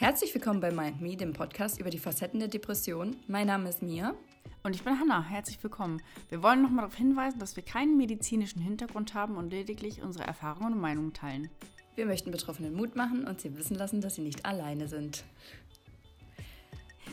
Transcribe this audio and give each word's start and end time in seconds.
Herzlich 0.00 0.32
willkommen 0.32 0.60
bei 0.60 0.70
Mind 0.70 1.02
Me, 1.02 1.14
dem 1.14 1.34
Podcast 1.34 1.78
über 1.78 1.90
die 1.90 1.98
Facetten 1.98 2.40
der 2.40 2.48
Depression. 2.48 3.16
Mein 3.28 3.48
Name 3.48 3.68
ist 3.68 3.82
Mia. 3.82 4.14
Und 4.62 4.74
ich 4.74 4.82
bin 4.82 4.98
Hanna. 4.98 5.22
Herzlich 5.22 5.62
willkommen. 5.62 6.00
Wir 6.30 6.42
wollen 6.42 6.62
nochmal 6.62 6.86
darauf 6.86 6.96
hinweisen, 6.96 7.38
dass 7.38 7.54
wir 7.54 7.62
keinen 7.62 7.98
medizinischen 7.98 8.62
Hintergrund 8.62 9.12
haben 9.12 9.36
und 9.36 9.50
lediglich 9.50 10.00
unsere 10.00 10.26
Erfahrungen 10.26 10.72
und 10.72 10.80
Meinungen 10.80 11.12
teilen. 11.12 11.50
Wir 11.96 12.06
möchten 12.06 12.30
Betroffenen 12.30 12.72
Mut 12.72 12.96
machen 12.96 13.26
und 13.26 13.42
sie 13.42 13.54
wissen 13.58 13.74
lassen, 13.74 14.00
dass 14.00 14.14
sie 14.14 14.22
nicht 14.22 14.46
alleine 14.46 14.88
sind. 14.88 15.22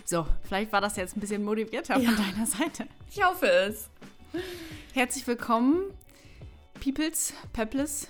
So, 0.05 0.25
vielleicht 0.43 0.71
war 0.71 0.79
das 0.79 0.95
jetzt 0.95 1.17
ein 1.17 1.19
bisschen 1.19 1.43
motivierter 1.43 1.99
ja. 1.99 2.09
von 2.09 2.25
deiner 2.25 2.45
Seite. 2.45 2.88
Ich 3.11 3.21
hoffe 3.21 3.47
es. 3.47 3.89
Herzlich 4.93 5.27
willkommen, 5.27 5.91
Peoples, 6.81 7.33
Peples. 7.51 8.07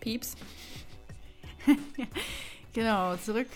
Pieps. 0.00 0.36
genau, 2.74 3.16
zurück 3.16 3.48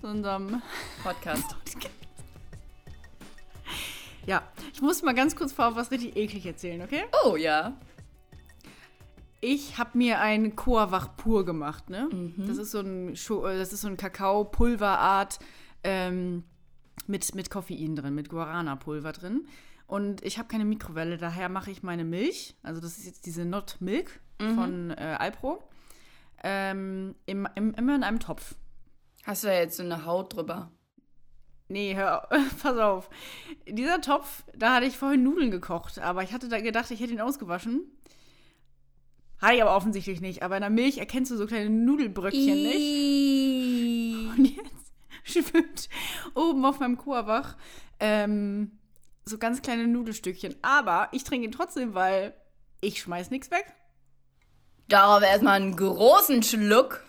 zu 0.00 0.06
unserem 0.06 0.62
Podcast. 1.02 1.56
ja, 4.26 4.42
ich 4.72 4.80
muss 4.80 5.02
mal 5.02 5.14
ganz 5.14 5.34
kurz 5.34 5.52
vorab 5.52 5.76
was 5.76 5.90
richtig 5.90 6.16
eklig 6.16 6.46
erzählen, 6.46 6.82
okay? 6.82 7.04
Oh 7.24 7.36
ja. 7.36 7.76
Ich 9.40 9.78
habe 9.78 9.96
mir 9.96 10.20
ein 10.20 10.56
Coavach 10.56 11.16
pur 11.16 11.44
gemacht, 11.44 11.90
ne? 11.90 12.08
Mhm. 12.10 12.46
Das 12.46 12.58
ist 12.58 12.72
so 12.72 12.80
ein, 12.80 13.14
äh, 13.14 13.58
das 13.58 13.72
ist 13.72 13.82
so 13.82 13.88
ein 13.88 13.96
Kakao-Pulverart 13.96 15.38
ähm, 15.84 16.44
mit, 17.06 17.34
mit 17.34 17.50
Koffein 17.50 17.94
drin, 17.94 18.14
mit 18.14 18.28
Guarana-Pulver 18.28 19.12
drin. 19.12 19.46
Und 19.86 20.22
ich 20.22 20.38
habe 20.38 20.48
keine 20.48 20.64
Mikrowelle, 20.64 21.16
daher 21.16 21.48
mache 21.48 21.70
ich 21.70 21.82
meine 21.82 22.04
Milch, 22.04 22.56
also 22.62 22.80
das 22.80 22.98
ist 22.98 23.06
jetzt 23.06 23.26
diese 23.26 23.44
Not 23.44 23.76
Milk 23.80 24.20
mhm. 24.38 24.54
von 24.54 24.90
äh, 24.90 25.16
Alpro, 25.18 25.62
ähm, 26.42 27.14
im, 27.26 27.48
im, 27.54 27.74
immer 27.74 27.94
in 27.94 28.02
einem 28.02 28.20
Topf. 28.20 28.54
Hast 29.28 29.44
du 29.44 29.48
da 29.48 29.52
jetzt 29.52 29.76
so 29.76 29.82
eine 29.82 30.06
Haut 30.06 30.34
drüber? 30.34 30.72
Nee, 31.68 31.94
hör, 31.94 32.26
pass 32.62 32.78
auf. 32.78 33.10
Dieser 33.68 34.00
Topf, 34.00 34.42
da 34.56 34.74
hatte 34.74 34.86
ich 34.86 34.96
vorhin 34.96 35.22
Nudeln 35.22 35.50
gekocht, 35.50 35.98
aber 35.98 36.22
ich 36.22 36.32
hatte 36.32 36.48
da 36.48 36.58
gedacht, 36.62 36.90
ich 36.90 36.98
hätte 36.98 37.12
ihn 37.12 37.20
ausgewaschen. 37.20 37.82
Hatte 39.38 39.56
ich 39.56 39.62
aber 39.62 39.76
offensichtlich 39.76 40.22
nicht. 40.22 40.42
Aber 40.42 40.56
in 40.56 40.62
der 40.62 40.70
Milch 40.70 40.96
erkennst 40.96 41.30
du 41.30 41.36
so 41.36 41.46
kleine 41.46 41.68
Nudelbröckchen, 41.68 42.40
Iii. 42.40 44.30
nicht? 44.32 44.38
Und 44.38 44.44
jetzt 44.56 44.92
schwimmt 45.24 45.90
oben 46.34 46.64
auf 46.64 46.80
meinem 46.80 46.96
Korbach 46.96 47.58
ähm, 48.00 48.78
so 49.26 49.36
ganz 49.36 49.60
kleine 49.60 49.86
Nudelstückchen. 49.88 50.56
Aber 50.62 51.10
ich 51.12 51.24
trinke 51.24 51.44
ihn 51.44 51.52
trotzdem, 51.52 51.92
weil 51.92 52.32
ich 52.80 53.02
schmeiß 53.02 53.30
nichts 53.30 53.50
weg. 53.50 53.74
Darauf 54.88 55.22
erstmal 55.22 55.60
einen 55.60 55.76
großen 55.76 56.42
Schluck. 56.42 57.04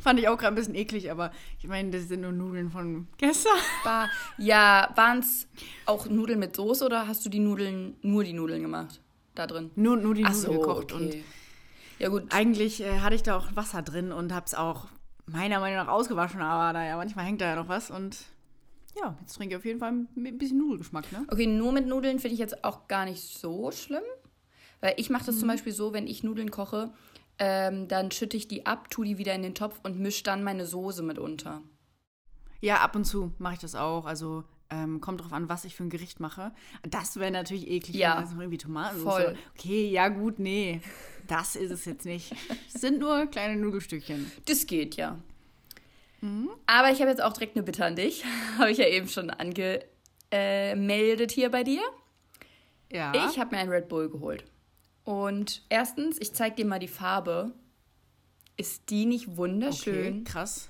Fand 0.00 0.18
ich 0.20 0.28
auch 0.28 0.36
gerade 0.36 0.52
ein 0.52 0.54
bisschen 0.54 0.74
eklig, 0.74 1.10
aber 1.10 1.30
ich 1.58 1.68
meine, 1.68 1.90
das 1.90 2.08
sind 2.08 2.22
nur 2.22 2.32
Nudeln 2.32 2.70
von 2.70 3.08
gestern. 3.16 3.52
War, 3.84 4.08
ja, 4.36 4.90
waren 4.94 5.20
es 5.20 5.46
auch 5.86 6.06
Nudeln 6.06 6.38
mit 6.38 6.56
Soße 6.56 6.84
oder 6.84 7.06
hast 7.06 7.24
du 7.24 7.28
die 7.28 7.40
Nudeln, 7.40 7.96
nur 8.02 8.24
die 8.24 8.32
Nudeln 8.32 8.62
gemacht? 8.62 9.00
Da 9.34 9.46
drin? 9.46 9.70
Nur, 9.76 9.96
nur 9.96 10.14
die 10.14 10.24
Ach 10.24 10.32
Nudeln 10.32 10.52
so, 10.52 10.60
gekocht. 10.60 10.92
Okay. 10.92 11.04
Und 11.04 11.16
ja, 11.98 12.08
gut. 12.08 12.24
Eigentlich 12.30 12.82
äh, 12.82 13.00
hatte 13.00 13.14
ich 13.14 13.22
da 13.22 13.36
auch 13.36 13.54
Wasser 13.56 13.82
drin 13.82 14.12
und 14.12 14.32
habe 14.32 14.46
es 14.46 14.54
auch 14.54 14.86
meiner 15.26 15.60
Meinung 15.60 15.84
nach 15.84 15.88
ausgewaschen, 15.88 16.40
aber 16.40 16.72
naja, 16.72 16.96
manchmal 16.96 17.26
hängt 17.26 17.40
da 17.40 17.46
ja 17.46 17.56
noch 17.56 17.68
was 17.68 17.90
und 17.90 18.16
ja, 19.00 19.16
jetzt 19.20 19.36
trinke 19.36 19.54
ich 19.54 19.58
auf 19.58 19.64
jeden 19.64 19.78
Fall 19.78 19.92
ein 19.92 20.38
bisschen 20.38 20.58
Nudelgeschmack, 20.58 21.12
ne? 21.12 21.24
Okay, 21.30 21.46
nur 21.46 21.72
mit 21.72 21.86
Nudeln 21.86 22.18
finde 22.18 22.34
ich 22.34 22.40
jetzt 22.40 22.64
auch 22.64 22.88
gar 22.88 23.04
nicht 23.04 23.22
so 23.22 23.70
schlimm. 23.70 24.02
Weil 24.80 24.94
ich 24.96 25.10
mache 25.10 25.26
das 25.26 25.36
mhm. 25.36 25.40
zum 25.40 25.48
Beispiel 25.48 25.72
so, 25.72 25.92
wenn 25.92 26.06
ich 26.06 26.22
Nudeln 26.22 26.50
koche, 26.50 26.92
ähm, 27.38 27.88
dann 27.88 28.10
schütte 28.10 28.36
ich 28.36 28.48
die 28.48 28.66
ab, 28.66 28.90
tue 28.90 29.06
die 29.06 29.18
wieder 29.18 29.34
in 29.34 29.42
den 29.42 29.54
Topf 29.54 29.80
und 29.82 29.98
mische 29.98 30.24
dann 30.24 30.42
meine 30.42 30.66
Soße 30.66 31.02
mit 31.02 31.18
unter. 31.18 31.62
Ja, 32.60 32.76
ab 32.76 32.96
und 32.96 33.04
zu 33.04 33.32
mache 33.38 33.54
ich 33.54 33.60
das 33.60 33.74
auch. 33.74 34.04
Also 34.04 34.44
ähm, 34.70 35.00
kommt 35.00 35.20
drauf 35.20 35.32
an, 35.32 35.48
was 35.48 35.64
ich 35.64 35.74
für 35.74 35.84
ein 35.84 35.90
Gericht 35.90 36.20
mache. 36.20 36.52
Das 36.82 37.16
wäre 37.16 37.30
natürlich 37.30 37.68
eklig, 37.68 37.96
ja. 37.96 38.16
wenn 38.16 38.24
das 38.24 38.32
irgendwie 38.32 38.58
Tomaten 38.58 39.00
Voll. 39.00 39.36
Okay, 39.56 39.88
ja 39.88 40.08
gut, 40.08 40.38
nee. 40.38 40.80
Das 41.26 41.56
ist 41.56 41.70
es 41.70 41.84
jetzt 41.84 42.04
nicht. 42.04 42.34
Es 42.74 42.80
sind 42.80 42.98
nur 42.98 43.26
kleine 43.26 43.56
Nudelstückchen. 43.56 44.30
Das 44.46 44.66
geht 44.66 44.96
ja. 44.96 45.18
Mhm. 46.20 46.50
Aber 46.66 46.90
ich 46.90 47.00
habe 47.00 47.10
jetzt 47.10 47.22
auch 47.22 47.32
direkt 47.32 47.56
eine 47.56 47.62
Bitte 47.62 47.84
an 47.84 47.96
dich. 47.96 48.24
habe 48.58 48.70
ich 48.70 48.78
ja 48.78 48.86
eben 48.86 49.08
schon 49.08 49.30
angemeldet 49.30 51.30
hier 51.30 51.50
bei 51.50 51.64
dir. 51.64 51.82
Ja. 52.90 53.12
Ich 53.14 53.38
habe 53.38 53.54
mir 53.54 53.62
einen 53.62 53.70
Red 53.70 53.88
Bull 53.88 54.10
geholt. 54.10 54.44
Und 55.08 55.62
erstens, 55.70 56.18
ich 56.20 56.34
zeige 56.34 56.56
dir 56.56 56.66
mal 56.66 56.78
die 56.78 56.86
Farbe. 56.86 57.54
Ist 58.58 58.90
die 58.90 59.06
nicht 59.06 59.38
wunderschön? 59.38 60.18
Okay, 60.18 60.24
krass. 60.24 60.68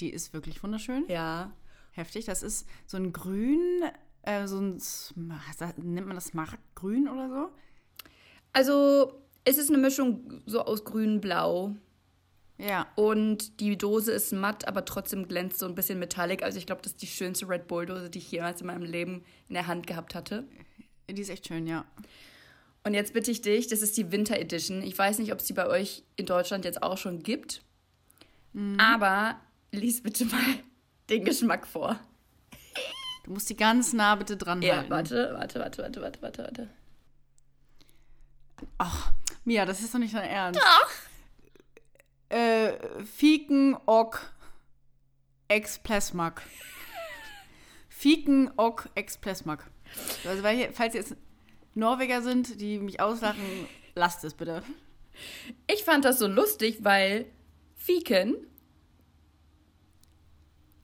Die 0.00 0.10
ist 0.10 0.32
wirklich 0.32 0.60
wunderschön. 0.64 1.04
Ja. 1.06 1.52
Heftig. 1.92 2.24
Das 2.24 2.42
ist 2.42 2.66
so 2.88 2.96
ein 2.96 3.12
Grün, 3.12 3.82
äh, 4.22 4.48
so 4.48 4.58
ein, 4.58 4.82
nennt 5.76 6.08
man 6.08 6.16
das 6.16 6.34
Markgrün 6.34 7.06
oder 7.08 7.28
so? 7.28 7.48
Also, 8.52 9.22
es 9.44 9.56
ist 9.56 9.68
eine 9.68 9.78
Mischung 9.78 10.42
so 10.46 10.62
aus 10.62 10.84
grün-blau. 10.84 11.76
Ja. 12.58 12.88
Und 12.96 13.60
die 13.60 13.78
Dose 13.78 14.10
ist 14.10 14.32
matt, 14.32 14.66
aber 14.66 14.84
trotzdem 14.84 15.28
glänzt 15.28 15.60
so 15.60 15.66
ein 15.66 15.76
bisschen 15.76 16.00
metallic. 16.00 16.42
Also 16.42 16.58
ich 16.58 16.66
glaube, 16.66 16.82
das 16.82 16.94
ist 16.94 17.02
die 17.02 17.06
schönste 17.06 17.48
Red 17.48 17.68
Bull-Dose, 17.68 18.10
die 18.10 18.18
ich 18.18 18.32
jemals 18.32 18.60
in 18.60 18.66
meinem 18.66 18.82
Leben 18.82 19.22
in 19.48 19.54
der 19.54 19.68
Hand 19.68 19.86
gehabt 19.86 20.16
hatte. 20.16 20.42
Die 21.08 21.22
ist 21.22 21.30
echt 21.30 21.46
schön, 21.46 21.68
ja. 21.68 21.84
Und 22.86 22.94
jetzt 22.94 23.14
bitte 23.14 23.32
ich 23.32 23.42
dich, 23.42 23.66
das 23.66 23.82
ist 23.82 23.96
die 23.96 24.12
Winter 24.12 24.38
Edition. 24.38 24.80
Ich 24.80 24.96
weiß 24.96 25.18
nicht, 25.18 25.32
ob 25.32 25.40
es 25.40 25.46
die 25.46 25.54
bei 25.54 25.66
euch 25.66 26.04
in 26.14 26.24
Deutschland 26.24 26.64
jetzt 26.64 26.84
auch 26.84 26.96
schon 26.96 27.20
gibt. 27.20 27.62
Mhm. 28.52 28.78
Aber 28.78 29.40
lies 29.72 30.04
bitte 30.04 30.24
mal 30.26 30.40
den 31.10 31.24
Geschmack 31.24 31.66
vor. 31.66 31.98
Du 33.24 33.32
musst 33.32 33.50
die 33.50 33.56
ganz 33.56 33.92
nah 33.92 34.14
bitte 34.14 34.36
dran 34.36 34.62
ja, 34.62 34.76
halten. 34.76 34.90
warte, 34.90 35.34
warte, 35.34 35.58
warte, 35.58 35.82
warte, 35.82 36.00
warte, 36.00 36.22
warte, 36.22 36.42
warte. 36.44 36.70
Ach, 38.78 39.12
Mia, 39.44 39.66
das 39.66 39.80
ist 39.80 39.92
doch 39.92 39.98
nicht 39.98 40.14
dein 40.14 40.30
Ernst. 40.30 40.60
Doch. 40.60 42.36
Äh, 42.36 43.04
Fiken 43.04 43.76
Ok 43.86 44.32
Explesmak. 45.48 46.40
Fiken 47.88 48.52
Ok 48.56 48.88
Explesmak. 48.94 49.68
Also, 50.24 50.44
weil 50.44 50.56
hier, 50.56 50.72
falls 50.72 50.94
jetzt 50.94 51.16
Norweger 51.76 52.22
sind, 52.22 52.60
die 52.60 52.78
mich 52.78 53.00
auslachen, 53.00 53.42
lasst 53.94 54.24
es 54.24 54.34
bitte. 54.34 54.62
Ich 55.66 55.84
fand 55.84 56.04
das 56.04 56.18
so 56.18 56.26
lustig, 56.26 56.78
weil 56.82 57.26
Fiken. 57.74 58.36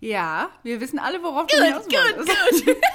Ja, 0.00 0.50
wir 0.62 0.80
wissen 0.80 0.98
alle, 0.98 1.22
worauf 1.22 1.46
du 1.46 1.62
hinaus 1.62 1.84
gut, 1.84 2.26
gut. 2.66 2.76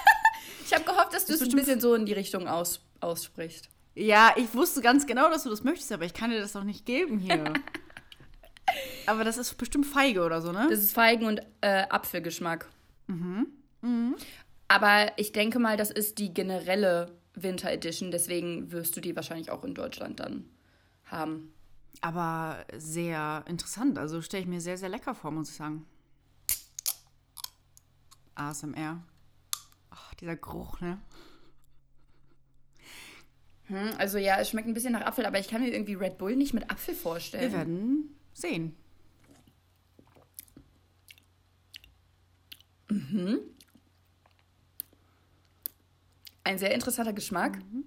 Ich 0.66 0.74
habe 0.74 0.84
gehofft, 0.84 1.14
dass 1.14 1.26
du 1.26 1.34
es 1.34 1.42
ein 1.42 1.52
bisschen 1.52 1.80
so 1.80 1.96
in 1.96 2.06
die 2.06 2.12
Richtung 2.12 2.50
aus, 2.50 2.82
aussprichst. 3.00 3.70
Ja, 3.96 4.34
ich 4.36 4.54
wusste 4.54 4.82
ganz 4.82 5.08
genau, 5.08 5.30
dass 5.30 5.44
du 5.44 5.50
das 5.50 5.64
möchtest, 5.64 5.94
aber 5.94 6.04
ich 6.04 6.14
kann 6.14 6.30
dir 6.30 6.42
das 6.42 6.52
doch 6.52 6.66
nicht 6.66 6.86
geben 6.86 7.20
hier. 7.20 7.54
aber 9.06 9.24
das 9.24 9.38
ist 9.38 9.58
bestimmt 9.58 9.86
Feige 9.86 10.24
oder 10.26 10.42
so, 10.42 10.52
ne? 10.52 10.68
Das 10.70 10.80
ist 10.80 10.92
Feigen- 10.92 11.26
und 11.26 11.42
äh, 11.62 11.84
Apfelgeschmack. 11.90 12.68
Mhm. 13.08 13.48
Mhm. 13.82 14.16
Aber 14.68 15.14
ich 15.16 15.32
denke 15.32 15.58
mal, 15.60 15.78
das 15.78 15.90
ist 15.90 16.18
die 16.18 16.34
generelle 16.34 17.18
Winter 17.42 17.72
Edition, 17.72 18.12
deswegen 18.12 18.72
wirst 18.72 18.96
du 18.96 19.02
die 19.02 19.16
wahrscheinlich 19.16 19.52
auch 19.52 19.64
in 19.64 19.74
Deutschland 19.74 20.20
dann 20.20 20.46
haben. 21.06 21.54
Aber 22.02 22.66
sehr 22.78 23.44
interessant, 23.48 23.98
also 23.98 24.22
stelle 24.22 24.44
ich 24.44 24.50
mir 24.50 24.62
sehr, 24.62 24.78
sehr 24.78 24.90
lecker 24.90 25.16
vor, 25.16 25.32
muss 25.32 25.50
ich 25.50 25.56
sagen. 25.56 25.86
ASMR. 28.36 29.04
Ach, 29.90 30.14
dieser 30.16 30.36
Geruch, 30.36 30.80
ne? 30.80 31.00
Hm, 33.66 33.92
also 33.98 34.18
ja, 34.18 34.40
es 34.40 34.50
schmeckt 34.50 34.68
ein 34.68 34.74
bisschen 34.74 34.94
nach 34.94 35.06
Apfel, 35.06 35.26
aber 35.26 35.40
ich 35.40 35.48
kann 35.48 35.62
mir 35.62 35.74
irgendwie 35.74 35.96
Red 35.96 36.18
Bull 36.18 36.36
nicht 36.36 36.54
mit 36.54 36.70
Apfel 36.70 36.96
vorstellen. 36.96 37.52
Wir 37.52 37.58
werden 37.58 38.16
sehen. 38.34 38.76
Mhm. 42.90 43.40
Ein 46.48 46.58
sehr 46.58 46.74
interessanter 46.74 47.12
Geschmack. 47.12 47.58
Mhm. 47.58 47.84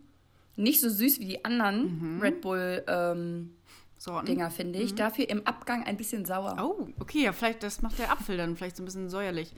Nicht 0.56 0.82
so 0.82 0.90
süß 0.90 1.18
wie 1.18 1.24
die 1.24 1.44
anderen 1.46 2.16
mhm. 2.16 2.20
Red 2.20 2.42
Bull 2.42 2.84
ähm, 2.86 3.54
Dinger, 4.26 4.50
finde 4.50 4.78
ich. 4.78 4.92
Mhm. 4.92 4.96
Dafür 4.96 5.30
im 5.30 5.46
Abgang 5.46 5.84
ein 5.84 5.96
bisschen 5.96 6.26
sauer. 6.26 6.56
Oh, 6.60 6.88
okay, 7.00 7.24
ja, 7.24 7.32
vielleicht, 7.32 7.62
das 7.62 7.80
macht 7.80 7.98
der 7.98 8.12
Apfel 8.12 8.36
dann 8.36 8.56
vielleicht 8.56 8.76
so 8.76 8.82
ein 8.82 8.84
bisschen 8.84 9.08
säuerlich. 9.08 9.54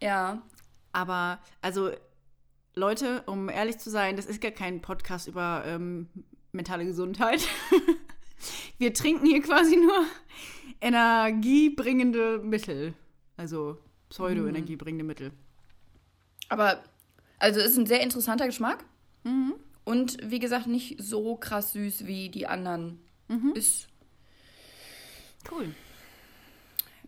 Ja. 0.00 0.40
Aber, 0.92 1.40
also, 1.60 1.90
Leute, 2.76 3.24
um 3.26 3.48
ehrlich 3.48 3.78
zu 3.78 3.90
sein, 3.90 4.14
das 4.14 4.26
ist 4.26 4.40
gar 4.40 4.52
kein 4.52 4.82
Podcast 4.82 5.26
über 5.26 5.64
ähm, 5.66 6.08
mentale 6.52 6.84
Gesundheit. 6.84 7.44
Wir 8.78 8.94
trinken 8.94 9.26
hier 9.26 9.42
quasi 9.42 9.76
nur 9.76 10.04
energiebringende 10.80 12.38
Mittel. 12.38 12.94
Also 13.36 13.78
pseudo-energiebringende 14.10 15.04
Mittel. 15.04 15.32
Aber 16.48 16.84
also 17.38 17.60
ist 17.60 17.76
ein 17.76 17.86
sehr 17.86 18.00
interessanter 18.00 18.46
Geschmack. 18.46 18.84
Mhm. 19.24 19.54
Und 19.84 20.18
wie 20.22 20.38
gesagt, 20.38 20.66
nicht 20.66 20.96
so 21.00 21.36
krass 21.36 21.72
süß 21.72 22.06
wie 22.06 22.28
die 22.28 22.46
anderen. 22.46 22.98
Mhm. 23.28 23.52
Ist 23.54 23.88
cool. 25.50 25.74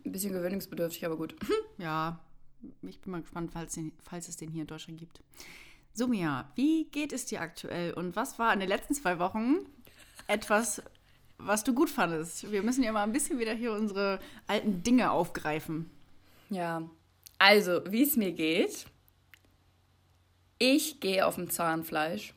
ein 0.05 0.11
bisschen 0.11 0.33
gewöhnungsbedürftig, 0.33 1.05
aber 1.05 1.17
gut. 1.17 1.35
Ja, 1.77 2.19
ich 2.81 2.99
bin 2.99 3.11
mal 3.11 3.21
gespannt, 3.21 3.51
falls, 3.53 3.75
den, 3.75 3.93
falls 4.03 4.27
es 4.27 4.35
den 4.35 4.51
hier 4.51 4.61
in 4.61 4.67
Deutschland 4.67 4.99
gibt. 4.99 5.21
So, 5.93 6.07
Mia, 6.07 6.51
wie 6.55 6.85
geht 6.85 7.13
es 7.13 7.25
dir 7.25 7.39
aktuell 7.39 7.93
und 7.93 8.17
was 8.17 8.37
war 8.37 8.53
in 8.53 8.59
den 8.59 8.67
letzten 8.67 8.93
zwei 8.93 9.17
Wochen 9.17 9.59
etwas, 10.27 10.81
was 11.37 11.63
du 11.63 11.73
gut 11.73 11.89
fandest? 11.89 12.51
Wir 12.51 12.63
müssen 12.63 12.83
ja 12.83 12.91
mal 12.91 13.03
ein 13.03 13.13
bisschen 13.13 13.39
wieder 13.39 13.53
hier 13.53 13.71
unsere 13.71 14.19
alten 14.45 14.83
Dinge 14.83 15.11
aufgreifen. 15.11 15.89
Ja, 16.49 16.83
also, 17.37 17.81
wie 17.89 18.03
es 18.03 18.17
mir 18.17 18.33
geht. 18.33 18.85
Ich 20.59 20.99
gehe 20.99 21.25
auf 21.25 21.35
dem 21.35 21.49
Zahnfleisch. 21.49 22.33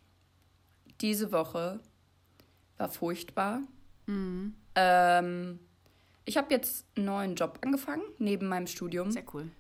Diese 1.01 1.33
Woche 1.33 1.81
war 2.79 2.89
furchtbar. 2.89 3.61
Ähm, 4.75 5.59
ich 6.25 6.37
habe 6.37 6.55
jetzt 6.55 6.87
einen 6.97 7.07
neuen 7.07 7.35
Job 7.35 7.59
angefangen, 7.63 8.03
neben 8.19 8.49
meinem 8.49 8.67
Studium. 8.67 9.11
Sehr 9.11 9.25
cool. 9.35 9.51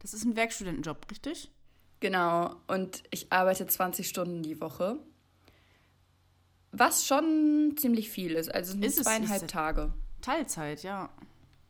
Das 0.00 0.14
ist 0.14 0.24
ein 0.24 0.34
Werkstudentenjob, 0.36 1.06
richtig? 1.10 1.50
Genau, 2.00 2.56
und 2.66 3.02
ich 3.10 3.30
arbeite 3.30 3.66
20 3.66 4.08
Stunden 4.08 4.42
die 4.42 4.60
Woche. 4.60 4.96
Was 6.72 7.06
schon 7.06 7.74
ziemlich 7.76 8.08
viel 8.08 8.32
ist. 8.32 8.52
Also 8.54 8.78
es 8.80 8.94
sind 8.94 9.04
zweieinhalb 9.04 9.46
Teile. 9.48 9.92
Teilzeit, 10.22 10.82
ja. 10.82 11.10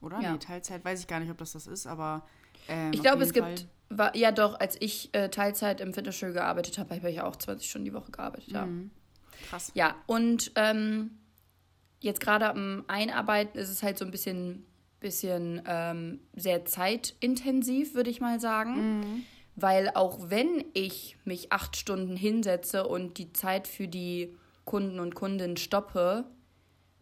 Oder? 0.00 0.20
Ja. 0.20 0.32
Nee, 0.32 0.38
Teilzeit 0.38 0.84
weiß 0.84 1.00
ich 1.00 1.06
gar 1.08 1.18
nicht, 1.20 1.30
ob 1.30 1.38
das 1.38 1.52
das 1.52 1.66
ist, 1.66 1.86
aber. 1.86 2.26
ähm, 2.68 2.92
Ich 2.92 3.00
glaube, 3.02 3.24
es 3.24 3.34
jeden 3.34 3.46
gibt. 3.56 3.66
War, 3.90 4.16
ja, 4.16 4.30
doch, 4.30 4.58
als 4.58 4.76
ich 4.80 5.10
äh, 5.12 5.28
Teilzeit 5.28 5.80
im 5.80 5.92
Fitnessstudio 5.92 6.34
gearbeitet 6.34 6.78
habe, 6.78 6.94
habe 6.94 7.10
ich 7.10 7.16
ja 7.16 7.26
auch 7.26 7.36
20 7.36 7.68
Stunden 7.68 7.84
die 7.86 7.92
Woche 7.92 8.12
gearbeitet. 8.12 8.52
Ja, 8.52 8.62
Fall 8.62 8.90
Krass. 9.48 9.72
ja 9.74 9.96
und 10.06 10.52
ähm, 10.54 11.18
jetzt 12.00 12.20
gerade 12.20 12.48
am 12.48 12.84
Einarbeiten 12.86 13.58
ist 13.58 13.68
es 13.68 13.82
halt 13.82 13.98
so 13.98 14.04
ein 14.04 14.10
bisschen, 14.10 14.64
bisschen 15.00 15.62
ähm, 15.66 16.20
sehr 16.34 16.64
zeitintensiv, 16.64 17.94
würde 17.94 18.10
ich 18.10 18.20
mal 18.20 18.38
sagen. 18.40 19.24
Weil 19.56 19.90
auch 19.94 20.30
wenn 20.30 20.64
ich 20.72 21.18
mich 21.24 21.52
acht 21.52 21.76
Stunden 21.76 22.16
hinsetze 22.16 22.86
und 22.86 23.18
die 23.18 23.32
Zeit 23.32 23.66
für 23.66 23.88
die 23.88 24.36
Kunden 24.64 25.00
und 25.00 25.14
Kundinnen 25.14 25.56
stoppe, 25.56 26.24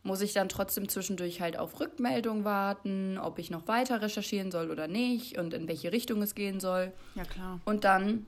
muss 0.02 0.20
ich 0.20 0.32
dann 0.32 0.48
trotzdem 0.48 0.88
zwischendurch 0.88 1.40
halt 1.40 1.58
auf 1.58 1.80
Rückmeldung 1.80 2.44
warten, 2.44 3.18
ob 3.18 3.38
ich 3.38 3.50
noch 3.50 3.66
weiter 3.68 4.00
recherchieren 4.00 4.50
soll 4.50 4.70
oder 4.70 4.88
nicht 4.88 5.38
und 5.38 5.54
in 5.54 5.68
welche 5.68 5.92
Richtung 5.92 6.22
es 6.22 6.34
gehen 6.34 6.60
soll. 6.60 6.92
Ja, 7.14 7.24
klar. 7.24 7.60
Und 7.64 7.84
dann 7.84 8.26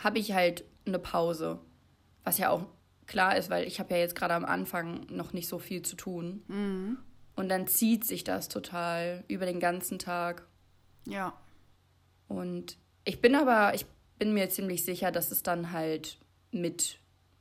habe 0.00 0.18
ich 0.18 0.32
halt 0.32 0.64
eine 0.86 0.98
Pause, 0.98 1.58
was 2.24 2.38
ja 2.38 2.50
auch 2.50 2.66
klar 3.06 3.36
ist, 3.36 3.50
weil 3.50 3.66
ich 3.66 3.80
habe 3.80 3.94
ja 3.94 4.00
jetzt 4.00 4.14
gerade 4.14 4.34
am 4.34 4.44
Anfang 4.44 5.06
noch 5.10 5.32
nicht 5.32 5.48
so 5.48 5.58
viel 5.58 5.82
zu 5.82 5.96
tun. 5.96 6.98
Und 7.34 7.48
dann 7.48 7.66
zieht 7.66 8.04
sich 8.04 8.24
das 8.24 8.48
total 8.48 9.24
über 9.28 9.46
den 9.46 9.60
ganzen 9.60 9.98
Tag. 9.98 10.46
Ja. 11.06 11.32
Und 12.28 12.76
ich 13.04 13.20
bin 13.20 13.34
aber, 13.34 13.74
ich 13.74 13.86
bin 14.18 14.34
mir 14.34 14.50
ziemlich 14.50 14.84
sicher, 14.84 15.10
dass 15.10 15.30
es 15.30 15.42
dann 15.42 15.72
halt 15.72 16.18
mit, 16.50 16.98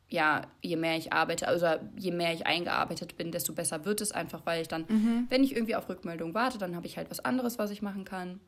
ja, 0.09 0.44
je 0.62 0.77
mehr 0.77 0.98
ich 0.98 1.12
arbeite, 1.12 1.48
also 1.48 1.68
je 1.98 2.12
mehr 2.12 2.33
ich 2.33 2.45
eingearbeitet 2.48 3.18
bin, 3.18 3.31
desto 3.31 3.54
besser 3.54 3.86
wird 3.86 4.01
es 4.01 4.12
einfach, 4.12 4.45
weil 4.45 4.62
ich 4.62 4.68
dann, 4.68 5.25
wenn 5.30 5.44
ich 5.44 5.56
irgendwie 5.56 5.75
auf 5.75 5.89
Rückmeldung 5.89 6.33
warte, 6.33 6.57
dann 6.57 6.75
habe 6.75 6.88
ich 6.88 6.98
halt 6.98 7.09
was 7.09 7.19
anderes, 7.19 7.59
was 7.59 7.71
ich 7.71 7.81
machen 7.81 8.06
kann. 8.06 8.39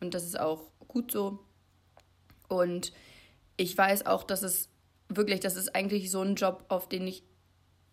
Und 0.00 0.12
das 0.12 0.24
ist 0.24 0.38
auch 0.38 0.70
gut 0.88 1.10
so. 1.10 1.38
Und 2.48 2.92
ich 3.56 3.76
weiß 3.76 4.06
auch, 4.06 4.24
dass 4.24 4.42
es 4.42 4.68
wirklich, 5.08 5.40
das 5.40 5.56
ist 5.56 5.74
eigentlich 5.74 6.10
so 6.10 6.20
ein 6.20 6.34
Job, 6.34 6.64
auf 6.68 6.88
den 6.88 7.06
ich 7.06 7.22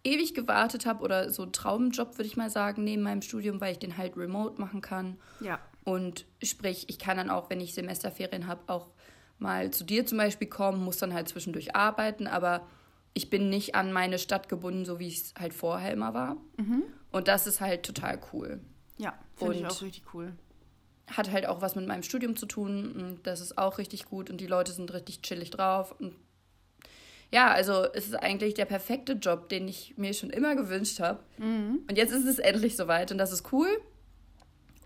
ewig 0.04 0.34
gewartet 0.34 0.86
habe 0.86 1.04
oder 1.04 1.30
so 1.30 1.44
ein 1.44 1.54
Traumjob, 1.54 2.18
würde 2.18 2.28
ich 2.28 2.36
mal 2.36 2.50
sagen, 2.50 2.84
neben 2.84 3.04
meinem 3.04 3.22
Studium, 3.22 3.62
weil 3.62 3.72
ich 3.72 3.80
den 3.80 3.98
halt 3.98 4.18
remote 4.18 4.60
machen 4.60 4.82
kann. 4.82 5.18
Ja. 5.40 5.60
Und 5.86 6.26
sprich, 6.42 6.86
ich 6.90 7.00
kann 7.00 7.18
dann 7.18 7.30
auch, 7.30 7.50
wenn 7.50 7.62
ich 7.62 7.74
Semesterferien 7.74 8.48
habe, 8.48 8.62
auch 8.68 8.90
mal 9.40 9.72
zu 9.72 9.84
dir 9.84 10.06
zum 10.06 10.18
Beispiel 10.18 10.48
kommen, 10.48 10.84
muss 10.84 10.98
dann 10.98 11.14
halt 11.14 11.30
zwischendurch 11.30 11.76
arbeiten, 11.76 12.28
aber 12.28 12.68
ich 13.14 13.30
bin 13.30 13.50
nicht 13.50 13.76
an 13.76 13.94
meine 13.94 14.18
Stadt 14.18 14.50
gebunden, 14.50 14.86
so 14.86 15.00
wie 15.00 15.08
es 15.08 15.34
halt 15.40 15.54
vorher 15.54 15.92
immer 15.92 16.14
war. 16.14 16.38
Und 17.12 17.28
das 17.28 17.48
ist 17.48 17.62
halt 17.62 17.84
total 17.84 18.20
cool. 18.34 18.60
Ja, 18.98 19.14
finde 19.36 19.56
ich 19.56 19.66
auch 19.66 19.82
richtig 19.82 20.04
cool. 20.14 20.34
Hat 21.08 21.32
halt 21.32 21.46
auch 21.46 21.62
was 21.62 21.76
mit 21.76 21.88
meinem 21.88 22.04
Studium 22.04 22.36
zu 22.36 22.46
tun 22.46 22.92
und 22.94 23.28
das 23.28 23.42
ist 23.42 23.58
auch 23.58 23.78
richtig 23.78 24.06
gut 24.06 24.30
und 24.30 24.38
die 24.38 24.48
Leute 24.48 24.72
sind 24.72 24.94
richtig 24.94 25.22
chillig 25.22 25.52
drauf. 25.52 25.94
Und 26.00 26.16
ja, 27.32 27.52
also 27.52 27.86
es 27.94 28.08
ist 28.08 28.16
eigentlich 28.16 28.54
der 28.54 28.66
perfekte 28.66 29.14
Job, 29.14 29.50
den 29.50 29.68
ich 29.68 29.96
mir 29.98 30.14
schon 30.14 30.30
immer 30.30 30.56
gewünscht 30.56 31.00
habe. 31.00 31.20
Und 31.88 31.98
jetzt 31.98 32.12
ist 32.12 32.26
es 32.26 32.40
endlich 32.40 32.76
soweit 32.76 33.12
und 33.12 33.18
das 33.18 33.32
ist 33.32 33.52
cool. 33.52 33.68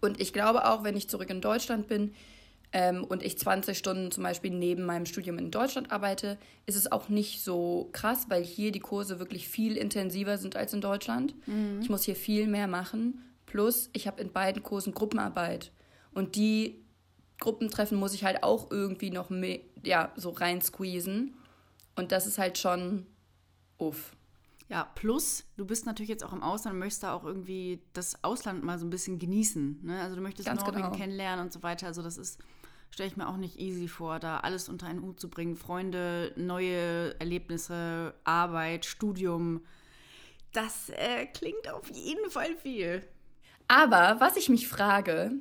Und 0.01 0.19
ich 0.19 0.33
glaube 0.33 0.65
auch, 0.65 0.83
wenn 0.83 0.97
ich 0.97 1.09
zurück 1.09 1.30
in 1.30 1.41
Deutschland 1.41 1.88
bin 1.88 2.13
ähm, 2.74 3.04
und 3.04 3.24
ich 3.24 3.38
20 3.38 3.78
Stunden 3.78 4.12
zum 4.12 4.24
Beispiel 4.24 4.52
neben 4.52 4.84
meinem 4.84 5.06
Studium 5.06 5.38
in 5.38 5.52
Deutschland 5.52 5.92
arbeite, 5.92 6.38
ist 6.66 6.75
es 6.75 6.92
auch 6.92 7.10
nicht 7.10 7.44
so 7.44 7.90
krass, 7.94 8.25
weil 8.30 8.44
hier 8.44 8.72
die 8.72 8.80
Kurse 8.80 9.19
wirklich 9.19 9.48
viel 9.48 9.78
intensiver 9.78 10.38
sind 10.38 10.56
als 10.56 10.74
in 10.74 10.81
Deutschland. 10.81 11.34
Ich 11.81 11.90
muss 11.90 12.04
hier 12.04 12.16
viel 12.16 12.48
mehr 12.48 12.68
machen. 12.68 13.22
Plus, 13.46 13.90
ich 13.94 14.08
habe 14.08 14.22
in 14.22 14.31
beiden 14.31 14.64
Kursen 14.64 14.94
Gruppenarbeit. 14.94 15.72
Und 16.14 16.36
die 16.36 16.84
Gruppentreffen 17.40 17.98
muss 17.98 18.14
ich 18.14 18.24
halt 18.24 18.44
auch 18.44 18.69
irgendwie 18.72 19.12
noch 19.12 19.30
mehr, 19.30 19.60
ja, 19.84 20.12
so 20.16 20.31
rein 20.31 20.62
squeezen. 20.62 21.36
Und 21.96 22.12
das 22.12 22.28
ist 22.28 22.38
halt 22.38 22.58
schon 22.58 23.06
uff. 23.78 24.12
Ja, 24.69 24.84
plus, 24.96 25.46
du 25.56 25.66
bist 25.66 25.86
natürlich 25.86 26.10
jetzt 26.10 26.25
auch 26.25 26.34
im 26.34 26.44
Ausland 26.44 26.74
und 26.74 26.80
möchtest 26.80 27.04
da 27.04 27.14
auch 27.14 27.24
irgendwie 27.24 27.80
das 27.94 28.22
Ausland 28.24 28.64
mal 28.64 28.78
so 28.78 28.86
ein 28.86 28.90
bisschen 28.90 29.18
genießen. 29.18 29.80
Ne? 29.84 30.02
Also 30.02 30.18
du 30.18 30.22
möchtest 30.22 30.46
Ganz 30.46 30.62
Norwegen 30.62 30.84
genau. 30.84 30.96
kennenlernen 30.96 31.46
und 31.46 31.54
so 31.54 31.64
weiter. 31.64 31.88
Also 31.88 32.02
das 32.02 32.18
ist, 32.18 32.40
stelle 32.92 33.10
ich 33.10 33.18
mir 33.18 33.28
auch 33.28 33.38
nicht 33.38 33.60
easy 33.60 33.88
vor, 33.88 34.19
da 34.19 34.39
alles 34.39 34.69
unter 34.69 34.88
einen 34.88 35.01
Hut 35.01 35.19
zu 35.19 35.30
bringen. 35.30 35.56
Freunde, 35.56 36.34
neue 36.36 37.19
Erlebnisse, 37.19 38.13
Arbeit, 38.24 38.86
Studium. 38.86 39.62
Das 40.54 40.89
äh, 40.89 41.25
klingt 41.28 41.69
auf 41.72 41.89
jeden 41.92 42.30
Fall 42.30 42.56
viel. 42.56 43.04
Aber 43.68 44.18
was 44.19 44.38
ich 44.38 44.50
mich 44.50 44.68
frage, 44.68 45.31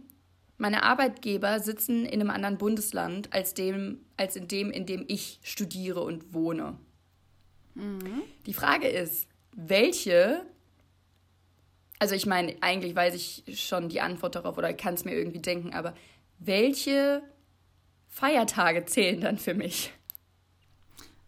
meine 0.59 0.83
Arbeitgeber 0.83 1.61
sitzen 1.61 2.05
in 2.05 2.21
einem 2.21 2.31
anderen 2.31 2.59
Bundesland 2.59 3.33
als, 3.33 3.55
dem, 3.55 4.01
als 4.17 4.37
in 4.37 4.49
dem, 4.49 4.71
in 4.71 4.87
dem 4.87 5.05
ich 5.07 5.39
studiere 5.43 6.03
und 6.03 6.35
wohne. 6.35 6.79
Die 8.47 8.55
Frage 8.55 8.89
ist, 8.89 9.29
welche, 9.53 10.47
also 11.99 12.15
ich 12.15 12.25
meine, 12.25 12.57
eigentlich 12.63 12.97
weiß 12.97 13.15
ich 13.15 13.61
schon 13.61 13.91
die 13.91 14.01
Antwort 14.01 14.35
darauf 14.35 14.57
oder 14.57 14.73
kann 14.73 14.95
es 14.95 15.05
mir 15.05 15.15
irgendwie 15.15 15.41
denken, 15.41 15.75
aber 15.75 15.95
welche 16.39 17.23
Feiertage 18.17 18.87
zählen 18.87 19.21
dann 19.21 19.37
für 19.37 19.53
mich? 19.53 19.93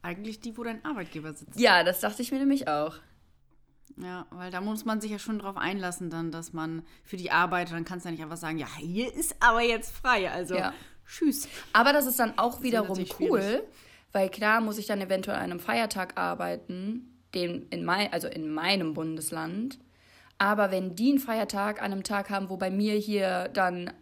Eigentlich 0.00 0.40
die, 0.40 0.56
wo 0.56 0.64
dein 0.64 0.82
Arbeitgeber 0.86 1.34
sitzt. 1.34 1.60
Ja, 1.60 1.84
das 1.84 2.00
dachte 2.00 2.22
ich 2.22 2.32
mir 2.32 2.38
nämlich 2.38 2.66
auch. 2.66 2.96
Ja, 3.98 4.26
weil 4.30 4.50
da 4.50 4.62
muss 4.62 4.86
man 4.86 4.98
sich 5.02 5.10
ja 5.10 5.18
schon 5.18 5.38
drauf 5.38 5.58
einlassen, 5.58 6.08
dann, 6.08 6.30
dass 6.32 6.54
man 6.54 6.82
für 7.04 7.18
die 7.18 7.30
Arbeit, 7.30 7.72
dann 7.72 7.84
kannst 7.84 8.06
du 8.06 8.08
ja 8.08 8.12
nicht 8.12 8.22
einfach 8.22 8.38
sagen, 8.38 8.56
ja, 8.56 8.68
hier 8.78 9.12
ist 9.14 9.36
aber 9.40 9.60
jetzt 9.60 9.94
frei. 9.94 10.30
Also, 10.30 10.54
Ja. 10.56 10.72
tschüss. 11.06 11.46
Aber 11.74 11.92
das 11.92 12.06
ist 12.06 12.18
dann 12.18 12.38
auch 12.38 12.62
wiederum 12.62 12.88
natürlich 12.88 13.20
cool, 13.20 13.42
schwierig. 13.42 13.62
weil 14.12 14.30
klar 14.30 14.62
muss 14.62 14.78
ich 14.78 14.86
dann 14.86 15.02
eventuell 15.02 15.36
an 15.36 15.44
einem 15.50 15.60
Feiertag 15.60 16.16
arbeiten, 16.18 17.20
den 17.34 17.68
in 17.68 17.84
mein, 17.84 18.10
also 18.14 18.28
in 18.28 18.50
meinem 18.50 18.94
Bundesland. 18.94 19.78
Aber 20.38 20.70
wenn 20.70 20.94
die 20.96 21.10
einen 21.10 21.18
Feiertag 21.18 21.82
an 21.82 21.92
einem 21.92 22.02
Tag 22.02 22.30
haben, 22.30 22.48
wo 22.48 22.56
bei 22.56 22.70
mir 22.70 22.94
hier 22.94 23.48
dann 23.52 23.92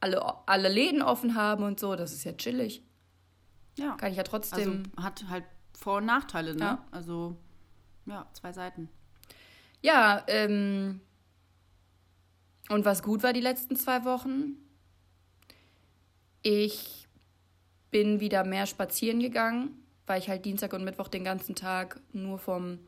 alle, 0.00 0.22
alle 0.48 0.68
Läden 0.68 1.02
offen 1.02 1.34
haben 1.34 1.64
und 1.64 1.80
so, 1.80 1.96
das 1.96 2.12
ist 2.12 2.24
ja 2.24 2.32
chillig. 2.32 2.82
Ja. 3.78 3.96
Kann 3.96 4.10
ich 4.10 4.16
ja 4.16 4.22
Also 4.22 4.30
trotzdem. 4.30 4.84
hat 4.96 5.24
halt 5.28 5.44
Vor- 5.78 5.98
und 5.98 6.06
Nachteile, 6.06 6.54
ne? 6.54 6.60
Ja. 6.60 6.84
Also, 6.90 7.36
ja, 8.06 8.26
zwei 8.32 8.52
Seiten. 8.52 8.88
ja, 9.82 10.22
ähm. 10.28 11.00
Und 12.68 12.84
was 12.84 13.02
gut 13.02 13.22
war 13.22 13.32
die 13.32 13.40
letzten 13.40 13.76
zwei 13.76 14.04
Wochen? 14.04 14.56
Ich 16.42 17.06
bin 17.90 18.20
wieder 18.20 18.44
mehr 18.44 18.66
spazieren 18.66 19.20
gegangen, 19.20 19.70
weil 20.06 20.20
ich 20.20 20.28
halt 20.28 20.44
Dienstag 20.44 20.72
und 20.72 20.84
Mittwoch 20.84 21.08
den 21.08 21.24
ganzen 21.24 21.54
Tag 21.54 22.00
nur 22.12 22.38
vom, 22.38 22.78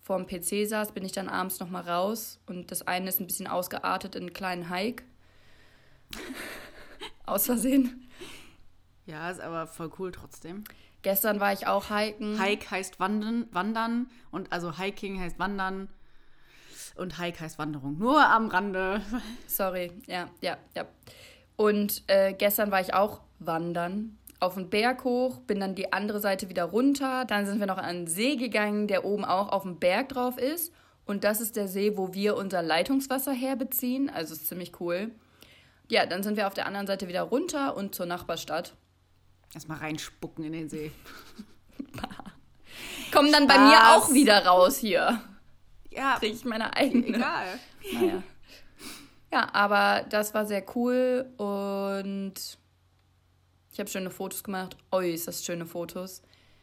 vorm 0.00 0.26
PC 0.26 0.66
saß, 0.66 0.92
bin 0.92 1.04
ich 1.04 1.12
dann 1.12 1.28
abends 1.28 1.60
nochmal 1.60 1.88
raus 1.88 2.38
und 2.46 2.70
das 2.70 2.82
eine 2.86 3.08
ist 3.08 3.20
ein 3.20 3.26
bisschen 3.26 3.46
ausgeartet 3.46 4.14
in 4.14 4.22
einen 4.22 4.32
kleinen 4.32 4.70
Hike. 4.70 5.04
Aus 7.26 7.46
Versehen. 7.46 8.08
Ja, 9.06 9.30
ist 9.30 9.40
aber 9.40 9.66
voll 9.66 9.90
cool 9.98 10.12
trotzdem. 10.12 10.64
Gestern 11.02 11.40
war 11.40 11.52
ich 11.52 11.66
auch 11.66 11.86
hiken. 11.88 12.40
Hike 12.40 12.70
heißt 12.70 13.00
wandern, 13.00 13.48
wandern 13.52 14.10
und 14.30 14.52
also 14.52 14.78
Hiking 14.78 15.20
heißt 15.20 15.38
wandern 15.38 15.88
und 16.96 17.18
Hike 17.18 17.40
heißt 17.40 17.58
Wanderung. 17.58 17.98
Nur 17.98 18.24
am 18.24 18.48
Rande. 18.48 19.00
Sorry, 19.46 19.92
ja, 20.06 20.28
ja, 20.40 20.58
ja. 20.74 20.84
Und 21.56 22.04
äh, 22.06 22.32
gestern 22.34 22.70
war 22.70 22.80
ich 22.80 22.94
auch 22.94 23.20
wandern. 23.38 24.18
Auf 24.38 24.54
den 24.54 24.70
Berg 24.70 25.04
hoch, 25.04 25.38
bin 25.40 25.60
dann 25.60 25.74
die 25.74 25.92
andere 25.92 26.20
Seite 26.20 26.48
wieder 26.48 26.64
runter. 26.64 27.24
Dann 27.26 27.46
sind 27.46 27.60
wir 27.60 27.66
noch 27.66 27.78
an 27.78 28.04
den 28.04 28.06
See 28.06 28.36
gegangen, 28.36 28.86
der 28.86 29.04
oben 29.04 29.24
auch 29.24 29.50
auf 29.50 29.62
dem 29.62 29.78
Berg 29.78 30.10
drauf 30.10 30.38
ist. 30.38 30.72
Und 31.04 31.24
das 31.24 31.40
ist 31.40 31.56
der 31.56 31.68
See, 31.68 31.96
wo 31.96 32.14
wir 32.14 32.36
unser 32.36 32.62
Leitungswasser 32.62 33.32
herbeziehen. 33.32 34.08
Also 34.08 34.34
ist 34.34 34.46
ziemlich 34.46 34.80
cool. 34.80 35.10
Ja, 35.90 36.06
dann 36.06 36.22
sind 36.22 36.36
wir 36.36 36.46
auf 36.46 36.54
der 36.54 36.66
anderen 36.66 36.86
Seite 36.86 37.08
wieder 37.08 37.22
runter 37.22 37.76
und 37.76 37.94
zur 37.94 38.06
Nachbarstadt. 38.06 38.74
Erstmal 39.52 39.78
reinspucken 39.78 40.44
in 40.44 40.52
den 40.52 40.68
See. 40.68 40.92
Kommen 43.12 43.32
dann 43.32 43.46
bei 43.48 43.58
mir 43.58 43.76
Spaß. 43.76 44.02
auch 44.02 44.12
wieder 44.12 44.46
raus 44.46 44.78
hier. 44.78 45.20
Ja, 45.90 46.16
Kriege 46.18 46.34
ich 46.34 46.44
meine 46.44 46.74
eigene. 46.76 47.06
egal. 47.08 47.58
Naja. 47.92 48.22
Ja, 49.32 49.48
aber 49.52 50.04
das 50.08 50.34
war 50.34 50.46
sehr 50.46 50.64
cool 50.76 51.32
und 51.36 52.34
ich 53.72 53.78
habe 53.78 53.88
schöne 53.88 54.10
Fotos 54.10 54.42
gemacht, 54.42 54.76
äußerst 54.90 55.44
schöne 55.44 55.66
Fotos, 55.66 56.22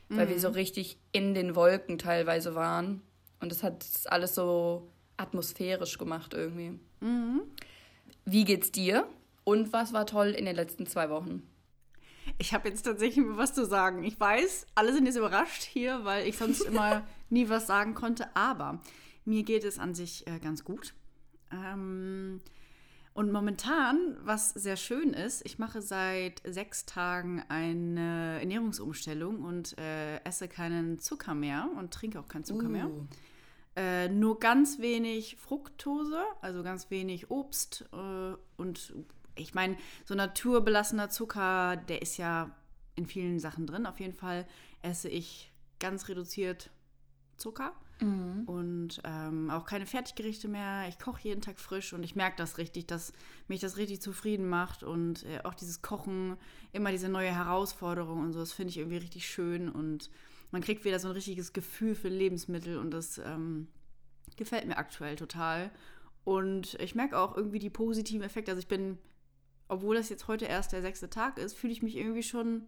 weil 0.09 0.29
wir 0.29 0.39
so 0.39 0.49
richtig 0.49 0.97
in 1.11 1.33
den 1.33 1.55
Wolken 1.55 1.97
teilweise 1.97 2.55
waren 2.55 3.01
und 3.39 3.51
das 3.51 3.63
hat 3.63 3.85
alles 4.05 4.35
so 4.35 4.89
atmosphärisch 5.17 5.97
gemacht 5.97 6.33
irgendwie. 6.33 6.79
Wie 8.29 8.43
geht's 8.43 8.73
dir? 8.73 9.07
Und 9.45 9.71
was 9.71 9.93
war 9.93 10.05
toll 10.05 10.31
in 10.31 10.43
den 10.43 10.55
letzten 10.57 10.85
zwei 10.85 11.09
Wochen? 11.09 11.43
Ich 12.37 12.53
habe 12.53 12.67
jetzt 12.67 12.81
tatsächlich 12.81 13.25
was 13.29 13.53
zu 13.53 13.65
sagen. 13.65 14.03
Ich 14.03 14.19
weiß, 14.19 14.67
alle 14.75 14.91
sind 14.91 15.05
jetzt 15.05 15.15
überrascht 15.15 15.63
hier, 15.63 16.03
weil 16.03 16.27
ich 16.27 16.37
sonst 16.37 16.59
immer 16.65 17.07
nie 17.29 17.47
was 17.47 17.67
sagen 17.67 17.93
konnte. 17.93 18.27
Aber 18.35 18.81
mir 19.23 19.43
geht 19.43 19.63
es 19.63 19.79
an 19.79 19.95
sich 19.95 20.27
äh, 20.27 20.39
ganz 20.39 20.65
gut. 20.65 20.93
Ähm, 21.53 22.41
und 23.13 23.31
momentan, 23.31 24.17
was 24.23 24.49
sehr 24.49 24.75
schön 24.75 25.13
ist, 25.13 25.45
ich 25.45 25.57
mache 25.57 25.81
seit 25.81 26.41
sechs 26.45 26.85
Tagen 26.85 27.41
eine 27.47 28.39
Ernährungsumstellung 28.41 29.41
und 29.45 29.77
äh, 29.77 30.17
esse 30.25 30.49
keinen 30.49 30.99
Zucker 30.99 31.33
mehr 31.33 31.69
und 31.77 31.93
trinke 31.93 32.19
auch 32.19 32.27
keinen 32.27 32.43
Zucker 32.43 32.67
mehr. 32.67 32.91
Äh, 33.77 34.09
nur 34.09 34.39
ganz 34.39 34.79
wenig 34.79 35.35
Fructose, 35.35 36.19
also 36.41 36.63
ganz 36.63 36.89
wenig 36.89 37.29
Obst 37.29 37.87
äh, 37.93 38.35
und 38.57 38.95
ich 39.35 39.53
meine, 39.53 39.77
so 40.03 40.15
naturbelassener 40.15 41.11
Zucker, 41.11 41.77
der 41.77 42.01
ist 42.01 42.17
ja 42.17 42.49
in 42.95 43.05
vielen 43.05 43.39
Sachen 43.39 43.67
drin. 43.67 43.85
Auf 43.85 43.99
jeden 43.99 44.15
Fall 44.15 44.47
esse 44.81 45.09
ich 45.09 45.51
ganz 45.77 46.09
reduziert 46.09 46.71
Zucker 47.37 47.71
und 48.47 48.99
ähm, 49.03 49.51
auch 49.51 49.65
keine 49.65 49.85
Fertiggerichte 49.85 50.47
mehr. 50.47 50.87
Ich 50.87 50.97
koche 50.97 51.21
jeden 51.23 51.41
Tag 51.41 51.59
frisch 51.59 51.93
und 51.93 52.01
ich 52.03 52.15
merke 52.15 52.37
das 52.37 52.57
richtig, 52.57 52.87
dass 52.87 53.13
mich 53.47 53.59
das 53.59 53.77
richtig 53.77 54.01
zufrieden 54.01 54.49
macht 54.49 54.81
und 54.81 55.23
äh, 55.25 55.39
auch 55.43 55.53
dieses 55.53 55.83
Kochen, 55.83 56.37
immer 56.73 56.91
diese 56.91 57.09
neue 57.09 57.33
Herausforderung 57.33 58.21
und 58.21 58.33
so, 58.33 58.39
das 58.39 58.53
finde 58.53 58.71
ich 58.71 58.77
irgendwie 58.77 58.97
richtig 58.97 59.27
schön 59.27 59.69
und 59.69 60.09
man 60.51 60.61
kriegt 60.61 60.85
wieder 60.85 60.99
so 60.99 61.07
ein 61.07 61.13
richtiges 61.13 61.53
Gefühl 61.53 61.95
für 61.95 62.09
Lebensmittel 62.09 62.77
und 62.77 62.91
das 62.91 63.17
ähm, 63.17 63.67
gefällt 64.35 64.65
mir 64.65 64.77
aktuell 64.77 65.15
total. 65.15 65.71
Und 66.23 66.75
ich 66.81 66.95
merke 66.95 67.17
auch 67.17 67.35
irgendwie 67.35 67.59
die 67.59 67.69
positiven 67.69 68.23
Effekte. 68.23 68.51
Also 68.51 68.59
ich 68.59 68.67
bin, 68.67 68.97
obwohl 69.67 69.95
das 69.95 70.09
jetzt 70.09 70.27
heute 70.27 70.45
erst 70.45 70.73
der 70.73 70.81
sechste 70.81 71.09
Tag 71.09 71.37
ist, 71.37 71.57
fühle 71.57 71.73
ich 71.73 71.81
mich 71.81 71.95
irgendwie 71.95 72.23
schon 72.23 72.67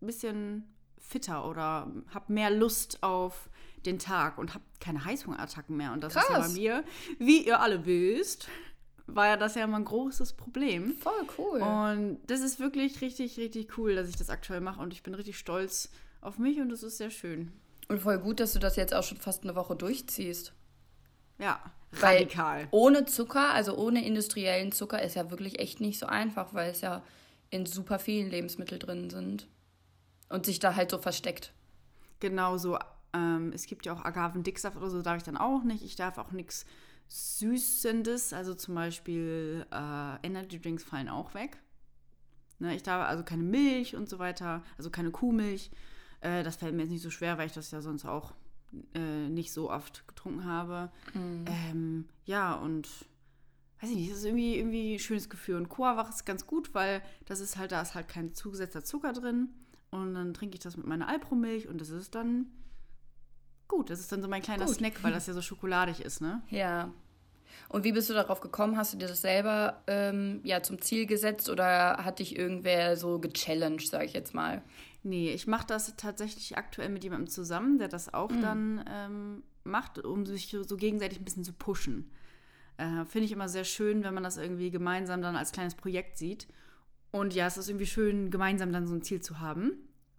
ein 0.00 0.06
bisschen 0.06 0.64
fitter 0.98 1.46
oder 1.48 1.90
habe 2.14 2.32
mehr 2.32 2.50
Lust 2.50 3.02
auf 3.02 3.50
den 3.86 3.98
Tag 3.98 4.38
und 4.38 4.54
habe 4.54 4.64
keine 4.78 5.04
Heißhungerattacken 5.04 5.76
mehr. 5.76 5.92
Und 5.92 6.04
das 6.04 6.14
ist 6.14 6.22
ja 6.22 6.28
bei 6.28 6.42
Krass. 6.42 6.54
mir, 6.54 6.84
wie 7.18 7.46
ihr 7.46 7.60
alle 7.60 7.86
wisst, 7.86 8.48
war 9.06 9.26
ja 9.26 9.36
das 9.36 9.54
ja 9.54 9.64
immer 9.64 9.78
ein 9.78 9.84
großes 9.84 10.34
Problem. 10.34 10.94
Voll 10.94 11.26
cool. 11.38 11.60
Und 11.60 12.18
das 12.26 12.40
ist 12.40 12.60
wirklich 12.60 13.00
richtig, 13.00 13.38
richtig 13.38 13.76
cool, 13.78 13.94
dass 13.94 14.08
ich 14.08 14.16
das 14.16 14.30
aktuell 14.30 14.60
mache. 14.60 14.80
Und 14.80 14.92
ich 14.92 15.02
bin 15.02 15.14
richtig 15.14 15.38
stolz 15.38 15.90
auf 16.20 16.38
mich 16.38 16.60
und 16.60 16.68
das 16.70 16.82
ist 16.82 16.98
sehr 16.98 17.10
schön. 17.10 17.52
Und 17.88 18.00
voll 18.00 18.18
gut, 18.18 18.40
dass 18.40 18.52
du 18.52 18.58
das 18.58 18.76
jetzt 18.76 18.94
auch 18.94 19.02
schon 19.02 19.18
fast 19.18 19.42
eine 19.42 19.54
Woche 19.54 19.74
durchziehst. 19.74 20.52
Ja, 21.38 21.60
Weil 21.92 22.18
radikal. 22.18 22.68
Ohne 22.70 23.04
Zucker, 23.06 23.52
also 23.52 23.76
ohne 23.76 24.04
industriellen 24.04 24.72
Zucker, 24.72 25.02
ist 25.02 25.16
ja 25.16 25.30
wirklich 25.30 25.58
echt 25.58 25.80
nicht 25.80 25.98
so 25.98 26.06
einfach, 26.06 26.54
weil 26.54 26.70
es 26.70 26.82
ja 26.82 27.02
in 27.50 27.66
super 27.66 27.98
vielen 27.98 28.30
Lebensmitteln 28.30 28.78
drin 28.78 29.10
sind. 29.10 29.48
Und 30.28 30.46
sich 30.46 30.60
da 30.60 30.76
halt 30.76 30.90
so 30.90 30.98
versteckt. 30.98 31.52
Genauso, 32.20 32.78
ähm, 33.12 33.50
es 33.52 33.66
gibt 33.66 33.86
ja 33.86 33.92
auch 33.92 34.04
Agavendicksaft 34.04 34.76
oder 34.76 34.90
so, 34.90 35.02
darf 35.02 35.16
ich 35.16 35.22
dann 35.24 35.36
auch 35.36 35.64
nicht. 35.64 35.82
Ich 35.82 35.96
darf 35.96 36.18
auch 36.18 36.30
nichts 36.30 36.66
Süßendes, 37.08 38.32
also 38.32 38.54
zum 38.54 38.76
Beispiel 38.76 39.66
äh, 39.72 40.24
Energy 40.24 40.60
Drinks 40.60 40.84
fallen 40.84 41.08
auch 41.08 41.34
weg. 41.34 41.58
Ne, 42.60 42.76
ich 42.76 42.84
darf 42.84 43.08
also 43.08 43.24
keine 43.24 43.42
Milch 43.42 43.96
und 43.96 44.08
so 44.08 44.20
weiter, 44.20 44.62
also 44.78 44.90
keine 44.90 45.10
Kuhmilch. 45.10 45.70
Äh, 46.20 46.42
das 46.42 46.56
fällt 46.56 46.74
mir 46.74 46.82
jetzt 46.82 46.90
nicht 46.90 47.02
so 47.02 47.10
schwer, 47.10 47.38
weil 47.38 47.46
ich 47.46 47.52
das 47.52 47.70
ja 47.70 47.80
sonst 47.80 48.04
auch 48.04 48.34
äh, 48.94 49.28
nicht 49.28 49.52
so 49.52 49.70
oft 49.70 50.06
getrunken 50.06 50.44
habe. 50.44 50.90
Ähm, 51.14 52.08
ja, 52.24 52.54
und 52.54 52.88
weiß 53.80 53.90
ich 53.90 53.96
nicht, 53.96 54.10
das 54.10 54.18
ist 54.18 54.24
irgendwie, 54.24 54.56
irgendwie 54.56 54.94
ein 54.94 54.98
schönes 54.98 55.30
Gefühl. 55.30 55.56
Und 55.56 55.68
Coavach 55.68 56.10
ist 56.10 56.24
ganz 56.24 56.46
gut, 56.46 56.74
weil 56.74 57.02
das 57.26 57.40
ist 57.40 57.56
halt, 57.56 57.72
da 57.72 57.80
ist 57.80 57.94
halt 57.94 58.08
kein 58.08 58.34
zugesetzter 58.34 58.84
Zucker 58.84 59.12
drin. 59.12 59.48
Und 59.90 60.14
dann 60.14 60.34
trinke 60.34 60.54
ich 60.54 60.60
das 60.60 60.76
mit 60.76 60.86
meiner 60.86 61.08
Alpro-Milch 61.08 61.66
und 61.68 61.80
das 61.80 61.90
ist 61.90 62.14
dann 62.14 62.46
gut. 63.66 63.90
Das 63.90 64.00
ist 64.00 64.12
dann 64.12 64.22
so 64.22 64.28
mein 64.28 64.42
kleiner 64.42 64.66
Gut. 64.66 64.76
Snack, 64.76 65.02
weil 65.02 65.12
das 65.12 65.26
ja 65.26 65.32
so 65.32 65.42
schokoladig 65.42 66.00
ist, 66.00 66.20
ne? 66.20 66.42
Ja. 66.48 66.92
Und 67.68 67.84
wie 67.84 67.92
bist 67.92 68.08
du 68.08 68.14
darauf 68.14 68.40
gekommen? 68.40 68.76
Hast 68.76 68.92
du 68.92 68.98
dir 68.98 69.08
das 69.08 69.22
selber 69.22 69.82
ähm, 69.86 70.40
ja, 70.44 70.62
zum 70.62 70.80
Ziel 70.80 71.06
gesetzt 71.06 71.48
oder 71.48 71.98
hat 72.04 72.18
dich 72.18 72.36
irgendwer 72.36 72.96
so 72.96 73.18
gechallenged, 73.18 73.88
sage 73.88 74.04
ich 74.04 74.12
jetzt 74.12 74.34
mal? 74.34 74.62
Nee, 75.02 75.32
ich 75.32 75.46
mache 75.46 75.66
das 75.66 75.96
tatsächlich 75.96 76.58
aktuell 76.58 76.90
mit 76.90 77.04
jemandem 77.04 77.28
zusammen, 77.28 77.78
der 77.78 77.88
das 77.88 78.12
auch 78.12 78.30
dann 78.40 78.84
ähm, 78.86 79.42
macht, 79.64 79.98
um 80.04 80.26
sich 80.26 80.54
so 80.62 80.76
gegenseitig 80.76 81.20
ein 81.20 81.24
bisschen 81.24 81.44
zu 81.44 81.54
pushen. 81.54 82.10
Äh, 82.76 83.04
Finde 83.06 83.24
ich 83.24 83.32
immer 83.32 83.48
sehr 83.48 83.64
schön, 83.64 84.04
wenn 84.04 84.14
man 84.14 84.22
das 84.22 84.36
irgendwie 84.36 84.70
gemeinsam 84.70 85.22
dann 85.22 85.36
als 85.36 85.52
kleines 85.52 85.74
Projekt 85.74 86.18
sieht. 86.18 86.48
Und 87.12 87.34
ja, 87.34 87.46
es 87.46 87.56
ist 87.56 87.68
irgendwie 87.68 87.86
schön, 87.86 88.30
gemeinsam 88.30 88.72
dann 88.72 88.86
so 88.86 88.94
ein 88.94 89.02
Ziel 89.02 89.20
zu 89.20 89.40
haben. 89.40 89.72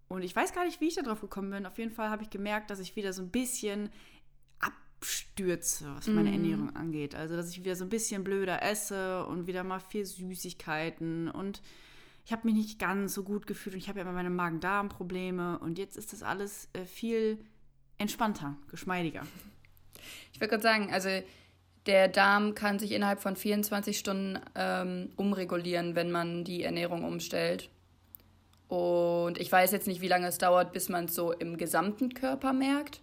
Und 0.08 0.24
ich 0.24 0.36
weiß 0.36 0.54
gar 0.54 0.66
nicht, 0.66 0.82
wie 0.82 0.88
ich 0.88 0.96
da 0.96 1.04
drauf 1.04 1.22
gekommen 1.22 1.52
bin. 1.52 1.66
Auf 1.66 1.78
jeden 1.78 1.92
Fall 1.92 2.10
habe 2.10 2.24
ich 2.24 2.30
gemerkt, 2.30 2.70
dass 2.70 2.80
ich 2.80 2.96
wieder 2.96 3.14
so 3.14 3.22
ein 3.22 3.30
bisschen 3.30 3.90
abstürze, 4.60 5.92
was 5.96 6.08
meine 6.08 6.32
Ernährung 6.32 6.76
angeht. 6.76 7.16
Also, 7.16 7.36
dass 7.36 7.50
ich 7.50 7.60
wieder 7.60 7.76
so 7.76 7.86
ein 7.86 7.90
bisschen 7.90 8.24
blöder 8.24 8.62
esse 8.62 9.26
und 9.26 9.48
wieder 9.48 9.64
mal 9.64 9.80
viel 9.80 10.06
Süßigkeiten 10.06 11.30
und 11.30 11.62
ich 12.26 12.32
habe 12.32 12.48
mich 12.48 12.56
nicht 12.56 12.80
ganz 12.80 13.14
so 13.14 13.24
gut 13.24 13.48
gefühlt 13.48 13.76
und 13.76 13.80
ich 13.82 13.90
habe 13.90 14.00
ja 14.00 14.04
immer 14.06 14.14
meine 14.14 14.30
Magen-Darm-Probleme 14.30 15.60
und 15.60 15.78
jetzt 15.78 15.98
ist 15.98 16.14
das 16.14 16.24
alles 16.24 16.70
äh, 16.74 16.86
viel 16.86 17.40
entspannter, 17.98 18.56
geschmeidiger. 18.70 19.24
Ich 20.34 20.40
würde 20.40 20.50
gerade 20.50 20.64
sagen, 20.64 20.92
also 20.92 21.10
der 21.86 22.08
Darm 22.08 22.54
kann 22.54 22.80
sich 22.80 22.92
innerhalb 22.92 23.22
von 23.22 23.36
24 23.36 23.98
Stunden 23.98 24.40
ähm, 24.56 25.10
umregulieren, 25.16 25.96
wenn 25.96 26.12
man 26.12 26.44
die 26.44 26.64
Ernährung 26.64 27.04
umstellt. 27.04 27.70
Und 28.68 29.40
ich 29.40 29.52
weiß 29.52 29.72
jetzt 29.72 29.88
nicht, 29.88 30.02
wie 30.02 30.08
lange 30.08 30.28
es 30.28 30.38
dauert, 30.38 30.74
bis 30.74 30.90
man 30.90 31.06
es 31.06 31.16
so 31.16 31.32
im 31.32 31.58
gesamten 31.58 32.14
Körper 32.14 32.54
merkt. 32.54 33.02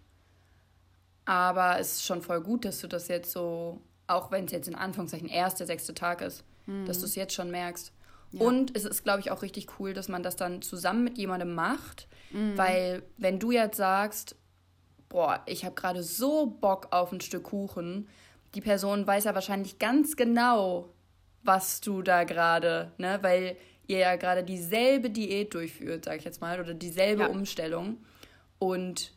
Aber 1.25 1.79
es 1.79 1.97
ist 1.97 2.05
schon 2.05 2.21
voll 2.21 2.41
gut, 2.41 2.65
dass 2.65 2.79
du 2.79 2.87
das 2.87 3.07
jetzt 3.07 3.31
so, 3.31 3.81
auch 4.07 4.31
wenn 4.31 4.45
es 4.45 4.51
jetzt 4.51 4.67
in 4.67 4.75
Anführungszeichen 4.75 5.27
erst 5.27 5.59
der 5.59 5.67
sechste 5.67 5.93
Tag 5.93 6.21
ist, 6.21 6.43
dass 6.85 6.99
du 6.99 7.05
es 7.05 7.15
jetzt 7.15 7.33
schon 7.33 7.51
merkst. 7.51 7.91
Und 8.37 8.75
es 8.75 8.85
ist, 8.85 9.03
glaube 9.03 9.21
ich, 9.21 9.31
auch 9.31 9.41
richtig 9.41 9.79
cool, 9.79 9.93
dass 9.93 10.07
man 10.07 10.21
das 10.21 10.35
dann 10.35 10.61
zusammen 10.61 11.03
mit 11.03 11.17
jemandem 11.17 11.55
macht. 11.55 12.07
Weil 12.55 13.01
wenn 13.17 13.39
du 13.39 13.51
jetzt 13.51 13.77
sagst, 13.77 14.35
boah, 15.09 15.41
ich 15.47 15.65
habe 15.65 15.73
gerade 15.73 16.03
so 16.03 16.45
Bock 16.45 16.89
auf 16.91 17.11
ein 17.11 17.21
Stück 17.21 17.43
Kuchen, 17.45 18.07
die 18.53 18.61
Person 18.61 19.07
weiß 19.07 19.23
ja 19.23 19.33
wahrscheinlich 19.33 19.79
ganz 19.79 20.15
genau, 20.15 20.89
was 21.43 21.81
du 21.81 22.01
da 22.03 22.23
gerade, 22.23 22.91
ne, 22.99 23.17
weil 23.21 23.57
ihr 23.87 23.97
ja 23.97 24.15
gerade 24.15 24.43
dieselbe 24.43 25.09
Diät 25.09 25.53
durchführt, 25.55 26.05
sag 26.05 26.17
ich 26.17 26.23
jetzt 26.23 26.41
mal, 26.41 26.59
oder 26.59 26.75
dieselbe 26.75 27.23
Ja. 27.23 27.29
Umstellung. 27.29 27.97
Und 28.59 29.13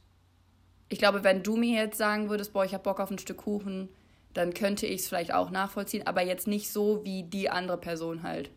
ich 0.88 0.98
glaube, 0.98 1.24
wenn 1.24 1.42
du 1.42 1.56
mir 1.56 1.82
jetzt 1.82 1.98
sagen 1.98 2.30
würdest, 2.30 2.52
boah, 2.54 2.64
ich 2.64 2.72
habe 2.72 2.82
Bock 2.84 3.00
auf 3.00 3.10
ein 3.10 3.18
Stück 3.18 3.38
Kuchen, 3.38 3.90
dann 4.32 4.54
könnte 4.54 4.86
ich 4.86 5.02
es 5.02 5.08
vielleicht 5.08 5.34
auch 5.34 5.50
nachvollziehen, 5.50 6.06
aber 6.06 6.22
jetzt 6.22 6.46
nicht 6.46 6.70
so 6.70 7.04
wie 7.04 7.24
die 7.24 7.50
andere 7.50 7.76
Person 7.76 8.22
halt, 8.22 8.50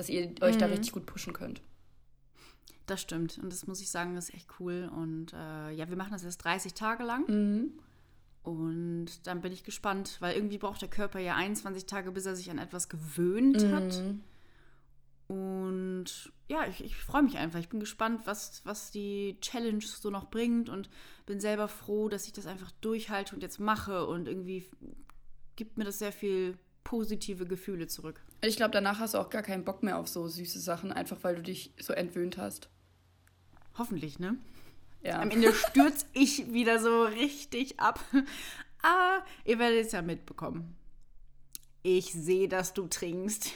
dass 0.00 0.08
ihr 0.08 0.32
euch 0.40 0.56
da 0.56 0.64
richtig 0.64 0.92
gut 0.92 1.04
pushen 1.04 1.34
könnt. 1.34 1.60
Das 2.86 3.02
stimmt 3.02 3.38
und 3.38 3.52
das 3.52 3.66
muss 3.66 3.82
ich 3.82 3.90
sagen, 3.90 4.14
das 4.14 4.30
ist 4.30 4.34
echt 4.34 4.48
cool. 4.58 4.90
Und 4.96 5.34
äh, 5.34 5.72
ja, 5.72 5.90
wir 5.90 5.96
machen 5.96 6.12
das 6.12 6.22
jetzt 6.22 6.38
30 6.38 6.72
Tage 6.72 7.04
lang. 7.04 7.26
Und 8.42 9.26
dann 9.26 9.42
bin 9.42 9.52
ich 9.52 9.62
gespannt, 9.62 10.16
weil 10.20 10.34
irgendwie 10.34 10.56
braucht 10.56 10.80
der 10.80 10.88
Körper 10.88 11.18
ja 11.20 11.36
21 11.36 11.84
Tage, 11.84 12.12
bis 12.12 12.24
er 12.24 12.34
sich 12.34 12.50
an 12.50 12.56
etwas 12.56 12.88
gewöhnt 12.88 13.62
hat. 13.72 14.02
Und 15.28 16.32
ja, 16.48 16.66
ich, 16.66 16.82
ich 16.82 16.96
freue 16.96 17.22
mich 17.22 17.36
einfach. 17.36 17.60
Ich 17.60 17.68
bin 17.68 17.78
gespannt, 17.78 18.22
was, 18.24 18.62
was 18.64 18.90
die 18.90 19.36
Challenge 19.42 19.82
so 19.82 20.08
noch 20.08 20.30
bringt 20.30 20.70
und 20.70 20.88
bin 21.26 21.40
selber 21.40 21.68
froh, 21.68 22.08
dass 22.08 22.26
ich 22.26 22.32
das 22.32 22.46
einfach 22.46 22.70
durchhalte 22.80 23.34
und 23.34 23.42
jetzt 23.42 23.60
mache. 23.60 24.06
Und 24.06 24.28
irgendwie 24.28 24.64
gibt 25.56 25.76
mir 25.76 25.84
das 25.84 25.98
sehr 25.98 26.12
viel 26.12 26.56
positive 26.84 27.44
Gefühle 27.44 27.86
zurück. 27.86 28.22
Ich 28.42 28.56
glaube, 28.56 28.70
danach 28.70 28.98
hast 28.98 29.14
du 29.14 29.18
auch 29.18 29.30
gar 29.30 29.42
keinen 29.42 29.64
Bock 29.64 29.82
mehr 29.82 29.98
auf 29.98 30.08
so 30.08 30.26
süße 30.26 30.60
Sachen, 30.60 30.92
einfach 30.92 31.18
weil 31.22 31.36
du 31.36 31.42
dich 31.42 31.72
so 31.78 31.92
entwöhnt 31.92 32.38
hast. 32.38 32.68
Hoffentlich, 33.76 34.18
ne? 34.18 34.36
Ja. 35.02 35.20
Am 35.20 35.30
Ende 35.30 35.52
stürze 35.70 36.06
ich 36.12 36.52
wieder 36.52 36.80
so 36.80 37.04
richtig 37.04 37.78
ab. 37.80 38.00
Aber 38.82 39.24
ihr 39.44 39.58
werdet 39.58 39.86
es 39.86 39.92
ja 39.92 40.02
mitbekommen. 40.02 40.76
Ich 41.82 42.12
sehe, 42.12 42.48
dass 42.48 42.74
du 42.74 42.86
trinkst. 42.86 43.52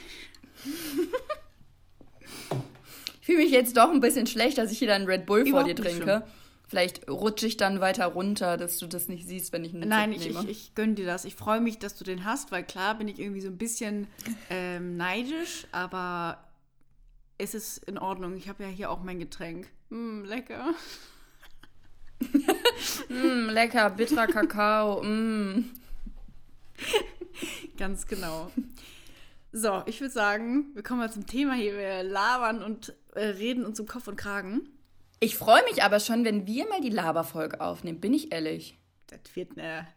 Ich 3.21 3.25
fühle 3.25 3.39
mich 3.39 3.51
jetzt 3.51 3.77
doch 3.77 3.91
ein 3.91 3.99
bisschen 4.01 4.27
schlecht, 4.27 4.57
dass 4.57 4.71
ich 4.71 4.79
hier 4.79 4.87
dann 4.87 5.05
Red 5.05 5.25
Bull 5.25 5.41
vor 5.41 5.61
Überhaupt 5.61 5.79
dir 5.79 5.83
nicht 5.83 5.97
trinke. 5.97 6.27
Vielleicht 6.75 7.09
rutsche 7.09 7.47
ich 7.47 7.55
dann 7.55 7.79
weiter 7.79 8.05
runter, 8.05 8.57
dass 8.57 8.79
du 8.79 8.87
das 8.87 9.07
nicht 9.07 9.25
siehst, 9.25 9.53
wenn 9.53 9.63
ich 9.63 9.73
einen 9.73 9.87
Nein, 9.87 10.11
ich, 10.11 10.27
nehme. 10.27 10.41
ich, 10.41 10.49
ich 10.49 10.75
gönne 10.75 10.95
dir 10.95 11.05
das. 11.05 11.23
Ich 11.23 11.33
freue 11.33 11.61
mich, 11.61 11.79
dass 11.79 11.95
du 11.95 12.03
den 12.03 12.25
hast, 12.25 12.51
weil 12.51 12.65
klar 12.65 12.97
bin 12.97 13.07
ich 13.07 13.17
irgendwie 13.17 13.39
so 13.39 13.47
ein 13.47 13.57
bisschen 13.57 14.07
ähm, 14.49 14.97
neidisch, 14.97 15.67
aber 15.71 16.43
es 17.37 17.55
ist 17.55 17.77
in 17.85 17.97
Ordnung. 17.97 18.35
Ich 18.35 18.49
habe 18.49 18.63
ja 18.63 18.67
hier 18.67 18.91
auch 18.91 19.01
mein 19.01 19.19
Getränk. 19.19 19.69
Mm, 19.89 20.25
lecker. 20.25 20.73
Mm, 23.07 23.49
lecker, 23.51 23.89
bitterer 23.91 24.27
Kakao. 24.27 25.01
Mm. 25.01 25.69
Ganz 27.77 28.05
genau. 28.05 28.51
So, 29.53 29.81
ich 29.85 30.01
würde 30.01 30.13
sagen, 30.13 30.71
wir 30.73 30.83
kommen 30.83 30.99
mal 30.99 31.11
zum 31.11 31.25
Thema 31.25 31.53
hier. 31.53 31.77
Wir 31.77 32.03
labern 32.03 32.61
und 32.61 32.93
äh, 33.13 33.27
reden 33.27 33.65
uns 33.65 33.79
um 33.79 33.87
Kopf 33.87 34.09
und 34.09 34.17
Kragen. 34.17 34.74
Ich 35.19 35.37
freue 35.37 35.63
mich 35.63 35.83
aber 35.83 35.99
schon, 35.99 36.25
wenn 36.25 36.45
wir 36.45 36.67
mal 36.67 36.81
die 36.81 36.89
Laberfolge 36.89 37.61
aufnehmen, 37.61 38.01
bin 38.01 38.13
ich 38.13 38.33
ehrlich. 38.33 38.77
Das 39.07 39.19
wird 39.35 39.57
eine 39.57 39.87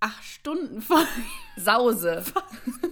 acht 0.00 0.24
Stunden 0.24 0.82
Folge. 0.82 1.08
Sause. 1.56 2.24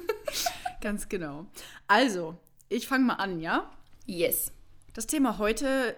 Ganz 0.80 1.08
genau. 1.08 1.46
Also, 1.86 2.36
ich 2.68 2.88
fange 2.88 3.04
mal 3.04 3.14
an, 3.14 3.40
ja? 3.40 3.70
Yes. 4.06 4.52
Das 4.94 5.06
Thema 5.06 5.38
heute 5.38 5.96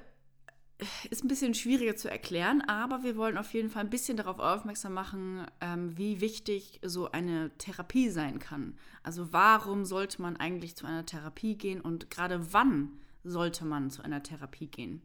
ist 1.10 1.24
ein 1.24 1.28
bisschen 1.28 1.54
schwieriger 1.54 1.96
zu 1.96 2.08
erklären, 2.08 2.62
aber 2.62 3.02
wir 3.02 3.16
wollen 3.16 3.36
auf 3.36 3.52
jeden 3.52 3.70
Fall 3.70 3.84
ein 3.84 3.90
bisschen 3.90 4.16
darauf 4.16 4.38
aufmerksam 4.38 4.94
machen, 4.94 5.44
ähm, 5.60 5.96
wie 5.98 6.20
wichtig 6.20 6.80
so 6.84 7.10
eine 7.10 7.50
Therapie 7.58 8.10
sein 8.10 8.38
kann. 8.38 8.78
Also 9.02 9.32
warum 9.32 9.84
sollte 9.84 10.22
man 10.22 10.36
eigentlich 10.36 10.76
zu 10.76 10.86
einer 10.86 11.04
Therapie 11.04 11.56
gehen 11.56 11.80
und 11.80 12.10
gerade 12.10 12.52
wann 12.52 12.92
sollte 13.24 13.64
man 13.64 13.90
zu 13.90 14.02
einer 14.02 14.22
Therapie 14.22 14.68
gehen? 14.68 15.02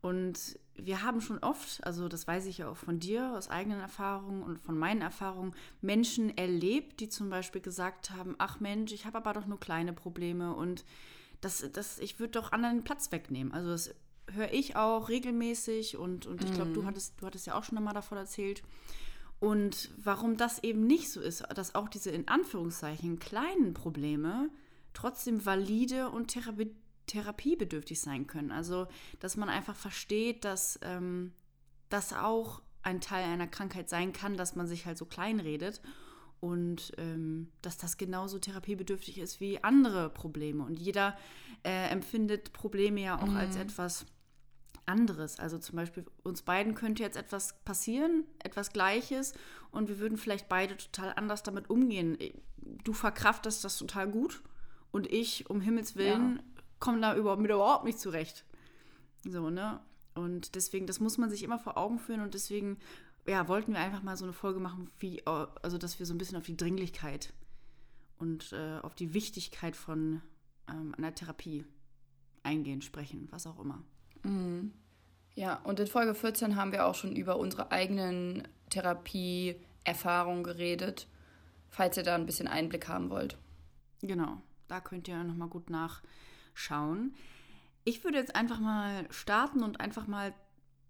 Und 0.00 0.58
wir 0.76 1.02
haben 1.02 1.20
schon 1.20 1.38
oft, 1.38 1.84
also 1.84 2.08
das 2.08 2.26
weiß 2.26 2.46
ich 2.46 2.58
ja 2.58 2.68
auch 2.68 2.76
von 2.76 3.00
dir 3.00 3.34
aus 3.36 3.48
eigenen 3.48 3.80
Erfahrungen 3.80 4.42
und 4.42 4.60
von 4.60 4.78
meinen 4.78 5.02
Erfahrungen, 5.02 5.54
Menschen 5.80 6.36
erlebt, 6.36 7.00
die 7.00 7.08
zum 7.08 7.30
Beispiel 7.30 7.60
gesagt 7.60 8.10
haben, 8.10 8.36
ach 8.38 8.60
Mensch, 8.60 8.92
ich 8.92 9.06
habe 9.06 9.18
aber 9.18 9.32
doch 9.32 9.46
nur 9.46 9.58
kleine 9.58 9.92
Probleme 9.92 10.54
und 10.54 10.84
das, 11.40 11.64
das, 11.72 11.98
ich 11.98 12.20
würde 12.20 12.32
doch 12.32 12.52
anderen 12.52 12.84
Platz 12.84 13.10
wegnehmen. 13.10 13.52
Also 13.52 13.70
das 13.70 13.94
höre 14.32 14.52
ich 14.52 14.76
auch 14.76 15.08
regelmäßig 15.08 15.96
und, 15.96 16.26
und 16.26 16.44
ich 16.44 16.52
glaube, 16.52 16.72
du 16.72 16.84
hattest, 16.84 17.20
du 17.20 17.26
hattest 17.26 17.46
ja 17.46 17.54
auch 17.54 17.64
schon 17.64 17.78
einmal 17.78 17.94
davon 17.94 18.18
erzählt. 18.18 18.62
Und 19.40 19.90
warum 20.02 20.36
das 20.36 20.62
eben 20.64 20.86
nicht 20.86 21.10
so 21.10 21.20
ist, 21.20 21.44
dass 21.54 21.74
auch 21.74 21.88
diese 21.88 22.10
in 22.10 22.26
Anführungszeichen 22.26 23.18
kleinen 23.18 23.72
Probleme 23.72 24.50
trotzdem 24.94 25.44
valide 25.46 26.08
und 26.10 26.28
Therapie, 26.28 26.74
therapiebedürftig 27.08 28.00
sein 28.00 28.26
können. 28.26 28.52
Also, 28.52 28.86
dass 29.20 29.36
man 29.36 29.48
einfach 29.48 29.74
versteht, 29.76 30.44
dass 30.44 30.78
ähm, 30.82 31.32
das 31.88 32.12
auch 32.12 32.62
ein 32.82 33.00
Teil 33.00 33.24
einer 33.24 33.48
Krankheit 33.48 33.88
sein 33.88 34.12
kann, 34.12 34.36
dass 34.36 34.54
man 34.54 34.66
sich 34.66 34.86
halt 34.86 34.98
so 34.98 35.04
klein 35.04 35.40
redet 35.40 35.80
und 36.40 36.92
ähm, 36.98 37.48
dass 37.62 37.78
das 37.78 37.96
genauso 37.96 38.38
therapiebedürftig 38.38 39.18
ist 39.18 39.40
wie 39.40 39.62
andere 39.62 40.08
Probleme. 40.10 40.64
Und 40.64 40.78
jeder 40.78 41.16
äh, 41.64 41.88
empfindet 41.90 42.52
Probleme 42.52 43.00
ja 43.00 43.20
auch 43.20 43.34
als 43.34 43.56
etwas 43.56 44.06
anderes. 44.86 45.38
Also 45.38 45.58
zum 45.58 45.76
Beispiel 45.76 46.06
uns 46.22 46.42
beiden 46.42 46.74
könnte 46.74 47.02
jetzt 47.02 47.16
etwas 47.16 47.60
passieren, 47.64 48.24
etwas 48.42 48.72
Gleiches, 48.72 49.34
und 49.70 49.88
wir 49.88 49.98
würden 49.98 50.16
vielleicht 50.16 50.48
beide 50.48 50.76
total 50.76 51.12
anders 51.16 51.42
damit 51.42 51.68
umgehen. 51.68 52.16
Du 52.56 52.92
verkraftest 52.92 53.64
das 53.64 53.78
total 53.78 54.08
gut 54.08 54.42
und 54.90 55.06
ich, 55.12 55.50
um 55.50 55.60
Himmels 55.60 55.96
Willen, 55.96 56.42
komme 56.80 57.00
da 57.00 57.14
überhaupt, 57.14 57.42
mit 57.42 57.50
überhaupt 57.50 57.84
nicht 57.84 58.00
zurecht. 58.00 58.44
So, 59.24 59.50
ne? 59.50 59.80
Und 60.14 60.54
deswegen, 60.54 60.86
das 60.86 61.00
muss 61.00 61.18
man 61.18 61.30
sich 61.30 61.42
immer 61.42 61.58
vor 61.58 61.76
Augen 61.76 61.98
führen 61.98 62.20
und 62.20 62.34
deswegen, 62.34 62.78
ja, 63.26 63.46
wollten 63.48 63.72
wir 63.72 63.80
einfach 63.80 64.02
mal 64.02 64.16
so 64.16 64.24
eine 64.24 64.32
Folge 64.32 64.58
machen, 64.58 64.90
wie, 64.98 65.24
also 65.26 65.78
dass 65.78 65.98
wir 65.98 66.06
so 66.06 66.14
ein 66.14 66.18
bisschen 66.18 66.38
auf 66.38 66.46
die 66.46 66.56
Dringlichkeit 66.56 67.32
und 68.18 68.52
äh, 68.52 68.78
auf 68.82 68.94
die 68.94 69.14
Wichtigkeit 69.14 69.76
von 69.76 70.22
ähm, 70.68 70.94
einer 70.96 71.14
Therapie 71.14 71.64
eingehen, 72.42 72.82
sprechen, 72.82 73.28
was 73.30 73.46
auch 73.46 73.58
immer. 73.60 73.82
Ja, 75.34 75.60
und 75.62 75.78
in 75.78 75.86
Folge 75.86 76.14
14 76.14 76.56
haben 76.56 76.72
wir 76.72 76.86
auch 76.86 76.94
schon 76.94 77.14
über 77.14 77.36
unsere 77.36 77.70
eigenen 77.70 78.48
Therapieerfahrungen 78.70 80.42
geredet, 80.42 81.06
falls 81.68 81.96
ihr 81.96 82.02
da 82.02 82.16
ein 82.16 82.26
bisschen 82.26 82.48
Einblick 82.48 82.88
haben 82.88 83.10
wollt. 83.10 83.38
Genau, 84.00 84.42
da 84.66 84.80
könnt 84.80 85.06
ihr 85.06 85.22
nochmal 85.22 85.48
gut 85.48 85.70
nachschauen. 86.58 87.14
Ich 87.84 88.04
würde 88.04 88.18
jetzt 88.18 88.34
einfach 88.34 88.58
mal 88.58 89.06
starten 89.10 89.62
und 89.62 89.80
einfach 89.80 90.06
mal 90.06 90.34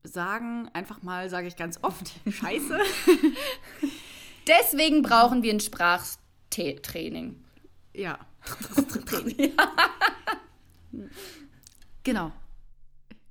sagen, 0.03 0.69
einfach 0.73 1.03
mal 1.03 1.29
sage 1.29 1.47
ich 1.47 1.57
ganz 1.57 1.79
oft, 1.83 2.13
scheiße. 2.29 2.79
Deswegen 4.47 5.03
brauchen 5.03 5.43
wir 5.43 5.53
ein 5.53 5.61
Sprachtraining. 5.61 7.45
Ja. 7.95 8.17
Genau. 12.05 12.31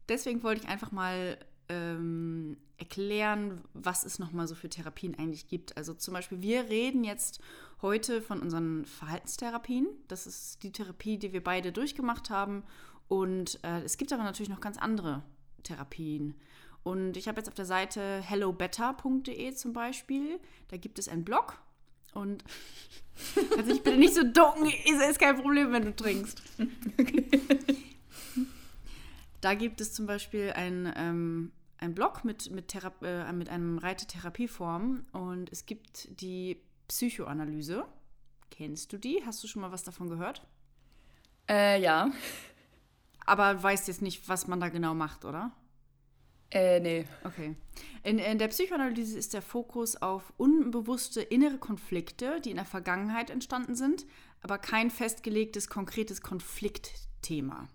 Deswegen 0.10 0.44
wollte 0.44 0.64
ich 0.64 0.68
einfach 0.68 0.92
mal 0.92 1.38
ähm, 1.70 2.58
erklären, 2.78 3.62
was 3.74 4.06
es 4.06 4.20
nochmal 4.20 4.48
so 4.48 4.56
für 4.56 4.70
Therapien 4.70 5.18
eigentlich 5.18 5.48
gibt. 5.48 5.78
Also 5.78 5.94
zum 5.94 6.14
Beispiel, 6.14 6.42
wir 6.42 6.70
reden 6.70 7.04
jetzt 7.04 7.42
heute 7.82 8.22
von 8.22 8.42
unseren 8.42 8.86
Verhaltenstherapien. 8.86 9.88
Das 10.08 10.28
ist 10.28 10.64
die 10.64 10.72
Therapie, 10.72 11.18
die 11.18 11.34
wir 11.34 11.44
beide 11.44 11.72
durchgemacht 11.72 12.30
haben. 12.30 12.64
Und 13.08 13.60
äh, 13.64 13.82
es 13.82 13.98
gibt 13.98 14.14
aber 14.14 14.24
natürlich 14.24 14.50
noch 14.50 14.62
ganz 14.62 14.78
andere 14.78 15.24
Therapien. 15.64 16.36
Und 16.84 17.18
ich 17.18 17.28
habe 17.28 17.40
jetzt 17.40 17.50
auf 17.50 17.56
der 17.56 17.66
Seite 17.66 18.22
hellobetter.de 18.22 19.54
zum 19.54 19.74
Beispiel, 19.74 20.40
da 20.70 20.78
gibt 20.78 21.00
es 21.00 21.10
einen 21.10 21.26
Blog. 21.26 21.60
Und 22.14 22.44
also 23.58 23.72
ich 23.72 23.84
bitte 23.84 23.98
nicht 23.98 24.14
so 24.14 24.24
ducken, 24.24 24.68
ist, 24.68 25.02
ist 25.10 25.20
kein 25.20 25.36
Problem, 25.36 25.72
wenn 25.72 25.86
du 25.86 25.96
trinkst. 25.96 26.42
Da 29.48 29.54
gibt 29.54 29.80
es 29.80 29.94
zum 29.94 30.08
Beispiel 30.08 30.52
ein, 30.58 30.92
ähm, 30.98 31.54
ein 31.78 31.96
Blog 31.96 32.26
mit, 32.26 32.52
mit, 32.52 32.70
Thera- 32.70 32.92
äh, 33.02 33.32
mit 33.32 33.48
einem 33.48 33.78
Reitetherapieform 33.78 35.06
und 35.14 35.50
es 35.54 35.66
gibt 35.66 36.20
die 36.20 36.62
Psychoanalyse. 36.90 37.86
Kennst 38.52 38.92
du 38.92 38.98
die? 38.98 39.24
Hast 39.26 39.42
du 39.42 39.48
schon 39.48 39.62
mal 39.62 39.72
was 39.72 39.84
davon 39.84 40.10
gehört? 40.10 40.46
Äh, 41.48 41.82
ja. 41.82 42.12
Aber 43.26 43.64
weißt 43.64 43.88
jetzt 43.88 44.02
nicht, 44.02 44.28
was 44.28 44.48
man 44.48 44.60
da 44.60 44.68
genau 44.68 44.94
macht, 44.94 45.24
oder? 45.24 45.54
Äh, 46.52 46.82
nee. 46.82 47.08
Okay. 47.24 47.56
In, 48.04 48.20
in 48.20 48.40
der 48.40 48.50
Psychoanalyse 48.50 49.18
ist 49.18 49.34
der 49.34 49.42
Fokus 49.42 49.96
auf 49.96 50.34
unbewusste 50.36 51.22
innere 51.22 51.58
Konflikte, 51.58 52.42
die 52.42 52.50
in 52.50 52.58
der 52.58 52.66
Vergangenheit 52.66 53.30
entstanden 53.30 53.76
sind, 53.76 54.06
aber 54.42 54.58
kein 54.58 54.92
festgelegtes, 54.92 55.70
konkretes 55.70 56.20
Konfliktthema. 56.20 57.70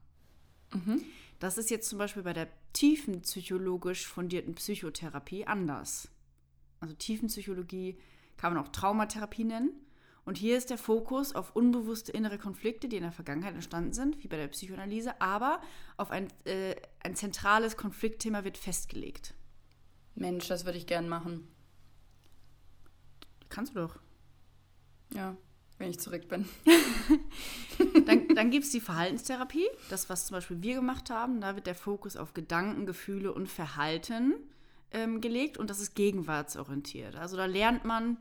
Das 1.42 1.58
ist 1.58 1.70
jetzt 1.70 1.88
zum 1.88 1.98
Beispiel 1.98 2.22
bei 2.22 2.34
der 2.34 2.46
tiefenpsychologisch 2.72 4.06
fundierten 4.06 4.54
Psychotherapie 4.54 5.44
anders. 5.44 6.08
Also 6.78 6.94
Tiefenpsychologie 6.94 7.98
kann 8.36 8.54
man 8.54 8.62
auch 8.62 8.68
Traumatherapie 8.68 9.42
nennen. 9.42 9.72
Und 10.24 10.38
hier 10.38 10.56
ist 10.56 10.70
der 10.70 10.78
Fokus 10.78 11.34
auf 11.34 11.56
unbewusste 11.56 12.12
innere 12.12 12.38
Konflikte, 12.38 12.88
die 12.88 12.94
in 12.94 13.02
der 13.02 13.10
Vergangenheit 13.10 13.54
entstanden 13.54 13.92
sind, 13.92 14.22
wie 14.22 14.28
bei 14.28 14.36
der 14.36 14.46
Psychoanalyse, 14.46 15.20
aber 15.20 15.60
auf 15.96 16.12
ein, 16.12 16.28
äh, 16.44 16.76
ein 17.02 17.16
zentrales 17.16 17.76
Konfliktthema 17.76 18.44
wird 18.44 18.56
festgelegt. 18.56 19.34
Mensch, 20.14 20.46
das 20.46 20.64
würde 20.64 20.78
ich 20.78 20.86
gern 20.86 21.08
machen. 21.08 21.48
Kannst 23.48 23.74
du 23.74 23.80
doch. 23.80 23.98
Ja, 25.12 25.36
wenn 25.82 25.90
ich 25.90 25.98
zurück 25.98 26.28
bin. 26.28 26.48
Dann, 28.06 28.28
dann 28.34 28.50
gibt 28.50 28.64
es 28.64 28.70
die 28.70 28.80
Verhaltenstherapie, 28.80 29.66
das, 29.90 30.08
was 30.08 30.26
zum 30.26 30.36
Beispiel 30.36 30.62
wir 30.62 30.74
gemacht 30.74 31.10
haben. 31.10 31.40
Da 31.40 31.56
wird 31.56 31.66
der 31.66 31.74
Fokus 31.74 32.16
auf 32.16 32.34
Gedanken, 32.34 32.86
Gefühle 32.86 33.32
und 33.32 33.48
Verhalten 33.48 34.34
ähm, 34.92 35.20
gelegt 35.20 35.58
und 35.58 35.70
das 35.70 35.80
ist 35.80 35.94
gegenwartsorientiert. 35.94 37.16
Also 37.16 37.36
da 37.36 37.46
lernt 37.46 37.84
man, 37.84 38.18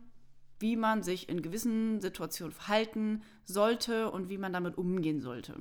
wie 0.59 0.75
man 0.75 1.03
sich 1.03 1.29
in 1.29 1.41
gewissen 1.41 2.01
Situationen 2.01 2.53
verhalten 2.53 3.21
sollte 3.43 4.09
und 4.09 4.29
wie 4.29 4.37
man 4.37 4.53
damit 4.53 4.77
umgehen 4.77 5.21
sollte. 5.21 5.55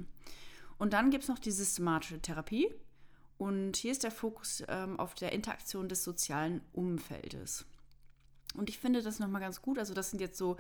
Und 0.79 0.93
dann 0.93 1.11
gibt 1.11 1.25
es 1.25 1.29
noch 1.29 1.39
die 1.39 1.51
systematische 1.51 2.21
Therapie. 2.21 2.73
Und 3.37 3.77
hier 3.77 3.93
ist 3.93 4.05
der 4.05 4.13
Fokus 4.13 4.63
ähm, 4.69 4.99
auf 4.99 5.15
der 5.15 5.33
Interaktion 5.33 5.89
des 5.89 6.05
sozialen 6.05 6.63
Umfeldes. 6.73 7.67
Und 8.55 8.69
ich 8.69 8.79
finde 8.79 9.03
das 9.03 9.19
nochmal 9.19 9.41
ganz 9.41 9.63
gut. 9.63 9.79
Also, 9.79 9.95
das 9.95 10.11
sind 10.11 10.21
jetzt 10.21 10.39
so 10.39 10.57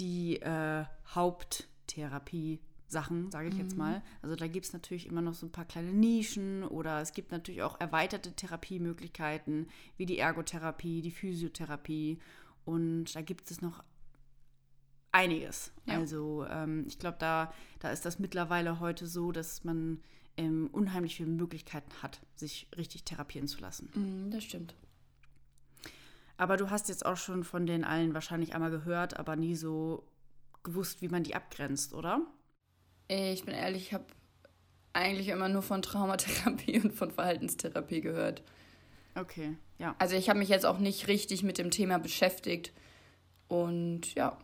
die 0.00 0.40
äh, 0.40 0.84
Haupttherapie-Sachen, 1.14 3.30
sage 3.30 3.48
ich 3.48 3.58
jetzt 3.58 3.76
mal. 3.76 4.02
Also, 4.22 4.34
da 4.36 4.46
gibt 4.48 4.66
es 4.66 4.72
natürlich 4.72 5.06
immer 5.06 5.22
noch 5.22 5.34
so 5.34 5.46
ein 5.46 5.52
paar 5.52 5.66
kleine 5.66 5.92
Nischen 5.92 6.64
oder 6.64 7.00
es 7.00 7.12
gibt 7.12 7.30
natürlich 7.30 7.62
auch 7.62 7.78
erweiterte 7.80 8.32
Therapiemöglichkeiten 8.32 9.68
wie 9.96 10.06
die 10.06 10.18
Ergotherapie, 10.18 11.02
die 11.02 11.10
Physiotherapie. 11.10 12.18
Und 12.64 13.14
da 13.14 13.20
gibt 13.20 13.50
es 13.50 13.60
noch 13.60 13.84
einiges. 15.12 15.72
Ja. 15.86 15.98
Also 15.98 16.46
ähm, 16.48 16.84
ich 16.86 16.98
glaube, 16.98 17.16
da, 17.18 17.52
da 17.78 17.90
ist 17.90 18.04
das 18.04 18.18
mittlerweile 18.18 18.80
heute 18.80 19.06
so, 19.06 19.32
dass 19.32 19.64
man 19.64 20.00
ähm, 20.36 20.68
unheimlich 20.72 21.16
viele 21.16 21.30
Möglichkeiten 21.30 21.90
hat, 22.02 22.20
sich 22.34 22.68
richtig 22.76 23.04
therapieren 23.04 23.48
zu 23.48 23.60
lassen. 23.60 23.90
Mm, 23.94 24.30
das 24.30 24.44
stimmt. 24.44 24.74
Aber 26.40 26.56
du 26.56 26.70
hast 26.70 26.88
jetzt 26.88 27.04
auch 27.04 27.18
schon 27.18 27.44
von 27.44 27.66
den 27.66 27.84
allen 27.84 28.14
wahrscheinlich 28.14 28.54
einmal 28.54 28.70
gehört, 28.70 29.18
aber 29.18 29.36
nie 29.36 29.54
so 29.54 30.08
gewusst, 30.62 31.02
wie 31.02 31.08
man 31.08 31.22
die 31.22 31.34
abgrenzt, 31.34 31.92
oder? 31.92 32.22
Ich 33.08 33.44
bin 33.44 33.54
ehrlich, 33.54 33.82
ich 33.82 33.92
habe 33.92 34.06
eigentlich 34.94 35.28
immer 35.28 35.50
nur 35.50 35.60
von 35.60 35.82
Traumatherapie 35.82 36.80
und 36.82 36.94
von 36.94 37.10
Verhaltenstherapie 37.10 38.00
gehört. 38.00 38.42
Okay, 39.14 39.58
ja. 39.76 39.94
Also 39.98 40.16
ich 40.16 40.30
habe 40.30 40.38
mich 40.38 40.48
jetzt 40.48 40.64
auch 40.64 40.78
nicht 40.78 41.08
richtig 41.08 41.42
mit 41.42 41.58
dem 41.58 41.70
Thema 41.70 41.98
beschäftigt. 41.98 42.72
Und 43.46 44.14
ja. 44.14 44.38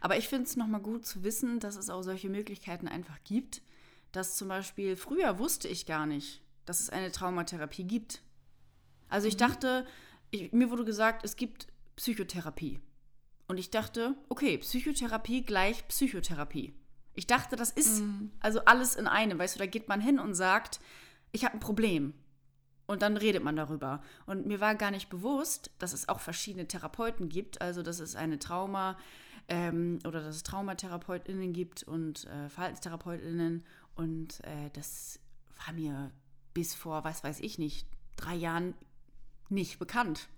Aber 0.00 0.16
ich 0.16 0.28
finde 0.28 0.44
es 0.44 0.54
nochmal 0.54 0.82
gut 0.82 1.04
zu 1.04 1.24
wissen, 1.24 1.58
dass 1.58 1.74
es 1.74 1.90
auch 1.90 2.02
solche 2.02 2.28
Möglichkeiten 2.28 2.86
einfach 2.86 3.18
gibt. 3.24 3.60
Dass 4.12 4.36
zum 4.36 4.46
Beispiel, 4.46 4.94
früher 4.94 5.40
wusste 5.40 5.66
ich 5.66 5.84
gar 5.84 6.06
nicht, 6.06 6.42
dass 6.64 6.78
es 6.78 6.90
eine 6.90 7.10
Traumatherapie 7.10 7.82
gibt. 7.82 8.22
Also 9.08 9.26
ich 9.26 9.34
mhm. 9.34 9.38
dachte, 9.38 9.86
ich, 10.34 10.52
mir 10.52 10.70
wurde 10.70 10.84
gesagt, 10.84 11.24
es 11.24 11.36
gibt 11.36 11.68
Psychotherapie. 11.96 12.80
Und 13.46 13.58
ich 13.58 13.70
dachte, 13.70 14.16
okay, 14.28 14.58
Psychotherapie 14.58 15.42
gleich 15.42 15.86
Psychotherapie. 15.88 16.74
Ich 17.14 17.26
dachte, 17.26 17.56
das 17.56 17.70
ist 17.70 18.00
mhm. 18.00 18.32
also 18.40 18.64
alles 18.64 18.96
in 18.96 19.06
einem. 19.06 19.38
Weißt 19.38 19.54
du, 19.54 19.58
da 19.58 19.66
geht 19.66 19.88
man 19.88 20.00
hin 20.00 20.18
und 20.18 20.34
sagt, 20.34 20.80
ich 21.32 21.44
habe 21.44 21.54
ein 21.54 21.60
Problem. 21.60 22.14
Und 22.86 23.02
dann 23.02 23.16
redet 23.16 23.42
man 23.42 23.56
darüber. 23.56 24.02
Und 24.26 24.46
mir 24.46 24.60
war 24.60 24.74
gar 24.74 24.90
nicht 24.90 25.08
bewusst, 25.08 25.70
dass 25.78 25.92
es 25.92 26.08
auch 26.08 26.20
verschiedene 26.20 26.66
Therapeuten 26.66 27.28
gibt. 27.28 27.60
Also, 27.60 27.82
dass 27.82 28.00
es 28.00 28.16
eine 28.16 28.38
Trauma- 28.38 28.98
ähm, 29.48 29.98
oder 30.06 30.22
dass 30.22 30.36
es 30.36 30.42
TraumatherapeutInnen 30.42 31.52
gibt 31.52 31.82
und 31.82 32.26
äh, 32.26 32.48
VerhaltenstherapeutInnen. 32.48 33.62
Und 33.94 34.42
äh, 34.44 34.70
das 34.72 35.20
war 35.64 35.74
mir 35.74 36.10
bis 36.54 36.74
vor, 36.74 37.04
was 37.04 37.22
weiß 37.22 37.40
ich 37.40 37.58
nicht, 37.58 37.86
drei 38.16 38.34
Jahren 38.34 38.74
nicht 39.54 39.78
bekannt. 39.78 40.28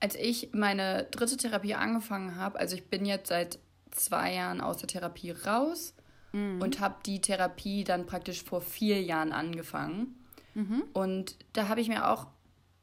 Als 0.00 0.14
ich 0.14 0.50
meine 0.52 1.04
dritte 1.10 1.36
Therapie 1.36 1.74
angefangen 1.74 2.36
habe, 2.36 2.58
also 2.58 2.76
ich 2.76 2.88
bin 2.88 3.06
jetzt 3.06 3.28
seit 3.28 3.58
zwei 3.90 4.34
Jahren 4.34 4.60
aus 4.60 4.78
der 4.78 4.88
Therapie 4.88 5.30
raus 5.30 5.94
mhm. 6.32 6.60
und 6.60 6.80
habe 6.80 6.96
die 7.06 7.20
Therapie 7.20 7.84
dann 7.84 8.06
praktisch 8.06 8.42
vor 8.42 8.60
vier 8.60 9.02
Jahren 9.02 9.32
angefangen. 9.32 10.16
Mhm. 10.54 10.84
Und 10.92 11.36
da 11.52 11.68
habe 11.68 11.80
ich 11.80 11.88
mir 11.88 12.08
auch 12.08 12.26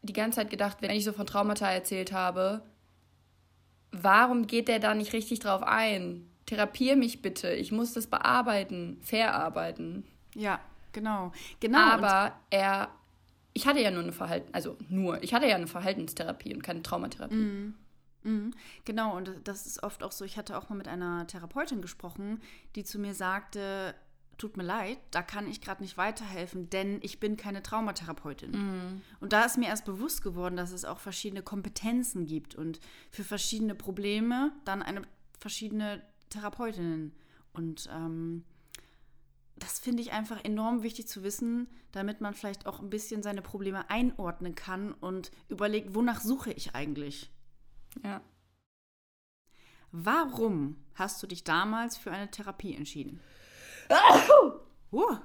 die 0.01 0.13
ganze 0.13 0.37
Zeit 0.37 0.49
gedacht, 0.49 0.77
wenn 0.81 0.91
ich 0.91 1.03
so 1.03 1.13
von 1.13 1.27
Traumata 1.27 1.69
erzählt 1.69 2.11
habe, 2.11 2.63
warum 3.91 4.47
geht 4.47 4.67
der 4.67 4.79
da 4.79 4.95
nicht 4.95 5.13
richtig 5.13 5.39
drauf 5.39 5.63
ein? 5.63 6.27
Therapier 6.45 6.95
mich 6.95 7.21
bitte, 7.21 7.53
ich 7.53 7.71
muss 7.71 7.93
das 7.93 8.07
bearbeiten, 8.07 8.99
verarbeiten. 9.01 10.05
Ja, 10.33 10.59
genau. 10.91 11.31
genau. 11.59 11.77
Aber 11.77 12.33
er, 12.49 12.89
ich 13.53 13.67
hatte 13.67 13.79
ja 13.79 13.91
nur 13.91 14.03
eine 14.03 14.13
Verhalten, 14.13 14.53
also 14.53 14.77
nur, 14.89 15.21
ich 15.23 15.33
hatte 15.33 15.47
ja 15.47 15.55
eine 15.55 15.67
Verhaltenstherapie 15.67 16.53
und 16.53 16.63
keine 16.63 16.81
Traumatherapie. 16.81 17.35
Mhm. 17.35 17.73
Mhm, 18.23 18.53
genau, 18.85 19.17
und 19.17 19.31
das 19.45 19.65
ist 19.65 19.81
oft 19.81 20.03
auch 20.03 20.11
so. 20.11 20.25
Ich 20.25 20.37
hatte 20.37 20.55
auch 20.57 20.69
mal 20.69 20.75
mit 20.75 20.87
einer 20.87 21.25
Therapeutin 21.25 21.81
gesprochen, 21.81 22.39
die 22.75 22.83
zu 22.83 22.99
mir 22.99 23.15
sagte, 23.15 23.95
tut 24.37 24.57
mir 24.57 24.63
leid, 24.63 24.97
da 25.11 25.21
kann 25.21 25.47
ich 25.47 25.61
gerade 25.61 25.83
nicht 25.83 25.97
weiterhelfen, 25.97 26.69
denn 26.69 26.99
ich 27.01 27.19
bin 27.19 27.37
keine 27.37 27.61
Traumatherapeutin. 27.61 28.51
Mhm. 28.51 29.01
Und 29.19 29.33
da 29.33 29.43
ist 29.43 29.57
mir 29.57 29.67
erst 29.67 29.85
bewusst 29.85 30.23
geworden, 30.23 30.55
dass 30.55 30.71
es 30.71 30.85
auch 30.85 30.99
verschiedene 30.99 31.43
Kompetenzen 31.43 32.25
gibt 32.25 32.55
und 32.55 32.79
für 33.11 33.23
verschiedene 33.23 33.75
Probleme 33.75 34.51
dann 34.65 34.81
eine 34.81 35.03
verschiedene 35.39 36.01
Therapeutinnen. 36.29 37.13
Und 37.53 37.89
ähm, 37.91 38.43
das 39.61 39.79
finde 39.79 40.01
ich 40.01 40.11
einfach 40.11 40.43
enorm 40.43 40.83
wichtig 40.83 41.07
zu 41.07 41.23
wissen, 41.23 41.67
damit 41.91 42.19
man 42.19 42.33
vielleicht 42.33 42.65
auch 42.65 42.79
ein 42.79 42.89
bisschen 42.89 43.21
seine 43.21 43.41
Probleme 43.41 43.89
einordnen 43.89 44.55
kann 44.55 44.91
und 44.93 45.31
überlegt, 45.49 45.93
wonach 45.93 46.19
suche 46.19 46.51
ich 46.51 46.73
eigentlich? 46.73 47.29
Ja. 48.03 48.21
Warum 49.91 50.77
hast 50.95 51.21
du 51.21 51.27
dich 51.27 51.43
damals 51.43 51.97
für 51.97 52.11
eine 52.11 52.29
Therapie 52.29 52.75
entschieden? 52.75 53.19
Oh. 54.93 55.15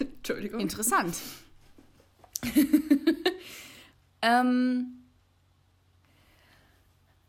Entschuldigung. 0.00 0.58
Interessant. 0.58 1.16
ähm, 4.22 5.04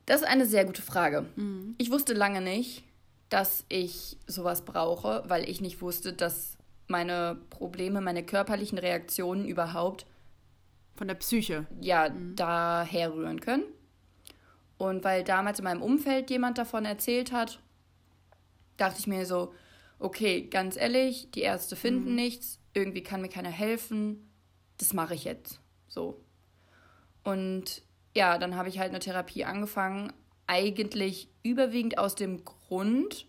das 0.08 0.21
ist 0.21 0.27
eine 0.27 0.47
sehr 0.47 0.65
gute 0.65 0.82
Frage. 0.82 1.30
Mhm. 1.36 1.75
Ich 1.77 1.91
wusste 1.91 2.13
lange 2.13 2.41
nicht, 2.41 2.84
dass 3.32 3.65
ich 3.70 4.17
sowas 4.28 4.65
brauche, 4.65 5.24
weil 5.26 5.50
ich 5.50 5.62
nicht 5.62 5.82
wusste, 5.82 6.12
dass 6.12 6.58
meine 6.88 7.39
Probleme, 7.50 8.02
meine 8.02 8.26
körperlichen 8.26 8.78
Reaktionen 8.78 9.46
überhaupt 9.46 10.06
von 10.96 11.08
der 11.08 11.15
Psyche 11.15 11.65
ja 11.80 12.10
mhm. 12.10 12.36
da 12.36 12.84
herrühren 12.84 13.39
können. 13.39 13.63
Und 14.78 15.06
weil 15.06 15.24
damals 15.24 15.60
in 15.60 15.63
meinem 15.63 15.82
Umfeld 15.82 16.30
jemand 16.30 16.58
davon 16.58 16.84
erzählt 16.84 17.32
hat, 17.32 17.60
dachte 18.76 19.00
ich 19.00 19.08
mir 19.08 19.26
so, 19.26 19.54
okay, 19.98 20.48
ganz 20.48 20.76
ehrlich, 20.76 21.32
die 21.32 21.41
Ärzte 21.41 21.78
finden 21.78 22.10
mhm. 22.10 22.15
nichts, 22.15 22.60
irgendwie 22.74 23.02
kann 23.02 23.22
mir 23.22 23.30
keiner 23.30 23.50
helfen, 23.50 24.30
das 24.78 24.91
mache 24.91 25.15
ich 25.15 25.24
jetzt. 25.24 25.62
So. 25.88 26.22
Und 27.24 27.82
ja, 28.13 28.38
dann 28.38 28.58
habe 28.58 28.67
ich 28.67 28.78
halt 28.78 28.89
eine 28.89 29.00
Therapie 29.00 29.46
angefangen, 29.46 30.12
eigentlich 30.52 31.30
überwiegend 31.44 31.98
aus 31.98 32.14
dem 32.14 32.44
Grund, 32.44 33.26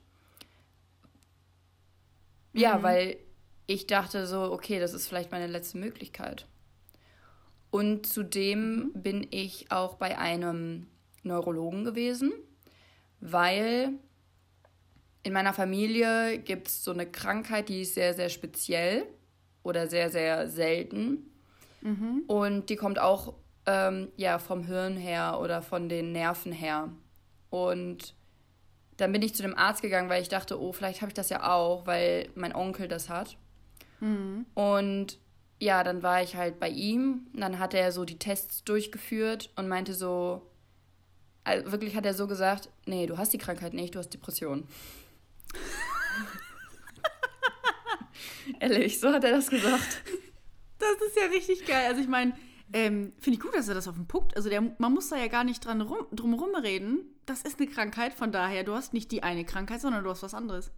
mhm. 2.53 2.61
ja, 2.61 2.83
weil 2.83 3.17
ich 3.69 3.87
dachte 3.87 4.27
so, 4.27 4.51
okay, 4.53 4.81
das 4.81 4.93
ist 4.93 5.07
vielleicht 5.07 5.31
meine 5.31 5.47
letzte 5.47 5.79
Möglichkeit. 5.79 6.47
Und 7.71 8.07
zudem 8.07 8.75
mhm. 8.77 8.93
bin 8.95 9.27
ich 9.31 9.71
auch 9.71 9.95
bei 9.95 10.19
einem 10.19 10.89
Neurologen 11.23 11.85
gewesen, 11.85 12.33
weil 13.21 13.93
in 15.23 15.33
meiner 15.33 15.53
Familie 15.53 16.41
gibt 16.41 16.67
es 16.67 16.83
so 16.83 16.91
eine 16.91 17.07
Krankheit, 17.07 17.69
die 17.69 17.83
ist 17.83 17.95
sehr, 17.95 18.15
sehr 18.15 18.31
speziell 18.31 19.07
oder 19.63 19.87
sehr, 19.87 20.11
sehr 20.11 20.49
selten. 20.49 21.31
Mhm. 21.83 22.25
Und 22.27 22.69
die 22.69 22.75
kommt 22.75 22.99
auch 22.99 23.35
ähm, 23.67 24.11
ja, 24.17 24.41
vom 24.41 24.65
Hirn 24.65 24.97
her 24.97 25.39
oder 25.41 25.63
von 25.63 25.89
den 25.89 26.11
Nerven 26.11 26.51
her. 26.51 26.91
Und 27.53 28.15
dann 28.97 29.13
bin 29.13 29.21
ich 29.21 29.35
zu 29.35 29.43
dem 29.43 29.55
Arzt 29.55 29.83
gegangen, 29.83 30.09
weil 30.09 30.23
ich 30.23 30.31
dachte, 30.31 30.59
oh, 30.59 30.73
vielleicht 30.73 31.03
habe 31.03 31.11
ich 31.11 31.15
das 31.15 31.29
ja 31.29 31.53
auch, 31.53 31.87
weil 31.87 32.31
mein 32.35 32.55
Onkel 32.55 32.89
das 32.89 33.11
hat. 33.11 33.37
Mhm. 34.01 34.47
Und 34.55 35.19
ja, 35.61 35.85
dann 35.85 36.03
war 36.03 36.23
ich 36.23 36.35
halt 36.35 36.59
bei 36.59 36.71
ihm. 36.71 37.27
Dann 37.35 37.59
hat 37.59 37.75
er 37.75 37.93
so 37.93 38.07
die 38.07 38.19
Tests 38.19 38.65
durchgeführt 38.65 39.51
und 39.57 39.69
meinte 39.69 39.93
so, 39.93 40.51
also 41.45 41.73
wirklich 41.73 41.95
hat 41.95 42.07
er 42.07 42.15
so 42.15 42.27
gesagt, 42.27 42.71
nee, 42.87 43.07
du 43.07 43.19
hast 43.19 43.35
die 43.35 43.39
Krankheit 43.39 43.75
nicht, 43.75 43.95
du 43.95 43.99
hast 43.99 44.15
Depression. 44.15 44.67
Ehrlich, 48.61 48.99
so 48.99 49.13
hat 49.13 49.25
er 49.25 49.33
das 49.33 49.51
gesagt. 49.51 50.03
Das 50.79 50.97
ist 51.07 51.17
ja 51.17 51.27
richtig 51.27 51.67
geil. 51.67 51.85
Also 51.87 52.01
ich 52.01 52.09
meine, 52.09 52.33
ähm, 52.73 53.13
finde 53.19 53.37
ich 53.37 53.41
gut, 53.41 53.55
dass 53.55 53.69
er 53.69 53.75
das 53.75 53.89
auf 53.89 53.97
den 53.97 54.07
Punkt. 54.07 54.37
Also 54.37 54.49
der, 54.49 54.61
man 54.61 54.93
muss 54.93 55.09
da 55.09 55.17
ja 55.17 55.29
gar 55.29 55.45
nicht 55.45 55.65
dran 55.65 55.81
rum, 55.81 56.07
drum 56.13 56.35
reden. 56.57 57.01
Das 57.27 57.43
ist 57.43 57.61
eine 57.61 57.69
Krankheit, 57.69 58.15
von 58.15 58.33
daher, 58.33 58.65
du 58.65 58.75
hast 58.75 58.93
nicht 58.93 59.11
die 59.13 59.23
eine 59.23 59.45
Krankheit, 59.45 59.81
sondern 59.81 60.05
du 60.05 60.11
hast 60.11 60.23
was 60.23 60.35
anderes. 60.35 60.71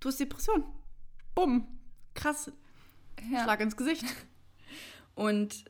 Du 0.00 0.08
hast 0.08 0.20
Depression. 0.20 0.64
Bumm. 1.34 1.66
Krass. 2.14 2.52
Ja. 3.30 3.42
Schlag 3.42 3.60
ins 3.60 3.76
Gesicht. 3.76 4.04
Und 5.14 5.64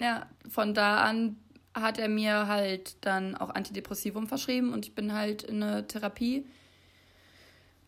ja, 0.00 0.28
von 0.48 0.74
da 0.74 0.98
an 1.04 1.36
hat 1.74 1.98
er 1.98 2.08
mir 2.08 2.46
halt 2.48 3.04
dann 3.04 3.36
auch 3.36 3.50
Antidepressivum 3.50 4.26
verschrieben 4.26 4.72
und 4.72 4.86
ich 4.86 4.94
bin 4.94 5.12
halt 5.12 5.42
in 5.42 5.62
eine 5.62 5.86
Therapie, 5.86 6.46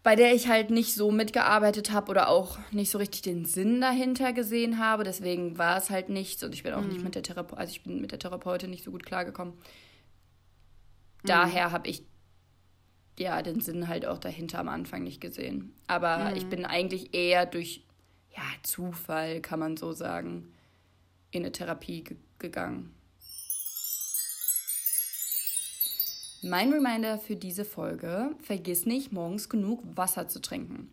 bei 0.03 0.17
der 0.17 0.35
ich 0.35 0.49
halt 0.49 0.71
nicht 0.71 0.95
so 0.95 1.11
mitgearbeitet 1.11 1.91
habe 1.91 2.11
oder 2.11 2.29
auch 2.29 2.59
nicht 2.71 2.91
so 2.91 2.99
richtig 2.99 3.23
den 3.23 3.45
Sinn 3.45 3.81
dahinter 3.81 4.33
gesehen 4.33 4.79
habe. 4.79 5.05
Deswegen 5.05 5.59
war 5.59 5.77
es 5.77 5.91
halt 5.91 6.09
nichts 6.09 6.43
und 6.43 6.55
ich 6.55 6.63
bin 6.63 6.73
auch 6.73 6.83
mhm. 6.83 6.89
nicht 6.89 7.05
mit 7.05 7.15
der 7.15 7.23
Therapeutin, 7.23 7.59
also 7.59 7.71
ich 7.73 7.83
bin 7.83 8.01
mit 8.01 8.13
der 8.13 8.19
Therapeutin 8.19 8.71
nicht 8.71 8.85
so 8.85 8.91
gut 8.91 9.05
klargekommen. 9.05 9.55
Daher 11.25 11.69
mhm. 11.69 11.73
habe 11.73 11.89
ich 11.89 12.05
ja 13.19 13.43
den 13.43 13.61
Sinn 13.61 13.89
halt 13.89 14.07
auch 14.07 14.19
dahinter 14.19 14.61
am 14.61 14.69
Anfang 14.69 15.03
nicht 15.03 15.21
gesehen. 15.21 15.75
Aber 15.89 16.31
mhm. 16.31 16.37
ich 16.37 16.47
bin 16.47 16.65
eigentlich 16.65 17.15
eher 17.15 17.47
durch 17.47 17.85
ja, 18.37 18.43
Zufall, 18.63 19.41
kann 19.41 19.59
man 19.59 19.77
so 19.77 19.93
sagen, 19.93 20.53
in 21.31 21.43
eine 21.43 21.53
Therapie 21.53 22.05
gegangen. 22.39 22.95
Mein 26.42 26.72
Reminder 26.72 27.18
für 27.18 27.35
diese 27.35 27.64
Folge, 27.64 28.31
vergiss 28.40 28.87
nicht, 28.87 29.11
morgens 29.11 29.48
genug 29.48 29.83
Wasser 29.96 30.29
zu 30.29 30.40
trinken. 30.40 30.92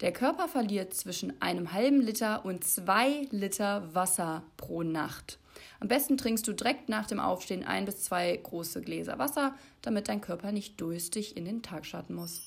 Der 0.00 0.12
Körper 0.12 0.48
verliert 0.48 0.94
zwischen 0.94 1.40
einem 1.40 1.72
halben 1.72 2.00
Liter 2.00 2.44
und 2.44 2.64
zwei 2.64 3.28
Liter 3.30 3.94
Wasser 3.94 4.42
pro 4.56 4.82
Nacht. 4.82 5.38
Am 5.78 5.86
besten 5.86 6.16
trinkst 6.16 6.48
du 6.48 6.52
direkt 6.52 6.88
nach 6.88 7.06
dem 7.06 7.20
Aufstehen 7.20 7.62
ein 7.62 7.84
bis 7.84 8.02
zwei 8.02 8.36
große 8.36 8.80
Gläser 8.82 9.20
Wasser, 9.20 9.54
damit 9.80 10.08
dein 10.08 10.20
Körper 10.20 10.50
nicht 10.50 10.80
durstig 10.80 11.36
in 11.36 11.44
den 11.44 11.62
Tag 11.62 11.86
starten 11.86 12.14
muss. 12.14 12.40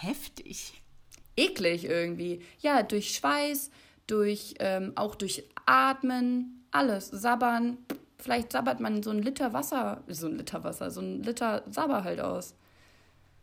Heftig. 0.00 0.82
Eklig 1.36 1.84
irgendwie. 1.84 2.42
Ja, 2.58 2.82
durch 2.82 3.14
Schweiß, 3.14 3.70
durch 4.08 4.54
ähm, 4.58 4.94
auch 4.96 5.14
durch 5.14 5.44
Atmen, 5.66 6.59
alles. 6.70 7.08
Sabbern. 7.08 7.78
Vielleicht 8.18 8.52
sabbert 8.52 8.80
man 8.80 9.02
so 9.02 9.10
ein 9.10 9.22
Liter 9.22 9.52
Wasser, 9.52 10.02
so 10.08 10.26
ein 10.26 10.36
Liter 10.36 10.62
Wasser, 10.62 10.90
so 10.90 11.00
ein 11.00 11.22
Liter 11.22 11.62
Sabber 11.70 12.04
halt 12.04 12.20
aus. 12.20 12.54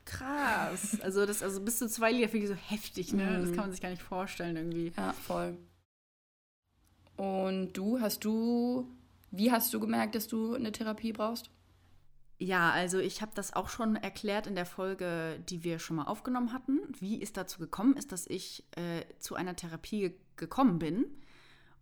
Krass. 0.06 1.00
Also 1.02 1.26
das, 1.26 1.44
also 1.44 1.62
bis 1.62 1.80
zu 1.80 1.90
zwei 1.90 2.12
Liter 2.12 2.30
finde 2.30 2.46
ich 2.46 2.52
so 2.52 2.56
heftig, 2.56 3.14
ne? 3.14 3.40
Das 3.42 3.50
kann 3.50 3.66
man 3.66 3.72
sich 3.72 3.82
gar 3.82 3.90
nicht 3.90 4.04
vorstellen 4.04 4.56
irgendwie. 4.56 4.94
Ja, 4.96 5.14
voll. 5.14 5.58
Und 7.18 7.74
du, 7.74 8.00
hast 8.00 8.24
du, 8.24 8.88
wie 9.32 9.52
hast 9.52 9.74
du 9.74 9.80
gemerkt, 9.80 10.16
dass 10.16 10.28
du 10.28 10.54
eine 10.54 10.72
Therapie 10.72 11.12
brauchst? 11.12 11.50
Ja, 12.40 12.70
also 12.70 13.00
ich 13.00 13.24
habe 13.24 13.32
das 13.34 13.54
auch 13.54 13.68
schon 13.68 13.96
erklärt 13.96 14.46
in 14.46 14.54
der 14.54 14.68
Folge, 14.68 15.40
die 15.50 15.64
wir 15.64 15.80
schon 15.80 15.96
mal 15.96 16.06
aufgenommen 16.06 16.54
hatten. 16.54 16.80
Wie 17.00 17.22
es 17.22 17.34
dazu 17.34 17.60
gekommen 17.60 17.98
ist, 17.98 18.12
dass 18.12 18.28
ich 18.28 18.64
äh, 18.76 19.04
zu 19.20 19.36
einer 19.36 19.56
Therapie 19.56 20.14
gekommen 20.36 20.78
bin. 20.78 21.06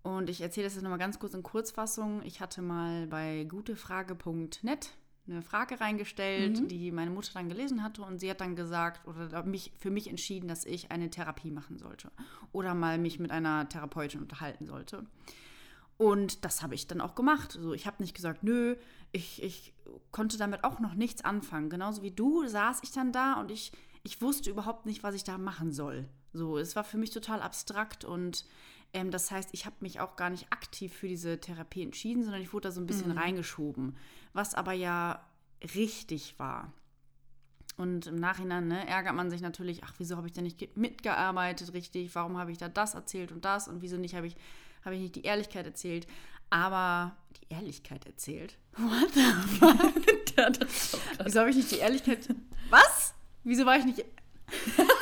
Und 0.05 0.29
ich 0.29 0.39
erzähle 0.39 0.67
das 0.67 0.75
jetzt 0.75 0.83
nochmal 0.83 0.99
ganz 0.99 1.17
kurz 1.17 1.33
in 1.33 1.41
Kurzfassung. 1.41 2.21
Ich 2.21 2.39
hatte 2.39 2.61
mal 2.61 3.07
bei 3.07 3.43
gutefrage.net 3.45 4.91
eine 5.27 5.41
Frage 5.41 5.81
reingestellt, 5.81 6.61
mhm. 6.61 6.67
die 6.67 6.91
meine 6.91 7.09
Mutter 7.09 7.31
dann 7.33 7.49
gelesen 7.49 7.81
hatte 7.81 8.03
und 8.03 8.19
sie 8.19 8.29
hat 8.29 8.39
dann 8.39 8.55
gesagt 8.55 9.07
oder 9.07 9.41
mich 9.41 9.71
für 9.79 9.89
mich 9.89 10.07
entschieden, 10.07 10.47
dass 10.47 10.63
ich 10.63 10.91
eine 10.91 11.09
Therapie 11.09 11.49
machen 11.49 11.79
sollte 11.79 12.11
oder 12.51 12.75
mal 12.75 12.99
mich 12.99 13.17
mit 13.17 13.31
einer 13.31 13.67
Therapeutin 13.67 14.21
unterhalten 14.21 14.67
sollte. 14.67 15.07
Und 15.97 16.45
das 16.45 16.61
habe 16.61 16.75
ich 16.75 16.85
dann 16.85 17.01
auch 17.01 17.15
gemacht. 17.15 17.53
So, 17.53 17.73
ich 17.73 17.87
habe 17.87 18.03
nicht 18.03 18.15
gesagt, 18.15 18.43
nö, 18.43 18.75
ich, 19.11 19.41
ich 19.41 19.73
konnte 20.11 20.37
damit 20.37 20.63
auch 20.63 20.79
noch 20.79 20.93
nichts 20.93 21.25
anfangen. 21.25 21.71
Genauso 21.71 22.03
wie 22.03 22.11
du 22.11 22.45
saß 22.45 22.81
ich 22.83 22.91
dann 22.91 23.11
da 23.11 23.39
und 23.39 23.49
ich, 23.49 23.71
ich 24.03 24.21
wusste 24.21 24.51
überhaupt 24.51 24.85
nicht, 24.85 25.01
was 25.01 25.15
ich 25.15 25.23
da 25.23 25.39
machen 25.39 25.71
soll. 25.71 26.07
So, 26.31 26.59
es 26.59 26.75
war 26.75 26.83
für 26.83 26.99
mich 26.99 27.09
total 27.09 27.41
abstrakt 27.41 28.05
und 28.05 28.45
ähm, 28.95 29.11
das 29.11 29.29
heißt, 29.29 29.49
ich 29.51 29.65
habe 29.65 29.75
mich 29.81 29.99
auch 29.99 30.15
gar 30.15 30.29
nicht 30.29 30.51
aktiv 30.51 30.93
für 30.93 31.07
diese 31.07 31.39
Therapie 31.39 31.83
entschieden, 31.83 32.23
sondern 32.23 32.41
ich 32.41 32.53
wurde 32.53 32.69
da 32.69 32.71
so 32.71 32.79
ein 32.79 32.87
bisschen 32.87 33.11
mhm. 33.11 33.17
reingeschoben, 33.17 33.97
was 34.33 34.55
aber 34.55 34.71
ja 34.71 35.23
richtig 35.75 36.39
war. 36.39 36.71
Und 37.75 38.07
im 38.07 38.15
Nachhinein 38.15 38.69
ne, 38.69 38.87
ärgert 38.87 39.13
man 39.13 39.29
sich 39.29 39.41
natürlich, 39.41 39.83
ach, 39.83 39.93
wieso 39.97 40.15
habe 40.15 40.27
ich 40.27 40.33
da 40.33 40.41
nicht 40.41 40.77
mitgearbeitet 40.77 41.73
richtig? 41.73 42.15
Warum 42.15 42.37
habe 42.37 42.53
ich 42.53 42.57
da 42.57 42.69
das 42.69 42.95
erzählt 42.95 43.33
und 43.33 43.43
das? 43.43 43.67
Und 43.67 43.81
wieso 43.81 43.97
nicht 43.97 44.15
habe 44.15 44.27
ich, 44.27 44.37
hab 44.85 44.93
ich 44.93 45.01
nicht 45.01 45.15
die 45.17 45.23
Ehrlichkeit 45.23 45.65
erzählt? 45.65 46.07
Aber 46.49 47.17
die 47.41 47.53
Ehrlichkeit 47.53 48.05
erzählt? 48.05 48.57
What 48.77 49.11
the 49.13 49.21
fuck? 49.59 50.95
wieso 51.25 51.39
habe 51.41 51.49
ich 51.49 51.57
nicht 51.57 51.71
die 51.71 51.79
Ehrlichkeit? 51.79 52.29
Was? 52.69 53.13
Wieso 53.43 53.65
war 53.65 53.77
ich 53.77 53.83
nicht. 53.83 54.05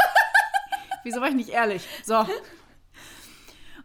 wieso 1.03 1.21
war 1.21 1.27
ich 1.27 1.35
nicht 1.35 1.49
ehrlich? 1.49 1.87
So. 2.03 2.25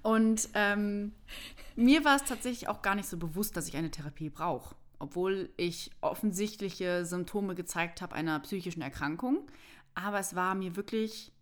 Und 0.03 0.49
ähm, 0.55 1.13
mir 1.77 2.05
war 2.05 2.17
es 2.17 2.25
tatsächlich 2.25 2.69
auch 2.69 2.83
gar 2.83 2.95
nicht 2.95 3.09
so 3.09 3.17
bewusst, 3.17 3.57
dass 3.57 3.69
ich 3.69 3.77
eine 3.77 3.91
Therapie 3.91 4.31
brauche. 4.31 4.75
Obwohl 4.99 5.51
ich 5.57 5.91
offensichtliche 6.01 7.05
Symptome 7.05 7.55
gezeigt 7.55 8.03
habe 8.03 8.15
einer 8.15 8.39
psychischen 8.41 8.83
Erkrankung. 8.83 9.49
Aber 9.95 10.19
es 10.19 10.35
war 10.35 10.55
mir 10.55 10.77
wirklich 10.77 11.33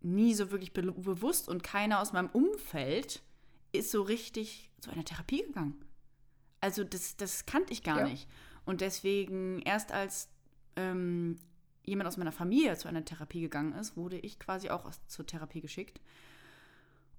nie 0.00 0.34
so 0.34 0.50
wirklich 0.50 0.72
be 0.72 0.82
bewusst 0.82 1.48
und 1.48 1.62
keiner 1.62 2.00
aus 2.00 2.12
meinem 2.12 2.28
Umfeld 2.30 3.22
ist 3.72 3.90
so 3.90 4.02
richtig 4.02 4.70
zu 4.80 4.90
einer 4.90 5.04
Therapie 5.04 5.42
gegangen. 5.42 5.76
Also 6.60 6.84
das, 6.84 7.16
das 7.16 7.46
kannte 7.46 7.72
ich 7.72 7.82
gar 7.82 8.00
ja. 8.00 8.08
nicht. 8.08 8.28
Und 8.64 8.80
deswegen, 8.80 9.60
erst 9.60 9.92
als 9.92 10.28
ähm, 10.76 11.38
jemand 11.84 12.08
aus 12.08 12.16
meiner 12.16 12.32
Familie 12.32 12.76
zu 12.76 12.88
einer 12.88 13.04
Therapie 13.04 13.40
gegangen 13.40 13.72
ist, 13.72 13.96
wurde 13.96 14.18
ich 14.18 14.38
quasi 14.38 14.70
auch 14.70 14.90
zur 15.06 15.26
Therapie 15.26 15.60
geschickt. 15.60 16.00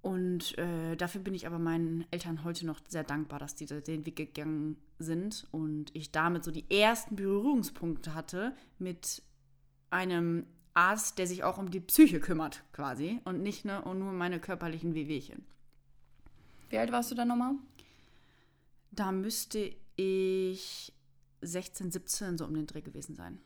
Und 0.01 0.57
äh, 0.57 0.95
dafür 0.95 1.21
bin 1.21 1.33
ich 1.33 1.45
aber 1.45 1.59
meinen 1.59 2.05
Eltern 2.11 2.43
heute 2.45 2.65
noch 2.65 2.79
sehr 2.87 3.03
dankbar, 3.03 3.39
dass 3.39 3.55
die 3.55 3.65
den 3.65 4.05
Weg 4.05 4.15
gegangen 4.15 4.77
sind 4.97 5.47
und 5.51 5.93
ich 5.93 6.11
damit 6.11 6.43
so 6.43 6.51
die 6.51 6.69
ersten 6.69 7.17
Berührungspunkte 7.17 8.13
hatte 8.13 8.55
mit 8.77 9.21
einem 9.89 10.45
Arzt, 10.73 11.17
der 11.17 11.27
sich 11.27 11.43
auch 11.43 11.57
um 11.57 11.69
die 11.69 11.81
Psyche 11.81 12.21
kümmert, 12.21 12.63
quasi, 12.71 13.19
und 13.25 13.41
nicht 13.41 13.65
ne, 13.65 13.81
und 13.81 13.99
nur 13.99 14.13
meine 14.13 14.39
körperlichen 14.39 14.93
Wehwehchen. 14.93 15.45
Wie 16.69 16.77
alt 16.77 16.91
warst 16.91 17.11
du 17.11 17.15
da 17.15 17.25
nochmal? 17.25 17.55
Da 18.91 19.11
müsste 19.11 19.75
ich 19.97 20.93
16, 21.41 21.91
17 21.91 22.37
so 22.37 22.45
um 22.45 22.53
den 22.53 22.67
Dreh 22.67 22.81
gewesen 22.81 23.15
sein. 23.15 23.39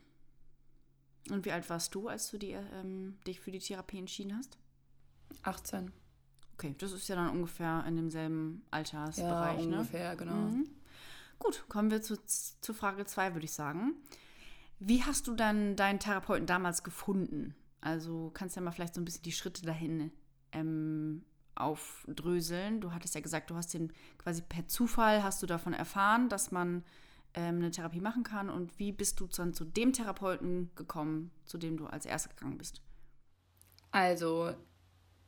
Und 1.31 1.45
wie 1.45 1.51
alt 1.51 1.69
warst 1.69 1.95
du, 1.95 2.09
als 2.09 2.29
du 2.29 2.37
die, 2.37 2.51
ähm, 2.51 3.17
dich 3.25 3.39
für 3.39 3.51
die 3.51 3.59
Therapie 3.59 3.97
entschieden 3.97 4.37
hast? 4.37 4.57
18. 5.43 5.91
Okay, 6.53 6.75
das 6.77 6.91
ist 6.91 7.07
ja 7.07 7.15
dann 7.15 7.29
ungefähr 7.29 7.83
in 7.87 7.95
demselben 7.95 8.63
Altersbereich, 8.71 9.61
ja, 9.61 9.65
ne? 9.65 9.77
ungefähr, 9.77 10.15
genau. 10.15 10.33
Mhm. 10.33 10.69
Gut, 11.39 11.65
kommen 11.67 11.91
wir 11.91 12.01
zu, 12.01 12.17
zu 12.25 12.73
Frage 12.73 13.05
2, 13.05 13.33
würde 13.33 13.45
ich 13.45 13.53
sagen. 13.53 13.95
Wie 14.79 15.03
hast 15.03 15.27
du 15.27 15.35
dann 15.35 15.75
deinen 15.75 15.99
Therapeuten 15.99 16.45
damals 16.45 16.83
gefunden? 16.83 17.55
Also 17.81 18.31
kannst 18.33 18.55
du 18.55 18.59
ja 18.59 18.65
mal 18.65 18.71
vielleicht 18.71 18.95
so 18.95 19.01
ein 19.01 19.05
bisschen 19.05 19.23
die 19.23 19.31
Schritte 19.31 19.65
dahin 19.65 20.11
ähm, 20.51 21.25
aufdröseln. 21.55 22.81
Du 22.81 22.93
hattest 22.93 23.15
ja 23.15 23.21
gesagt, 23.21 23.49
du 23.49 23.55
hast 23.55 23.73
den 23.73 23.91
quasi 24.17 24.41
per 24.41 24.67
Zufall 24.67 25.23
hast 25.23 25.41
du 25.43 25.47
davon 25.47 25.73
erfahren, 25.73 26.29
dass 26.29 26.51
man 26.51 26.83
ähm, 27.33 27.57
eine 27.57 27.71
Therapie 27.71 28.01
machen 28.01 28.23
kann. 28.23 28.49
Und 28.49 28.77
wie 28.79 28.91
bist 28.91 29.19
du 29.19 29.27
dann 29.27 29.53
zu 29.53 29.65
dem 29.65 29.93
Therapeuten 29.93 30.71
gekommen, 30.75 31.31
zu 31.45 31.57
dem 31.57 31.77
du 31.77 31.87
als 31.87 32.05
erster 32.05 32.29
gegangen 32.29 32.57
bist? 32.57 32.81
Also 33.91 34.53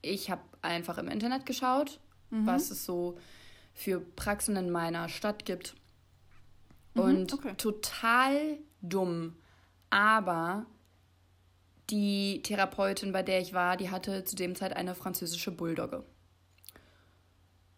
ich 0.05 0.29
habe 0.29 0.41
einfach 0.61 0.97
im 0.97 1.07
Internet 1.07 1.45
geschaut, 1.45 1.99
mhm. 2.29 2.45
was 2.45 2.69
es 2.71 2.85
so 2.85 3.17
für 3.73 3.99
Praxen 3.99 4.55
in 4.55 4.69
meiner 4.69 5.09
Stadt 5.09 5.45
gibt. 5.45 5.75
Mhm, 6.93 7.01
Und 7.01 7.33
okay. 7.33 7.53
total 7.57 8.57
dumm. 8.81 9.35
Aber 9.89 10.65
die 11.89 12.41
Therapeutin, 12.43 13.11
bei 13.11 13.23
der 13.23 13.39
ich 13.39 13.53
war, 13.53 13.77
die 13.77 13.89
hatte 13.89 14.23
zu 14.23 14.35
dem 14.35 14.55
Zeit 14.55 14.75
eine 14.75 14.95
französische 14.95 15.51
Bulldogge. 15.51 16.03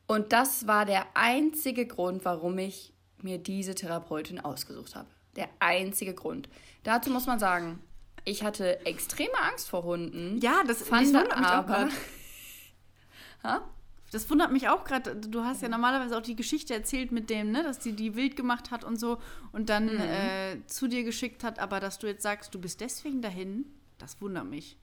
Und 0.07 0.31
das 0.31 0.67
war 0.67 0.85
der 0.85 1.05
einzige 1.15 1.85
Grund, 1.85 2.23
warum 2.23 2.57
ich 2.57 2.93
mir 3.21 3.37
diese 3.37 3.75
Therapeutin 3.75 4.39
ausgesucht 4.39 4.95
habe. 4.95 5.09
Der 5.35 5.49
einzige 5.59 6.13
Grund. 6.13 6.47
Dazu 6.83 7.09
muss 7.09 7.27
man 7.27 7.39
sagen, 7.39 7.79
ich 8.27 8.43
hatte 8.43 8.85
extreme 8.85 9.39
Angst 9.49 9.69
vor 9.69 9.83
Hunden. 9.83 10.39
Ja, 10.41 10.63
das 10.67 10.83
fand 10.83 11.07
das 11.07 11.13
wundert 11.13 11.39
mich 11.39 11.47
aber. 11.47 11.89
Auch 13.43 13.61
das 14.11 14.29
wundert 14.29 14.51
mich 14.51 14.67
auch 14.67 14.83
gerade. 14.83 15.15
Du 15.15 15.45
hast 15.45 15.61
ja 15.61 15.69
normalerweise 15.69 16.17
auch 16.17 16.21
die 16.21 16.35
Geschichte 16.35 16.73
erzählt 16.73 17.13
mit 17.13 17.29
dem, 17.29 17.51
ne, 17.51 17.63
dass 17.63 17.81
sie 17.81 17.93
die 17.93 18.15
wild 18.15 18.35
gemacht 18.35 18.69
hat 18.69 18.83
und 18.83 18.99
so 18.99 19.19
und 19.53 19.69
dann 19.69 19.85
mhm. 19.85 20.01
äh, 20.01 20.65
zu 20.65 20.89
dir 20.89 21.03
geschickt 21.03 21.45
hat, 21.45 21.59
aber 21.59 21.79
dass 21.79 21.99
du 21.99 22.07
jetzt 22.07 22.21
sagst, 22.21 22.53
du 22.53 22.59
bist 22.59 22.81
deswegen 22.81 23.21
dahin, 23.21 23.65
das 23.97 24.19
wundert 24.19 24.45
mich. 24.45 24.77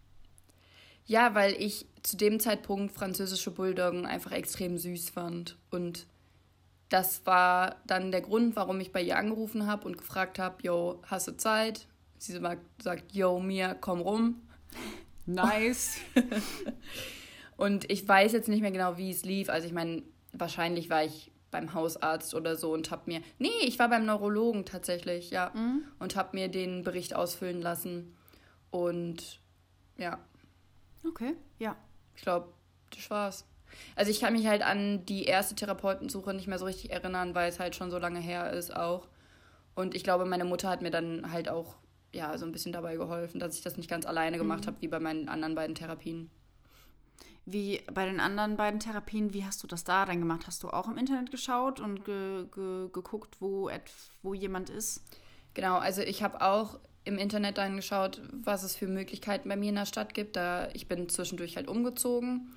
Ja, 1.05 1.35
weil 1.35 1.53
ich 1.53 1.87
zu 2.03 2.17
dem 2.17 2.41
Zeitpunkt 2.41 2.95
französische 2.95 3.51
Bulldoggen 3.51 4.07
einfach 4.07 4.33
extrem 4.33 4.79
süß 4.79 5.11
fand. 5.11 5.59
Und 5.71 6.07
das 6.89 7.27
war 7.27 7.77
dann 7.87 8.11
der 8.11 8.23
Grund, 8.23 8.57
warum 8.57 8.81
ich 8.81 8.91
bei 8.91 9.03
ihr 9.03 9.19
angerufen 9.19 9.67
habe 9.67 9.85
und 9.85 9.99
gefragt 9.99 10.39
habe, 10.39 10.63
yo, 10.63 11.03
hast 11.07 11.29
du 11.29 11.37
Zeit? 11.37 11.87
Sie 12.25 12.41
sagt, 12.79 13.15
yo, 13.15 13.39
Mia, 13.39 13.75
komm 13.75 14.01
rum. 14.01 14.43
Nice. 15.27 15.99
und 17.57 17.91
ich 17.91 18.07
weiß 18.07 18.33
jetzt 18.33 18.49
nicht 18.49 18.63
mehr 18.63 18.71
genau, 18.71 18.97
wie 18.97 19.11
es 19.11 19.25
lief. 19.25 19.51
Also 19.51 19.67
ich 19.67 19.73
meine, 19.73 20.03
wahrscheinlich 20.33 20.89
war 20.89 21.05
ich 21.05 21.31
beim 21.51 21.75
Hausarzt 21.75 22.35
oder 22.35 22.57
so 22.57 22.73
und 22.73 22.91
habe 22.91 23.03
mir, 23.07 23.21
nee, 23.39 23.49
ich 23.63 23.79
war 23.79 23.89
beim 23.89 24.07
Neurologen 24.07 24.65
tatsächlich, 24.65 25.31
ja, 25.31 25.53
mhm. 25.55 25.85
und 26.01 26.17
habe 26.17 26.31
mir 26.33 26.49
den 26.49 26.83
Bericht 26.83 27.15
ausfüllen 27.15 27.63
lassen 27.63 28.17
und 28.71 29.41
ja. 29.97 30.19
Okay, 31.07 31.37
ja. 31.59 31.77
Ich 32.17 32.23
glaube, 32.23 32.53
das 32.91 33.09
war's. 33.11 33.47
Also 33.95 34.11
ich 34.11 34.21
kann 34.21 34.33
mich 34.33 34.47
halt 34.47 34.63
an 34.63 35.05
die 35.07 35.25
erste 35.25 35.55
Therapeutensuche 35.55 36.35
nicht 36.35 36.49
mehr 36.49 36.59
so 36.59 36.65
richtig 36.65 36.91
erinnern, 36.91 37.35
weil 37.35 37.49
es 37.49 37.61
halt 37.61 37.77
schon 37.77 37.91
so 37.91 37.99
lange 37.99 38.21
her 38.21 38.53
ist 38.53 38.75
auch. 38.75 39.09
Und 39.75 39.95
ich 39.95 40.03
glaube, 40.05 40.25
meine 40.25 40.45
Mutter 40.45 40.69
hat 40.69 40.83
mir 40.83 40.91
dann 40.91 41.31
halt 41.31 41.49
auch 41.49 41.77
ja 42.15 42.37
so 42.39 42.47
ein 42.47 42.53
bisschen 42.53 42.73
dabei 42.73 42.97
geholfen, 42.97 43.41
dass 43.41 43.57
ich 43.57 43.63
das 43.63 43.77
nicht 43.77 43.91
ganz 43.91 44.07
alleine 44.07 44.39
gemacht 44.39 44.63
mhm. 44.63 44.67
habe, 44.67 44.77
wie 44.81 44.89
bei 44.89 45.01
meinen 45.01 45.29
anderen 45.29 45.55
beiden 45.55 45.75
Therapien. 45.75 46.31
Wie 47.47 47.83
bei 47.93 48.07
den 48.07 48.21
anderen 48.21 48.57
beiden 48.57 48.81
Therapien, 48.81 49.35
wie 49.35 49.45
hast 49.45 49.63
du 49.63 49.67
das 49.67 49.85
da 49.85 50.07
dann 50.07 50.19
gemacht? 50.19 50.47
Hast 50.47 50.63
du 50.63 50.71
auch 50.71 50.89
im 50.89 50.97
Internet 50.97 51.31
geschaut 51.31 51.79
und 51.79 52.05
ge 52.05 52.47
ge 52.55 52.89
geguckt, 52.91 53.37
wo, 53.41 53.71
wo 54.23 54.33
jemand 54.33 54.71
ist? 54.71 55.03
Genau, 55.53 55.77
also 55.77 56.01
ich 56.01 56.23
habe 56.23 56.41
auch 56.41 56.79
im 57.05 57.19
Internet 57.19 57.59
dann 57.59 57.77
geschaut, 57.77 58.23
was 58.33 58.63
es 58.63 58.75
für 58.75 58.87
Möglichkeiten 58.87 59.49
bei 59.49 59.57
mir 59.57 59.69
in 59.69 59.75
der 59.75 59.85
Stadt 59.85 60.15
gibt. 60.15 60.37
Da 60.37 60.69
ich 60.73 60.89
bin 60.89 61.09
zwischendurch 61.11 61.57
halt 61.57 61.69
umgezogen 61.69 62.55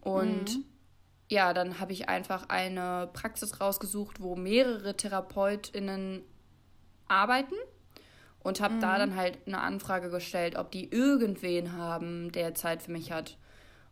Und 0.00 0.56
mhm. 0.56 0.64
ja, 1.28 1.52
dann 1.52 1.80
habe 1.80 1.92
ich 1.92 2.08
einfach 2.08 2.48
eine 2.48 3.10
Praxis 3.12 3.60
rausgesucht, 3.60 4.20
wo 4.20 4.36
mehrere 4.36 4.96
TherapeutInnen 4.96 6.22
arbeiten 7.08 7.56
und 8.42 8.60
habe 8.60 8.74
mhm. 8.74 8.80
da 8.80 8.98
dann 8.98 9.16
halt 9.16 9.38
eine 9.46 9.60
Anfrage 9.60 10.10
gestellt, 10.10 10.56
ob 10.56 10.70
die 10.70 10.90
irgendwen 10.90 11.72
haben, 11.72 12.32
der 12.32 12.54
Zeit 12.54 12.82
für 12.82 12.92
mich 12.92 13.12
hat. 13.12 13.38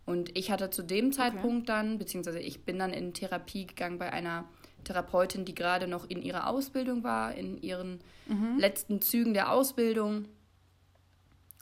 Und 0.07 0.37
ich 0.37 0.51
hatte 0.51 0.71
zu 0.71 0.83
dem 0.83 1.13
Zeitpunkt 1.13 1.69
okay. 1.69 1.79
dann, 1.79 1.99
beziehungsweise 1.99 2.41
ich 2.41 2.65
bin 2.65 2.79
dann 2.79 2.93
in 2.93 3.15
Therapie 3.15 3.67
gegangen 3.67 3.99
bei 3.99 4.13
einer 4.13 4.45
Therapeutin, 4.85 5.45
die 5.45 5.55
gerade 5.55 5.87
noch 5.87 6.09
in 6.09 6.23
ihrer 6.23 6.49
Ausbildung 6.49 7.05
war, 7.05 7.35
in 7.35 7.61
ihren 7.63 8.01
mhm. 8.27 8.59
letzten 8.59 9.01
Zügen 9.01 9.35
der 9.35 9.53
Ausbildung. 9.53 10.27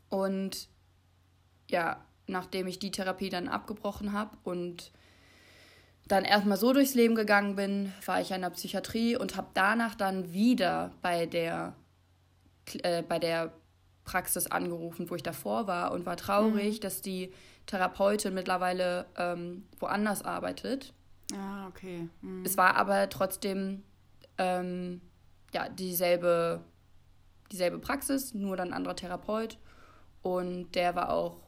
Und 0.09 0.68
ja, 1.68 2.05
nachdem 2.27 2.66
ich 2.66 2.79
die 2.79 2.90
Therapie 2.90 3.29
dann 3.29 3.48
abgebrochen 3.48 4.12
habe 4.12 4.37
und 4.44 4.92
dann 6.07 6.24
erstmal 6.24 6.57
so 6.57 6.72
durchs 6.72 6.94
Leben 6.94 7.14
gegangen 7.14 7.57
bin, 7.57 7.92
war 8.07 8.20
ich 8.20 8.31
in 8.31 8.40
der 8.40 8.51
Psychiatrie 8.51 9.16
und 9.16 9.37
habe 9.37 9.48
danach 9.53 9.94
dann 9.94 10.33
wieder 10.33 10.92
bei 11.03 11.27
der, 11.27 11.74
äh, 12.83 13.03
bei 13.07 13.19
der 13.19 13.53
Praxis 14.05 14.47
angerufen, 14.47 15.11
wo 15.11 15.15
ich 15.15 15.23
davor 15.23 15.67
war 15.67 15.93
und 15.93 16.07
war 16.07 16.17
traurig, 16.17 16.77
mhm. 16.77 16.81
dass 16.81 17.03
die 17.03 17.33
Therapeutin 17.67 18.33
mittlerweile 18.33 19.07
ähm, 19.17 19.67
woanders 19.79 20.23
arbeitet. 20.23 20.95
Ah, 21.35 21.69
okay. 21.69 22.09
Mhm. 22.23 22.43
Es 22.45 22.57
war 22.57 22.77
aber 22.77 23.09
trotzdem 23.11 23.83
ähm, 24.39 25.03
ja, 25.53 25.69
dieselbe, 25.69 26.65
dieselbe 27.53 27.79
Praxis, 27.79 28.35
nur 28.35 28.57
dann 28.57 28.73
anderer 28.73 28.97
Therapeut. 28.97 29.59
Und 30.23 30.75
der 30.75 30.97
war 30.97 31.11
auch 31.11 31.43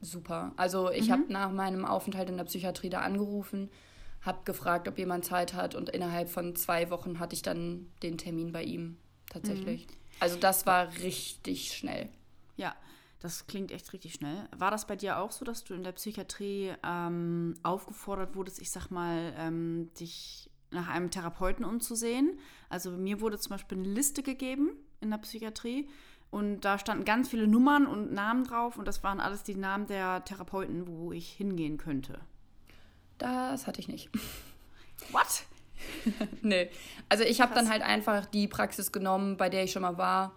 super. 0.00 0.52
Also 0.56 0.90
ich 0.90 1.08
mhm. 1.08 1.12
habe 1.12 1.32
nach 1.32 1.50
meinem 1.50 1.84
Aufenthalt 1.84 2.28
in 2.28 2.36
der 2.36 2.44
Psychiatrie 2.44 2.90
da 2.90 3.00
angerufen, 3.00 3.70
habe 4.20 4.40
gefragt, 4.44 4.86
ob 4.86 4.98
jemand 4.98 5.24
Zeit 5.24 5.54
hat 5.54 5.74
und 5.74 5.88
innerhalb 5.88 6.28
von 6.28 6.54
zwei 6.56 6.90
Wochen 6.90 7.18
hatte 7.18 7.34
ich 7.34 7.42
dann 7.42 7.86
den 8.02 8.18
Termin 8.18 8.52
bei 8.52 8.62
ihm 8.62 8.98
tatsächlich. 9.30 9.86
Mhm. 9.86 10.01
Also 10.20 10.36
das 10.36 10.66
war 10.66 10.92
richtig 10.98 11.72
schnell. 11.74 12.08
Ja, 12.56 12.74
das 13.20 13.46
klingt 13.46 13.70
echt 13.70 13.92
richtig 13.92 14.14
schnell. 14.14 14.48
War 14.56 14.70
das 14.70 14.86
bei 14.86 14.96
dir 14.96 15.18
auch 15.18 15.32
so, 15.32 15.44
dass 15.44 15.64
du 15.64 15.74
in 15.74 15.84
der 15.84 15.92
Psychiatrie 15.92 16.72
ähm, 16.84 17.54
aufgefordert 17.62 18.34
wurdest, 18.34 18.60
ich 18.60 18.70
sag 18.70 18.90
mal, 18.90 19.32
ähm, 19.36 19.90
dich 19.98 20.50
nach 20.70 20.88
einem 20.88 21.10
Therapeuten 21.10 21.64
umzusehen? 21.64 22.38
Also 22.68 22.90
mir 22.90 23.20
wurde 23.20 23.38
zum 23.38 23.50
Beispiel 23.50 23.78
eine 23.78 23.88
Liste 23.88 24.22
gegeben 24.22 24.70
in 25.00 25.10
der 25.10 25.18
Psychiatrie 25.18 25.88
und 26.32 26.62
da 26.62 26.78
standen 26.78 27.04
ganz 27.04 27.28
viele 27.28 27.46
Nummern 27.46 27.86
und 27.86 28.12
Namen 28.12 28.44
drauf 28.44 28.76
und 28.76 28.88
das 28.88 29.04
waren 29.04 29.20
alles 29.20 29.42
die 29.42 29.54
Namen 29.54 29.86
der 29.86 30.24
Therapeuten, 30.24 30.86
wo 30.88 31.12
ich 31.12 31.30
hingehen 31.30 31.78
könnte. 31.78 32.18
Das 33.18 33.66
hatte 33.66 33.80
ich 33.80 33.88
nicht. 33.88 34.10
What? 35.12 35.44
nee. 36.42 36.68
Also 37.08 37.24
ich 37.24 37.40
habe 37.40 37.54
dann 37.54 37.70
halt 37.70 37.82
einfach 37.82 38.26
die 38.26 38.48
Praxis 38.48 38.92
genommen, 38.92 39.36
bei 39.36 39.48
der 39.48 39.64
ich 39.64 39.72
schon 39.72 39.82
mal 39.82 39.98
war. 39.98 40.34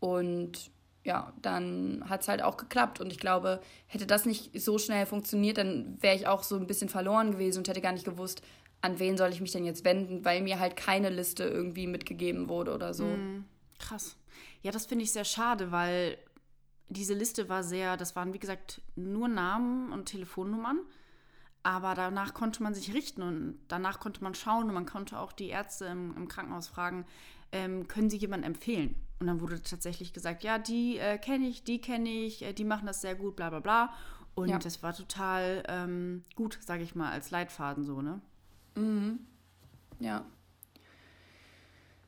Und 0.00 0.70
ja, 1.04 1.32
dann 1.40 2.04
hat 2.08 2.22
es 2.22 2.28
halt 2.28 2.42
auch 2.42 2.56
geklappt. 2.56 3.00
Und 3.00 3.10
ich 3.12 3.18
glaube, 3.18 3.60
hätte 3.86 4.06
das 4.06 4.26
nicht 4.26 4.60
so 4.60 4.78
schnell 4.78 5.06
funktioniert, 5.06 5.58
dann 5.58 5.96
wäre 6.00 6.16
ich 6.16 6.26
auch 6.26 6.42
so 6.42 6.56
ein 6.56 6.66
bisschen 6.66 6.88
verloren 6.88 7.32
gewesen 7.32 7.58
und 7.58 7.68
hätte 7.68 7.80
gar 7.80 7.92
nicht 7.92 8.04
gewusst, 8.04 8.42
an 8.82 8.98
wen 8.98 9.16
soll 9.16 9.30
ich 9.30 9.40
mich 9.40 9.52
denn 9.52 9.64
jetzt 9.64 9.84
wenden, 9.84 10.24
weil 10.24 10.42
mir 10.42 10.58
halt 10.58 10.76
keine 10.76 11.10
Liste 11.10 11.44
irgendwie 11.44 11.86
mitgegeben 11.86 12.48
wurde 12.48 12.74
oder 12.74 12.94
so. 12.94 13.04
Mm, 13.04 13.44
krass. 13.78 14.16
Ja, 14.62 14.72
das 14.72 14.86
finde 14.86 15.04
ich 15.04 15.12
sehr 15.12 15.24
schade, 15.24 15.70
weil 15.70 16.16
diese 16.88 17.14
Liste 17.14 17.48
war 17.48 17.62
sehr, 17.62 17.96
das 17.96 18.16
waren 18.16 18.32
wie 18.32 18.38
gesagt 18.38 18.80
nur 18.96 19.28
Namen 19.28 19.92
und 19.92 20.06
Telefonnummern, 20.06 20.80
aber 21.62 21.94
danach 21.94 22.34
konnte 22.34 22.62
man 22.62 22.74
sich 22.74 22.94
richten 22.94 23.22
und 23.22 23.58
danach 23.68 24.00
konnte 24.00 24.22
man 24.22 24.34
schauen 24.34 24.68
und 24.68 24.74
man 24.74 24.86
konnte 24.86 25.18
auch 25.18 25.32
die 25.32 25.48
Ärzte 25.48 25.86
im, 25.86 26.16
im 26.16 26.28
Krankenhaus 26.28 26.68
fragen, 26.68 27.04
ähm, 27.52 27.88
können 27.88 28.10
sie 28.10 28.16
jemanden 28.16 28.46
empfehlen? 28.46 28.94
Und 29.18 29.26
dann 29.26 29.40
wurde 29.40 29.62
tatsächlich 29.62 30.12
gesagt, 30.12 30.42
ja, 30.44 30.58
die 30.58 30.98
äh, 30.98 31.18
kenne 31.18 31.46
ich, 31.46 31.62
die 31.62 31.80
kenne 31.80 32.08
ich, 32.08 32.42
äh, 32.42 32.52
die 32.52 32.64
machen 32.64 32.86
das 32.86 33.02
sehr 33.02 33.14
gut, 33.14 33.36
bla 33.36 33.50
bla 33.50 33.60
bla. 33.60 33.94
Und 34.34 34.48
ja. 34.48 34.58
das 34.58 34.82
war 34.82 34.94
total 34.94 35.62
ähm, 35.68 36.24
gut, 36.36 36.58
sage 36.62 36.82
ich 36.82 36.94
mal, 36.94 37.10
als 37.10 37.30
Leitfaden 37.30 37.84
so, 37.84 38.00
ne? 38.00 38.20
Mhm. 38.76 39.18
Ja. 39.98 40.24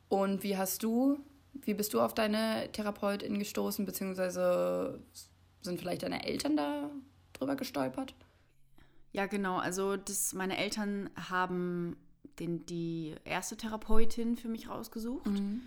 Und 0.09 0.43
wie 0.43 0.57
hast 0.57 0.83
du 0.83 1.19
wie 1.55 1.75
bist 1.75 1.95
du 1.95 2.01
auf 2.01 2.15
deine 2.15 2.71
Therapeutin 2.73 3.39
gestoßen, 3.39 3.85
beziehungsweise 3.85 5.01
sind 5.61 5.79
vielleicht 5.79 6.03
deine 6.03 6.25
Eltern 6.25 6.57
da 6.57 6.91
drüber 7.35 7.57
gestolpert? 7.57 8.15
Ja, 9.13 9.27
genau. 9.27 9.59
Also 9.59 9.97
das, 9.97 10.33
meine 10.33 10.57
Eltern 10.57 11.11
haben 11.29 11.97
den, 12.39 12.65
die 12.67 13.15
erste 13.25 13.57
Therapeutin 13.57 14.37
für 14.37 14.49
mich 14.49 14.69
rausgesucht. 14.69 15.27
Mhm. 15.27 15.63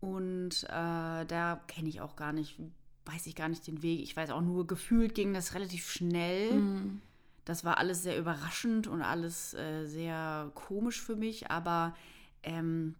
Und 0.00 0.64
äh, 0.64 1.24
da 1.24 1.60
kenne 1.66 1.88
ich 1.88 2.00
auch 2.00 2.14
gar 2.14 2.32
nicht, 2.32 2.58
weiß 3.06 3.26
ich 3.26 3.34
gar 3.34 3.48
nicht 3.48 3.66
den 3.66 3.82
Weg. 3.82 4.00
Ich 4.00 4.16
weiß 4.16 4.30
auch 4.30 4.42
nur, 4.42 4.66
gefühlt 4.66 5.14
ging 5.14 5.34
das 5.34 5.54
relativ 5.54 5.90
schnell. 5.90 6.52
Mhm. 6.52 7.00
Das 7.44 7.64
war 7.64 7.78
alles 7.78 8.02
sehr 8.02 8.18
überraschend 8.18 8.86
und 8.86 9.02
alles 9.02 9.54
äh, 9.54 9.86
sehr 9.86 10.50
komisch 10.54 11.02
für 11.02 11.16
mich, 11.16 11.50
aber 11.50 11.94
ähm, 12.42 12.94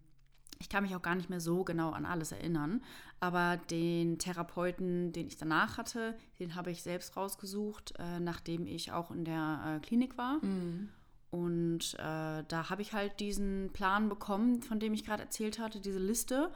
ich 0.59 0.69
kann 0.69 0.83
mich 0.83 0.95
auch 0.95 1.01
gar 1.01 1.15
nicht 1.15 1.29
mehr 1.29 1.39
so 1.39 1.63
genau 1.63 1.91
an 1.91 2.05
alles 2.05 2.31
erinnern, 2.31 2.81
aber 3.19 3.57
den 3.69 4.19
Therapeuten, 4.19 5.11
den 5.11 5.27
ich 5.27 5.37
danach 5.37 5.77
hatte, 5.77 6.15
den 6.39 6.55
habe 6.55 6.71
ich 6.71 6.83
selbst 6.83 7.17
rausgesucht, 7.17 7.93
äh, 7.99 8.19
nachdem 8.19 8.67
ich 8.67 8.91
auch 8.91 9.11
in 9.11 9.25
der 9.25 9.77
äh, 9.77 9.85
Klinik 9.85 10.17
war. 10.17 10.43
Mhm. 10.43 10.89
Und 11.31 11.95
äh, 11.95 12.43
da 12.47 12.69
habe 12.69 12.81
ich 12.81 12.93
halt 12.93 13.19
diesen 13.19 13.69
Plan 13.73 14.07
bekommen, 14.07 14.61
von 14.61 14.79
dem 14.79 14.93
ich 14.93 15.03
gerade 15.03 15.23
erzählt 15.23 15.59
hatte, 15.59 15.81
diese 15.81 15.99
Liste. 15.99 16.49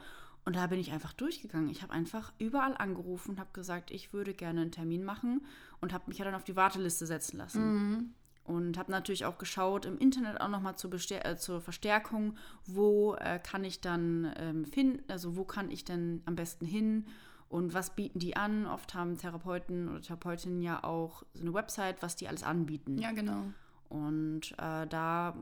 Und 0.46 0.56
da 0.56 0.66
bin 0.68 0.80
ich 0.80 0.90
einfach 0.90 1.12
durchgegangen. 1.12 1.68
Ich 1.68 1.82
habe 1.82 1.92
einfach 1.92 2.32
überall 2.38 2.74
angerufen 2.76 3.32
und 3.32 3.40
habe 3.40 3.50
gesagt, 3.52 3.90
ich 3.90 4.14
würde 4.14 4.32
gerne 4.32 4.62
einen 4.62 4.72
Termin 4.72 5.04
machen 5.04 5.44
und 5.80 5.92
habe 5.92 6.04
mich 6.08 6.18
ja 6.18 6.24
dann 6.24 6.34
auf 6.34 6.44
die 6.44 6.56
Warteliste 6.56 7.06
setzen 7.06 7.36
lassen. 7.36 7.72
Mhm. 7.72 8.14
Und 8.50 8.78
habe 8.78 8.90
natürlich 8.90 9.24
auch 9.26 9.38
geschaut 9.38 9.86
im 9.86 9.96
Internet 9.96 10.40
auch 10.40 10.48
nochmal 10.48 10.74
zur, 10.74 10.92
äh, 10.92 11.36
zur 11.36 11.60
Verstärkung, 11.60 12.36
wo 12.66 13.14
äh, 13.14 13.38
kann 13.38 13.62
ich 13.62 13.80
dann 13.80 14.32
ähm, 14.36 14.64
finden, 14.64 15.04
also 15.08 15.36
wo 15.36 15.44
kann 15.44 15.70
ich 15.70 15.84
denn 15.84 16.20
am 16.26 16.34
besten 16.34 16.66
hin 16.66 17.06
und 17.48 17.74
was 17.74 17.90
bieten 17.90 18.18
die 18.18 18.36
an. 18.36 18.66
Oft 18.66 18.94
haben 18.94 19.16
Therapeuten 19.16 19.88
oder 19.88 20.00
Therapeutinnen 20.00 20.62
ja 20.62 20.82
auch 20.82 21.22
so 21.32 21.42
eine 21.42 21.54
Website, 21.54 22.02
was 22.02 22.16
die 22.16 22.26
alles 22.26 22.42
anbieten. 22.42 22.98
Ja, 22.98 23.12
genau. 23.12 23.44
Und 23.88 24.50
äh, 24.58 24.86
da 24.88 25.36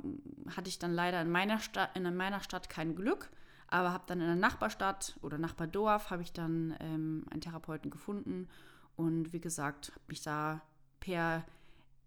hatte 0.55 0.69
ich 0.69 0.79
dann 0.79 0.93
leider 0.93 1.23
in 1.23 1.31
meiner 1.31 1.61
Stadt, 1.61 1.97
in 1.97 2.15
meiner 2.15 2.41
Stadt 2.41 2.69
kein 2.69 2.95
Glück, 2.95 3.31
aber 3.69 3.95
habe 3.95 4.05
dann 4.07 4.21
in 4.21 4.27
der 4.27 4.37
Nachbarstadt 4.37 5.19
oder 5.23 5.39
Nachbardorf 5.39 6.11
habe 6.11 6.21
ich 6.21 6.35
dann 6.35 6.75
ähm, 6.81 7.25
einen 7.31 7.41
Therapeuten 7.41 7.91
gefunden 7.91 8.49
und 8.97 9.33
wie 9.33 9.41
gesagt, 9.41 9.93
habe 9.93 10.05
mich 10.09 10.21
da 10.21 10.61
per 11.01 11.47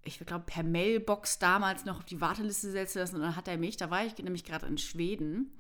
ich 0.04 0.20
glaube, 0.20 0.46
per 0.46 0.64
Mailbox 0.64 1.40
damals 1.40 1.86
noch 1.86 1.98
auf 1.98 2.06
die 2.06 2.22
Warteliste 2.22 2.72
setzen 2.72 3.00
lassen 3.00 3.16
und 3.16 3.22
dann 3.22 3.36
hat 3.36 3.48
er 3.48 3.58
mich, 3.58 3.78
da 3.78 3.90
war 3.90 4.06
ich 4.06 4.18
nämlich 4.18 4.44
gerade 4.44 4.66
in 4.66 4.78
Schweden 4.78 5.52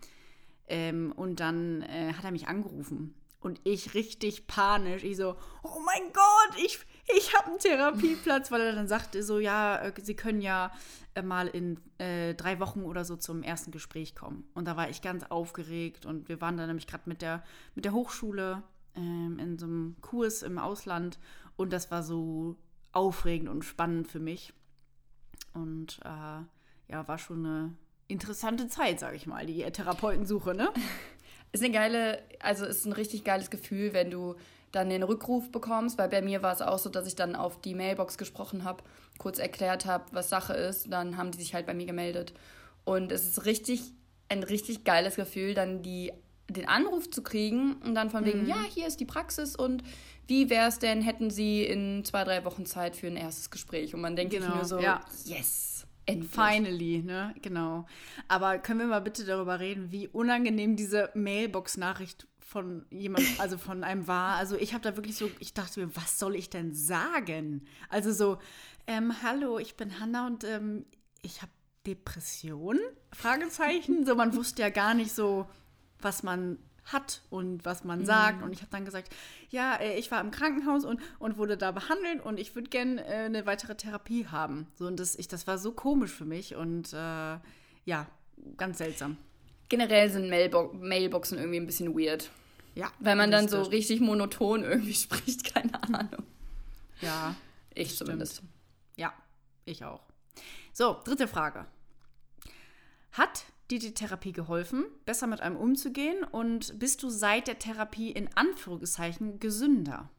ähm, 0.68 1.12
und 1.16 1.40
dann 1.40 1.84
äh, 1.84 2.14
hat 2.14 2.24
er 2.24 2.32
mich 2.32 2.48
angerufen 2.48 3.14
und 3.42 3.60
ich 3.64 3.94
richtig 3.94 4.48
panisch, 4.48 5.04
ich 5.04 5.18
so, 5.18 5.36
oh 5.64 5.80
mein 5.86 6.14
Gott, 6.14 6.64
ich, 6.64 6.80
ich 7.18 7.36
habe 7.36 7.50
einen 7.50 7.60
Therapieplatz, 7.60 8.52
weil 8.52 8.62
er 8.62 8.74
dann 8.74 8.88
sagte 8.88 9.24
so, 9.24 9.40
ja, 9.40 9.78
äh, 9.78 9.94
Sie 10.02 10.16
können 10.16 10.42
ja 10.42 10.72
äh, 11.16 11.24
mal 11.24 11.48
in 11.48 11.80
äh, 11.98 12.36
drei 12.36 12.60
Wochen 12.60 12.84
oder 12.84 13.04
so 13.04 13.16
zum 13.16 13.42
ersten 13.42 13.72
Gespräch 13.72 14.16
kommen. 14.16 14.48
Und 14.54 14.66
da 14.66 14.78
war 14.78 14.90
ich 14.90 15.02
ganz 15.02 15.24
aufgeregt 15.24 16.06
und 16.06 16.30
wir 16.30 16.40
waren 16.40 16.56
dann 16.56 16.68
nämlich 16.68 16.88
gerade 16.88 17.04
mit 17.08 17.22
der, 17.22 17.44
mit 17.74 17.86
der 17.86 17.94
Hochschule 17.94 18.62
ähm, 18.96 19.40
in 19.40 19.58
so 19.58 19.66
einem 19.66 19.96
Kurs 20.02 20.44
im 20.44 20.60
Ausland 20.60 21.18
und 21.58 21.74
das 21.74 21.89
war 21.89 22.04
so 22.04 22.58
aufregend 22.94 23.50
und 23.50 23.64
spannend 23.64 24.08
für 24.08 24.20
mich. 24.20 24.54
Und 25.54 26.00
äh, 26.04 26.92
ja, 26.92 27.08
war 27.08 27.18
schon 27.18 27.46
eine 27.46 27.74
interessante 28.08 28.68
Zeit, 28.68 29.00
sage 29.00 29.16
ich 29.16 29.28
mal, 29.28 29.46
die 29.46 29.64
Therapeutensuche, 29.64 30.54
ne? 30.54 30.70
Ist 31.54 31.64
eine 31.64 31.74
geile, 31.74 32.24
also 32.39 32.66
ist 32.66 32.86
ein 32.86 32.94
richtig 32.94 33.26
geiles 33.26 33.50
Gefühl, 33.50 33.92
wenn 33.92 34.10
du 34.10 34.36
dann 34.72 34.89
den 34.89 35.04
Rückruf 35.04 35.52
bekommst, 35.52 35.98
weil 35.98 36.08
bei 36.08 36.22
mir 36.22 36.42
war 36.42 36.54
es 36.54 36.62
auch 36.62 36.80
so, 36.80 36.89
dass 36.89 37.06
ich 37.08 37.16
dann 37.16 37.36
auf 37.36 37.60
die 37.60 37.76
Mailbox 37.76 38.18
gesprochen 38.18 38.64
habe, 38.64 38.84
kurz 39.18 39.38
erklärt 39.38 39.86
habe, 39.86 40.06
was 40.12 40.30
Sache 40.30 40.54
ist, 40.54 40.92
dann 40.94 41.18
haben 41.18 41.32
die 41.32 41.39
sich 41.39 41.54
halt 41.54 41.66
bei 41.66 41.74
mir 41.74 41.86
gemeldet. 41.86 42.34
Und 42.86 43.12
es 43.12 43.26
ist 43.26 43.46
richtig, 43.46 43.92
ein 44.30 44.44
richtig 44.44 44.86
geiles 44.86 45.16
Gefühl, 45.16 45.54
dann 45.54 45.84
die, 45.84 46.14
den 46.50 46.70
Anruf 46.70 47.10
zu 47.12 47.22
kriegen 47.22 47.74
und 47.84 47.96
dann 47.96 48.10
von 48.10 48.24
wegen, 48.24 48.44
mhm. 48.44 48.48
ja, 48.48 48.64
hier 48.74 48.88
ist 48.88 49.02
die 49.02 49.06
Praxis 49.06 49.56
und 49.56 49.84
wie 50.28 50.49
wäre 50.49 50.67
es 50.67 50.80
denn, 50.80 51.01
hätten 51.01 51.30
sie 51.30 51.63
in 51.63 52.03
zwei, 52.05 52.24
drei 52.24 52.45
Wochen 52.45 52.65
Zeit 52.65 52.95
für 52.95 53.07
ein 53.07 53.17
erstes 53.17 53.49
Gespräch? 53.49 53.93
Und 53.93 54.01
man 54.01 54.15
denkt 54.15 54.34
genau, 54.34 54.47
sich 54.47 54.55
nur 54.55 54.65
so, 54.65 54.80
ja. 54.80 55.01
yes. 55.26 55.86
Endlich. 56.05 56.32
Finally, 56.32 57.03
ne? 57.03 57.36
Genau. 57.41 57.86
Aber 58.28 58.57
können 58.57 58.80
wir 58.80 58.88
mal 58.88 59.01
bitte 59.01 59.24
darüber 59.24 59.59
reden, 59.59 59.91
wie 59.91 60.07
unangenehm 60.07 60.76
diese 60.76 61.11
Mailbox-Nachricht 61.13 62.28
von 62.39 62.86
jemand, 62.89 63.26
also 63.39 63.57
von 63.57 63.84
einem 63.84 64.07
war. 64.07 64.36
Also 64.38 64.57
ich 64.57 64.74
habe 64.74 64.84
da 64.84 64.95
wirklich 64.95 65.15
so, 65.15 65.30
ich 65.39 65.53
dachte 65.53 65.80
mir, 65.80 65.95
was 65.95 66.17
soll 66.17 66.36
ich 66.36 66.49
denn 66.49 66.74
sagen? 66.74 67.65
Also 67.89 68.11
so, 68.11 68.39
ähm, 68.88 69.22
hallo, 69.22 69.59
ich 69.59 69.76
bin 69.76 69.99
Hanna 69.99 70.28
und 70.28 70.43
ähm, 70.43 70.86
ich 71.22 71.41
habe 71.41 71.51
Depression? 71.86 72.80
Fragezeichen. 73.13 74.05
So, 74.05 74.15
man 74.15 74.36
wusste 74.36 74.61
ja 74.61 74.69
gar 74.69 74.93
nicht 74.93 75.13
so, 75.13 75.47
was 75.99 76.24
man 76.24 76.59
hat 76.86 77.22
und 77.30 77.64
was 77.66 77.84
man 77.84 78.06
sagt. 78.06 78.40
Mhm. 78.40 78.44
Und 78.46 78.54
ich 78.54 78.62
habe 78.62 78.72
dann 78.72 78.86
gesagt, 78.86 79.14
ja, 79.50 79.76
äh, 79.76 79.98
ich 79.98 80.12
war 80.12 80.22
im 80.22 80.32
Krankenhaus 80.32 80.84
und, 80.86 81.00
und 81.20 81.38
wurde 81.38 81.58
da 81.58 81.72
behandelt 81.72 82.24
und 82.26 82.40
ich 82.40 82.56
würde 82.56 82.70
gerne 82.70 83.06
äh, 83.06 83.26
eine 83.26 83.46
weitere 83.46 83.76
Therapie 83.76 84.28
haben. 84.28 84.68
So, 84.76 84.88
und 84.88 85.00
das, 85.00 85.16
ich, 85.16 85.28
das 85.28 85.48
war 85.48 85.58
so 85.58 85.72
komisch 85.72 86.12
für 86.12 86.26
mich 86.26 86.56
und 86.56 86.94
äh, 86.94 87.38
ja, 87.86 88.08
ganz 88.58 88.78
seltsam. 88.80 89.18
Generell 89.70 90.10
sind 90.10 90.30
Mailbo 90.30 90.74
Mailboxen 90.74 91.38
irgendwie 91.38 91.60
ein 91.60 91.66
bisschen 91.66 91.98
weird. 91.98 92.32
Ja. 92.76 92.92
Weil 93.00 93.16
man 93.16 93.32
dann 93.32 93.48
so 93.48 93.62
richtig 93.64 94.00
monoton 94.02 94.64
irgendwie 94.64 94.94
spricht, 94.96 95.54
keine 95.54 95.82
Ahnung. 95.84 96.24
Ja, 97.02 97.36
Ich 97.74 97.98
zumindest. 97.98 98.44
ja, 98.96 99.14
ich 99.66 99.84
auch. 99.84 100.02
So, 100.74 100.98
dritte 101.04 101.28
Frage. 101.28 101.66
Hat 103.14 103.44
dir 103.72 103.80
die 103.80 103.93
Therapie 103.93 104.34
geholfen, 104.34 104.86
besser 105.05 105.28
mit 105.28 105.41
einem 105.41 105.55
umzugehen 105.55 106.24
und 106.24 106.78
bist 106.80 107.01
du 107.03 107.09
seit 107.09 107.47
der 107.47 107.59
Therapie 107.59 108.11
in 108.11 108.30
Anführungszeichen 108.36 109.39
gesünder? 109.39 110.09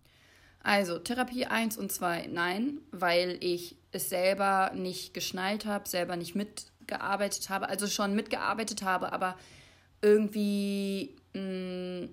Also, 0.64 0.98
Therapie 0.98 1.46
1 1.46 1.76
und 1.76 1.90
2, 1.90 2.28
nein, 2.32 2.78
weil 2.92 3.36
ich 3.40 3.76
es 3.90 4.09
selber 4.09 4.72
nicht 4.74 5.12
geschnallt 5.12 5.66
habe, 5.66 5.88
selber 5.88 6.16
nicht 6.16 6.34
mitgearbeitet 6.34 7.50
habe, 7.50 7.68
also 7.68 7.86
schon 7.86 8.14
mitgearbeitet 8.14 8.82
habe, 8.82 9.12
aber 9.12 9.36
irgendwie 10.00 11.16
mh, 11.34 12.09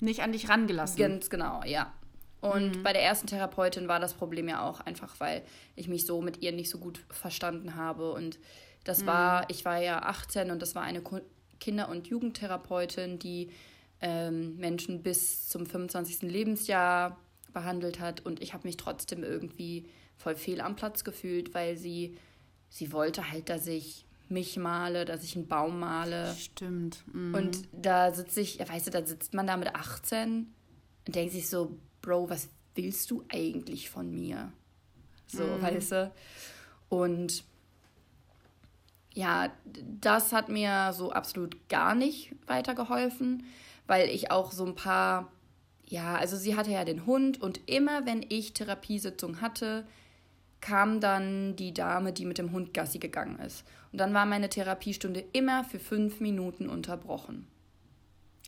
Nicht 0.00 0.20
an 0.22 0.32
dich 0.32 0.48
rangelassen. 0.48 0.98
Ganz 0.98 1.30
genau, 1.30 1.62
ja. 1.64 1.92
Und 2.40 2.82
bei 2.82 2.92
der 2.92 3.02
ersten 3.02 3.26
Therapeutin 3.26 3.86
war 3.86 4.00
das 4.00 4.14
Problem 4.14 4.48
ja 4.48 4.66
auch 4.66 4.80
einfach, 4.80 5.14
weil 5.18 5.42
ich 5.76 5.88
mich 5.88 6.06
so 6.06 6.22
mit 6.22 6.42
ihr 6.42 6.52
nicht 6.52 6.70
so 6.70 6.78
gut 6.78 7.04
verstanden 7.10 7.74
habe. 7.74 8.12
Und 8.12 8.38
das 8.84 9.04
war, 9.04 9.48
ich 9.50 9.64
war 9.64 9.80
ja 9.82 10.02
18 10.02 10.50
und 10.50 10.62
das 10.62 10.74
war 10.74 10.82
eine 10.82 11.02
Kinder- 11.58 11.90
und 11.90 12.08
Jugendtherapeutin, 12.08 13.18
die 13.18 13.50
ähm, 14.00 14.56
Menschen 14.56 15.02
bis 15.02 15.48
zum 15.48 15.66
25. 15.66 16.22
Lebensjahr 16.22 17.18
behandelt 17.52 18.00
hat. 18.00 18.24
Und 18.24 18.42
ich 18.42 18.54
habe 18.54 18.66
mich 18.66 18.78
trotzdem 18.78 19.22
irgendwie 19.22 19.86
voll 20.16 20.34
fehl 20.34 20.62
am 20.62 20.76
Platz 20.76 21.04
gefühlt, 21.04 21.52
weil 21.52 21.76
sie, 21.76 22.16
sie 22.70 22.92
wollte 22.92 23.30
halt, 23.30 23.50
dass 23.50 23.66
ich 23.66 24.06
mich 24.30 24.56
male, 24.56 25.04
dass 25.04 25.24
ich 25.24 25.36
einen 25.36 25.48
Baum 25.48 25.80
male. 25.80 26.34
Stimmt. 26.34 27.04
Mhm. 27.12 27.34
Und 27.34 27.68
da 27.72 28.14
sitze 28.14 28.40
ich, 28.40 28.56
ja, 28.56 28.68
weißt 28.68 28.86
du, 28.86 28.90
da 28.90 29.04
sitzt 29.04 29.34
man 29.34 29.46
da 29.46 29.56
mit 29.56 29.74
18 29.74 30.46
und 31.06 31.14
denkt 31.14 31.32
sich 31.32 31.48
so, 31.48 31.76
Bro, 32.02 32.30
was 32.30 32.48
willst 32.74 33.10
du 33.10 33.24
eigentlich 33.28 33.90
von 33.90 34.10
mir? 34.10 34.52
So, 35.26 35.44
weißt 35.60 35.92
du? 35.92 36.12
Und 36.88 37.44
ja, 39.12 39.50
das 40.00 40.32
hat 40.32 40.48
mir 40.48 40.92
so 40.92 41.12
absolut 41.12 41.68
gar 41.68 41.94
nicht 41.94 42.34
weitergeholfen, 42.46 43.44
weil 43.86 44.08
ich 44.08 44.30
auch 44.30 44.52
so 44.52 44.64
ein 44.64 44.74
paar, 44.74 45.30
ja, 45.86 46.16
also 46.16 46.36
sie 46.36 46.56
hatte 46.56 46.70
ja 46.70 46.84
den 46.84 47.06
Hund 47.06 47.40
und 47.40 47.68
immer 47.68 48.06
wenn 48.06 48.24
ich 48.28 48.52
Therapiesitzung 48.52 49.40
hatte, 49.40 49.86
kam 50.60 51.00
dann 51.00 51.56
die 51.56 51.72
Dame, 51.72 52.12
die 52.12 52.26
mit 52.26 52.38
dem 52.38 52.52
Hund 52.52 52.74
Gassi 52.74 52.98
gegangen 52.98 53.38
ist. 53.40 53.64
Und 53.92 53.98
dann 53.98 54.14
war 54.14 54.26
meine 54.26 54.48
Therapiestunde 54.48 55.24
immer 55.32 55.64
für 55.64 55.78
fünf 55.78 56.20
Minuten 56.20 56.68
unterbrochen. 56.68 57.46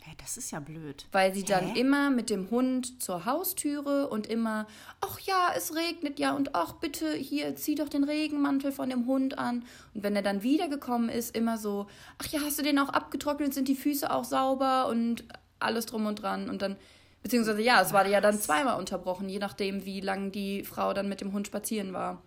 Hey, 0.05 0.15
das 0.21 0.37
ist 0.37 0.51
ja 0.51 0.59
blöd. 0.59 1.07
Weil 1.13 1.33
sie 1.33 1.45
dann 1.45 1.75
Hä? 1.75 1.81
immer 1.81 2.11
mit 2.11 2.29
dem 2.29 2.51
Hund 2.51 3.01
zur 3.01 3.25
Haustüre 3.25 4.09
und 4.09 4.27
immer, 4.27 4.67
ach 5.01 5.21
ja, 5.21 5.53
es 5.57 5.77
regnet 5.77 6.19
ja 6.19 6.35
und 6.35 6.57
ach 6.57 6.73
bitte, 6.75 7.13
hier, 7.15 7.55
zieh 7.55 7.77
doch 7.77 7.89
den 7.89 8.03
Regenmantel 8.03 8.73
von 8.73 8.91
dem 8.91 9.07
Hund 9.07 9.39
an. 9.39 9.65
Und 9.95 10.03
wenn 10.03 10.17
er 10.17 10.23
dann 10.23 10.43
wiedergekommen 10.43 11.09
ist, 11.09 11.37
immer 11.37 11.57
so, 11.57 11.87
ach 12.19 12.27
ja, 12.27 12.41
hast 12.41 12.59
du 12.59 12.63
den 12.65 12.81
auch 12.81 12.89
abgetrocknet, 12.89 13.55
sind 13.55 13.69
die 13.69 13.77
Füße 13.77 14.11
auch 14.13 14.25
sauber 14.25 14.89
und 14.89 15.25
alles 15.61 15.87
drum 15.87 16.07
und 16.07 16.17
dran. 16.17 16.51
Und 16.51 16.63
dann, 16.63 16.77
beziehungsweise 17.23 17.63
ja, 17.63 17.81
es 17.81 17.93
war 17.93 18.05
ja 18.05 18.21
dann 18.21 18.37
zweimal 18.41 18.81
unterbrochen, 18.81 19.29
je 19.29 19.39
nachdem, 19.39 19.85
wie 19.85 20.01
lange 20.01 20.31
die 20.31 20.65
Frau 20.65 20.93
dann 20.95 21.09
mit 21.09 21.21
dem 21.21 21.33
Hund 21.33 21.47
spazieren 21.47 21.93
war. 21.93 22.23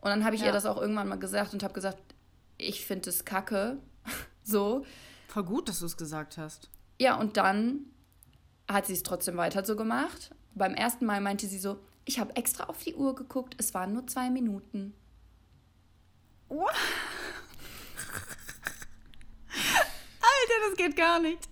Und 0.00 0.10
dann 0.10 0.24
habe 0.24 0.34
ich 0.34 0.40
Ja. 0.40 0.48
ihr 0.48 0.52
das 0.52 0.66
auch 0.66 0.80
irgendwann 0.80 1.06
mal 1.06 1.20
gesagt 1.20 1.52
und 1.54 1.62
habe 1.62 1.72
gesagt, 1.72 1.98
ich 2.58 2.84
finde 2.84 3.10
es 3.10 3.24
kacke. 3.24 3.78
so. 4.42 4.84
Voll 5.28 5.44
gut, 5.44 5.68
dass 5.68 5.78
du 5.78 5.86
es 5.86 5.96
gesagt 5.96 6.36
hast. 6.36 6.68
Ja, 6.98 7.16
und 7.16 7.36
dann 7.36 7.86
hat 8.68 8.86
sie 8.86 8.94
es 8.94 9.02
trotzdem 9.02 9.36
weiter 9.36 9.64
so 9.64 9.76
gemacht. 9.76 10.34
Beim 10.54 10.74
ersten 10.74 11.06
Mal 11.06 11.20
meinte 11.20 11.46
sie 11.46 11.58
so, 11.58 11.78
ich 12.04 12.18
habe 12.18 12.36
extra 12.36 12.64
auf 12.64 12.82
die 12.82 12.94
Uhr 12.94 13.14
geguckt, 13.14 13.54
es 13.58 13.74
waren 13.74 13.92
nur 13.92 14.06
zwei 14.06 14.30
Minuten. 14.30 14.94
Alter, 16.48 16.68
das 20.68 20.76
geht 20.76 20.96
gar 20.96 21.20
nicht. 21.20 21.48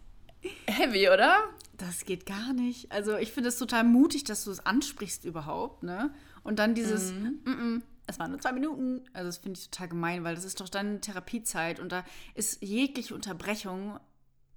Heavy, 0.66 1.08
oder? 1.08 1.48
Das 1.76 2.04
geht 2.04 2.26
gar 2.26 2.52
nicht. 2.52 2.92
Also 2.92 3.16
ich 3.16 3.32
finde 3.32 3.48
es 3.48 3.56
total 3.58 3.84
mutig, 3.84 4.24
dass 4.24 4.44
du 4.44 4.50
es 4.50 4.64
ansprichst 4.64 5.24
überhaupt, 5.24 5.82
ne? 5.82 6.12
Und 6.42 6.58
dann 6.58 6.74
dieses, 6.74 7.12
mm 7.12 7.38
-mm, 7.44 7.82
es 8.06 8.18
waren 8.18 8.30
nur 8.30 8.40
zwei 8.40 8.52
Minuten. 8.52 9.02
Also 9.12 9.28
das 9.28 9.38
finde 9.38 9.58
ich 9.58 9.70
total 9.70 9.88
gemein, 9.88 10.24
weil 10.24 10.34
das 10.34 10.44
ist 10.44 10.60
doch 10.60 10.68
dann 10.68 11.00
Therapiezeit 11.00 11.80
und 11.80 11.92
da 11.92 12.04
ist 12.34 12.62
jegliche 12.62 13.14
Unterbrechung 13.14 13.98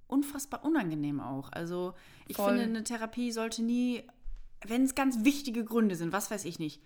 unfassbar 0.06 0.64
unangenehm 0.64 1.20
auch. 1.20 1.50
Also 1.52 1.94
ich 2.26 2.36
Voll. 2.36 2.50
finde, 2.50 2.64
eine 2.64 2.84
Therapie 2.84 3.32
sollte 3.32 3.62
nie, 3.62 4.04
wenn 4.66 4.84
es 4.84 4.94
ganz 4.94 5.24
wichtige 5.24 5.64
Gründe 5.64 5.96
sind, 5.96 6.12
was 6.12 6.30
weiß 6.30 6.44
ich 6.44 6.58
nicht, 6.58 6.80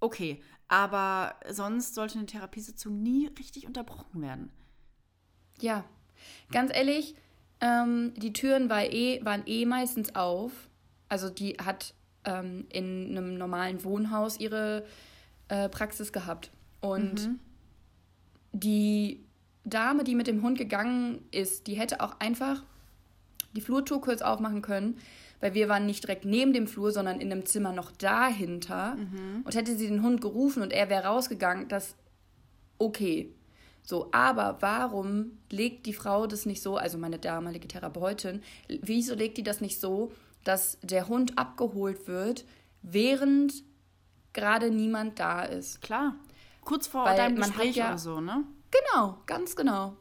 okay. 0.00 0.42
Aber 0.68 1.34
sonst 1.50 1.94
sollte 1.94 2.18
eine 2.18 2.26
Therapiesitzung 2.26 3.02
nie 3.02 3.26
richtig 3.38 3.66
unterbrochen 3.66 4.22
werden. 4.22 4.50
Ja. 5.60 5.84
Ganz 6.50 6.74
ehrlich, 6.74 7.14
ähm, 7.60 8.14
die 8.16 8.32
Türen 8.32 8.70
war 8.70 8.84
eh, 8.84 9.24
waren 9.24 9.42
eh 9.46 9.66
meistens 9.66 10.14
auf. 10.14 10.52
Also 11.08 11.28
die 11.28 11.56
hat 11.62 11.94
ähm, 12.24 12.66
in 12.70 13.10
einem 13.10 13.36
normalen 13.36 13.84
Wohnhaus 13.84 14.40
ihre 14.40 14.86
äh, 15.48 15.68
Praxis 15.68 16.12
gehabt. 16.12 16.50
Und 16.80 17.30
die 18.52 19.24
Dame, 19.64 20.04
die 20.04 20.14
mit 20.14 20.26
dem 20.26 20.42
Hund 20.42 20.58
gegangen 20.58 21.24
ist, 21.30 21.66
die 21.66 21.74
hätte 21.74 22.00
auch 22.00 22.16
einfach 22.18 22.62
die 23.54 23.60
Flurtür 23.60 24.00
kurz 24.00 24.22
aufmachen 24.22 24.62
können, 24.62 24.98
weil 25.40 25.54
wir 25.54 25.68
waren 25.68 25.86
nicht 25.86 26.04
direkt 26.04 26.24
neben 26.24 26.52
dem 26.52 26.66
Flur, 26.66 26.92
sondern 26.92 27.20
in 27.20 27.30
einem 27.30 27.46
Zimmer 27.46 27.72
noch 27.72 27.90
dahinter. 27.92 28.96
Und 29.44 29.54
hätte 29.54 29.76
sie 29.76 29.88
den 29.88 30.02
Hund 30.02 30.20
gerufen 30.20 30.62
und 30.62 30.72
er 30.72 30.88
wäre 30.88 31.04
rausgegangen, 31.04 31.68
das 31.68 31.94
okay. 32.78 33.32
So, 33.84 34.08
aber 34.12 34.58
warum 34.60 35.38
legt 35.50 35.86
die 35.86 35.92
Frau 35.92 36.26
das 36.26 36.46
nicht 36.46 36.62
so, 36.62 36.76
also 36.76 36.98
meine 36.98 37.18
damalige 37.18 37.66
Therapeutin, 37.66 38.42
wieso 38.68 39.14
legt 39.14 39.38
die 39.38 39.42
das 39.42 39.60
nicht 39.60 39.80
so, 39.80 40.12
dass 40.44 40.78
der 40.82 41.08
Hund 41.08 41.36
abgeholt 41.36 42.06
wird, 42.06 42.44
während 42.82 43.52
gerade 44.32 44.70
niemand 44.70 45.18
da 45.18 45.42
ist? 45.42 45.82
Klar. 45.82 46.14
Kurz 46.60 46.86
vor 46.86 47.04
Weil 47.04 47.16
deinem 47.16 47.36
Gespräch 47.36 47.76
ja- 47.76 47.88
oder 47.88 47.98
so, 47.98 48.20
ne? 48.20 48.44
Genau, 48.72 49.18
ganz 49.26 49.54
genau. 49.54 49.96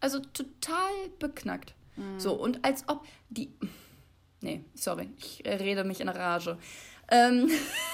Also 0.00 0.20
total 0.20 0.90
beknackt. 1.18 1.74
So, 2.16 2.32
und 2.32 2.64
als 2.64 2.88
ob 2.88 3.06
die. 3.28 3.52
Nee, 4.40 4.64
sorry, 4.74 5.10
ich 5.18 5.42
rede 5.44 5.84
mich 5.84 6.00
in 6.00 6.08
Rage. 6.08 6.56
Ähm, 7.10 7.50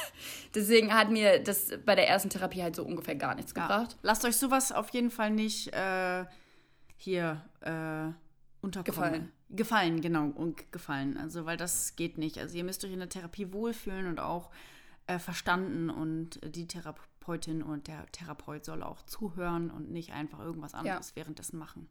deswegen 0.54 0.94
hat 0.94 1.10
mir 1.10 1.42
das 1.42 1.70
bei 1.84 1.96
der 1.96 2.08
ersten 2.08 2.30
Therapie 2.30 2.62
halt 2.62 2.76
so 2.76 2.84
ungefähr 2.84 3.16
gar 3.16 3.34
nichts 3.34 3.52
Ja. 3.56 3.62
gebracht. 3.66 3.96
Lasst 4.02 4.24
euch 4.24 4.36
sowas 4.36 4.70
auf 4.70 4.90
jeden 4.90 5.10
Fall 5.10 5.30
nicht 5.30 5.72
äh, 5.74 6.24
hier 6.96 7.42
äh, 7.62 8.12
unterkommen. 8.60 8.84
Gefallen. 8.84 9.32
Gefallen, 9.50 10.00
genau. 10.00 10.26
Und 10.26 10.70
gefallen. 10.70 11.16
Also, 11.16 11.44
weil 11.46 11.56
das 11.56 11.96
geht 11.96 12.16
nicht. 12.16 12.38
Also, 12.38 12.56
ihr 12.56 12.64
müsst 12.64 12.84
euch 12.84 12.92
in 12.92 13.00
der 13.00 13.08
Therapie 13.08 13.52
wohlfühlen 13.52 14.06
und 14.06 14.20
auch 14.20 14.50
äh, 15.08 15.18
verstanden. 15.18 15.90
Und 15.90 16.38
die 16.54 16.68
Therapeutin 17.26 17.62
und 17.62 17.88
der 17.88 18.06
Therapeut 18.12 18.64
soll 18.64 18.82
auch 18.82 19.02
zuhören 19.02 19.70
und 19.70 19.90
nicht 19.90 20.12
einfach 20.12 20.38
irgendwas 20.40 20.74
anderes 20.74 21.16
währenddessen 21.16 21.58
machen. 21.58 21.88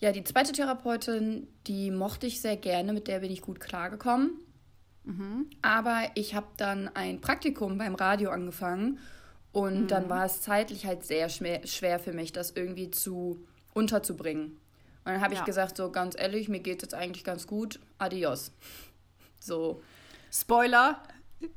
Ja, 0.00 0.12
die 0.12 0.22
zweite 0.22 0.52
Therapeutin, 0.52 1.48
die 1.66 1.90
mochte 1.90 2.26
ich 2.26 2.40
sehr 2.40 2.56
gerne, 2.56 2.92
mit 2.92 3.08
der 3.08 3.20
bin 3.20 3.30
ich 3.32 3.40
gut 3.42 3.58
klargekommen. 3.60 4.32
Aber 5.62 6.02
ich 6.16 6.34
habe 6.34 6.48
dann 6.58 6.88
ein 6.88 7.22
Praktikum 7.22 7.78
beim 7.78 7.94
Radio 7.94 8.28
angefangen 8.30 8.98
und 9.52 9.88
dann 9.88 10.10
war 10.10 10.26
es 10.26 10.42
zeitlich 10.42 10.84
halt 10.84 11.02
sehr 11.02 11.30
schwer, 11.30 11.98
für 11.98 12.12
mich, 12.12 12.32
das 12.34 12.50
irgendwie 12.50 12.90
zu 12.90 13.42
unterzubringen. 13.72 14.48
Und 15.06 15.12
dann 15.14 15.22
habe 15.22 15.32
ich 15.32 15.40
Ja. 15.40 15.46
gesagt, 15.46 15.78
so 15.78 15.90
ganz 15.90 16.14
ehrlich, 16.18 16.50
mir 16.50 16.60
geht 16.60 16.82
es 16.82 16.82
jetzt 16.82 16.94
eigentlich 16.94 17.24
ganz 17.24 17.46
gut, 17.46 17.80
adios. 17.96 18.52
So, 19.40 19.80
Spoiler, 20.30 21.02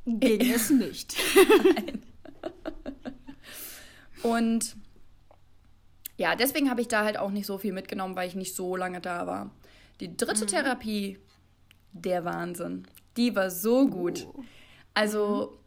ging 0.05 0.49
es 0.49 0.69
nicht. 0.69 1.17
Und 4.23 4.75
ja, 6.17 6.35
deswegen 6.35 6.69
habe 6.69 6.81
ich 6.81 6.87
da 6.87 7.03
halt 7.03 7.17
auch 7.17 7.31
nicht 7.31 7.45
so 7.45 7.57
viel 7.57 7.73
mitgenommen, 7.73 8.15
weil 8.15 8.27
ich 8.27 8.35
nicht 8.35 8.55
so 8.55 8.75
lange 8.75 9.01
da 9.01 9.25
war. 9.25 9.49
Die 9.99 10.15
dritte 10.15 10.43
mhm. 10.43 10.47
Therapie, 10.47 11.19
der 11.93 12.25
Wahnsinn. 12.25 12.87
Die 13.17 13.35
war 13.35 13.49
so 13.49 13.87
gut. 13.87 14.27
Uh. 14.27 14.43
Also, 14.93 15.51
mhm. 15.51 15.57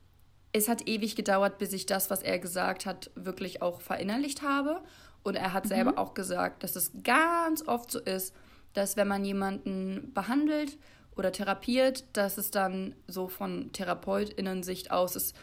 es 0.53 0.69
hat 0.69 0.87
ewig 0.87 1.17
gedauert, 1.17 1.59
bis 1.59 1.73
ich 1.73 1.87
das, 1.87 2.11
was 2.11 2.23
er 2.23 2.39
gesagt 2.39 2.87
hat, 2.87 3.11
wirklich 3.15 3.63
auch 3.63 3.81
verinnerlicht 3.81 4.43
habe. 4.43 4.81
Und 5.23 5.37
er 5.37 5.53
hat 5.53 5.65
mhm. 5.65 5.69
selber 5.71 5.99
auch 5.99 6.15
gesagt, 6.15 6.63
dass 6.63 6.77
es 6.77 6.93
ganz 7.03 7.67
oft 7.67 7.91
so 7.91 7.99
ist, 7.99 8.35
dass 8.75 8.97
wenn 8.97 9.09
man 9.09 9.25
jemanden 9.25 10.13
behandelt 10.15 10.79
oder 11.17 11.33
therapiert, 11.33 12.05
dass 12.13 12.39
es 12.39 12.51
dann 12.51 12.95
so 13.07 13.29
von 13.29 13.73
TherapeutInnen-Sicht 13.73 14.91
aus 14.91 15.17
ist, 15.17 15.35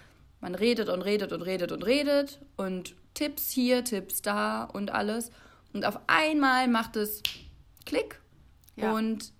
man 0.41 0.55
redet 0.55 0.89
und 0.89 1.01
redet 1.01 1.31
und 1.31 1.43
redet 1.43 1.71
und 1.71 1.83
redet 1.83 2.39
und 2.57 2.95
Tipps 3.13 3.51
hier, 3.51 3.83
Tipps 3.83 4.21
da 4.21 4.63
und 4.63 4.91
alles. 4.91 5.31
Und 5.73 5.85
auf 5.85 5.99
einmal 6.07 6.67
macht 6.67 6.95
es 6.95 7.21
Klick 7.85 8.19
ja. 8.75 8.93
und 8.93 9.31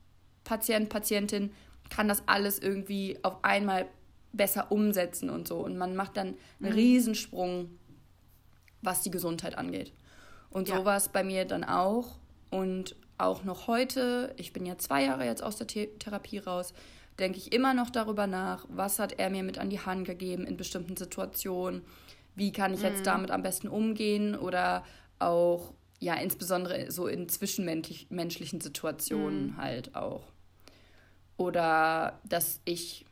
Patient, 0.44 0.90
Patientin 0.90 1.52
kann 1.90 2.08
das 2.08 2.24
alles 2.28 2.60
irgendwie 2.60 3.20
auf 3.24 3.44
einmal 3.44 3.88
besser 4.32 4.72
umsetzen 4.72 5.30
und 5.30 5.48
so. 5.48 5.58
Und 5.60 5.78
man 5.78 5.96
macht 5.96 6.18
dann 6.18 6.36
einen 6.60 6.72
mhm. 6.72 6.78
Riesensprung, 6.78 7.78
was 8.82 9.02
die 9.02 9.12
Gesundheit 9.12 9.58
angeht. 9.58 9.94
Und 10.50 10.70
ja. 10.70 10.78
so 10.78 10.86
war 10.86 10.98
es 10.98 11.10
bei 11.10 11.24
mir 11.24 11.46
dann 11.46 11.64
auch. 11.64 12.20
Und 12.50 12.96
auch 13.18 13.44
noch 13.44 13.68
heute, 13.68 14.34
ich 14.38 14.52
bin 14.52 14.66
ja 14.66 14.78
zwei 14.78 15.06
Jahre 15.06 15.26
jetzt 15.26 15.44
aus 15.44 15.56
der 15.56 15.68
The 15.70 15.88
Therapie 16.00 16.40
raus, 16.40 16.74
denke 17.22 17.38
ich 17.38 17.54
immer 17.54 17.74
noch 17.74 17.90
darüber 17.90 18.28
nach, 18.28 18.66
was 18.70 19.00
hat 19.00 19.20
er 19.20 19.30
mir 19.30 19.44
mit 19.44 19.58
an 19.58 19.70
die 19.70 19.80
Hand 19.80 20.06
gegeben 20.06 20.46
in 20.46 20.58
bestimmten 20.58 20.98
Situationen, 20.98 21.84
wie 22.36 22.52
kann 22.52 22.74
ich 22.74 22.82
jetzt 22.82 23.00
mhm. 23.00 23.06
damit 23.06 23.32
am 23.32 23.44
besten 23.44 23.68
umgehen 23.68 24.36
oder 24.36 24.84
auch, 25.20 25.74
ja, 26.00 26.16
insbesondere 26.16 26.92
so 26.92 27.08
in 27.08 27.30
zwischenmenschlichen 27.30 28.60
Situationen 28.60 29.52
mhm. 29.52 29.58
halt 29.58 29.96
auch. 29.96 30.24
Oder 31.38 32.20
dass 32.24 32.60
ich 32.66 33.06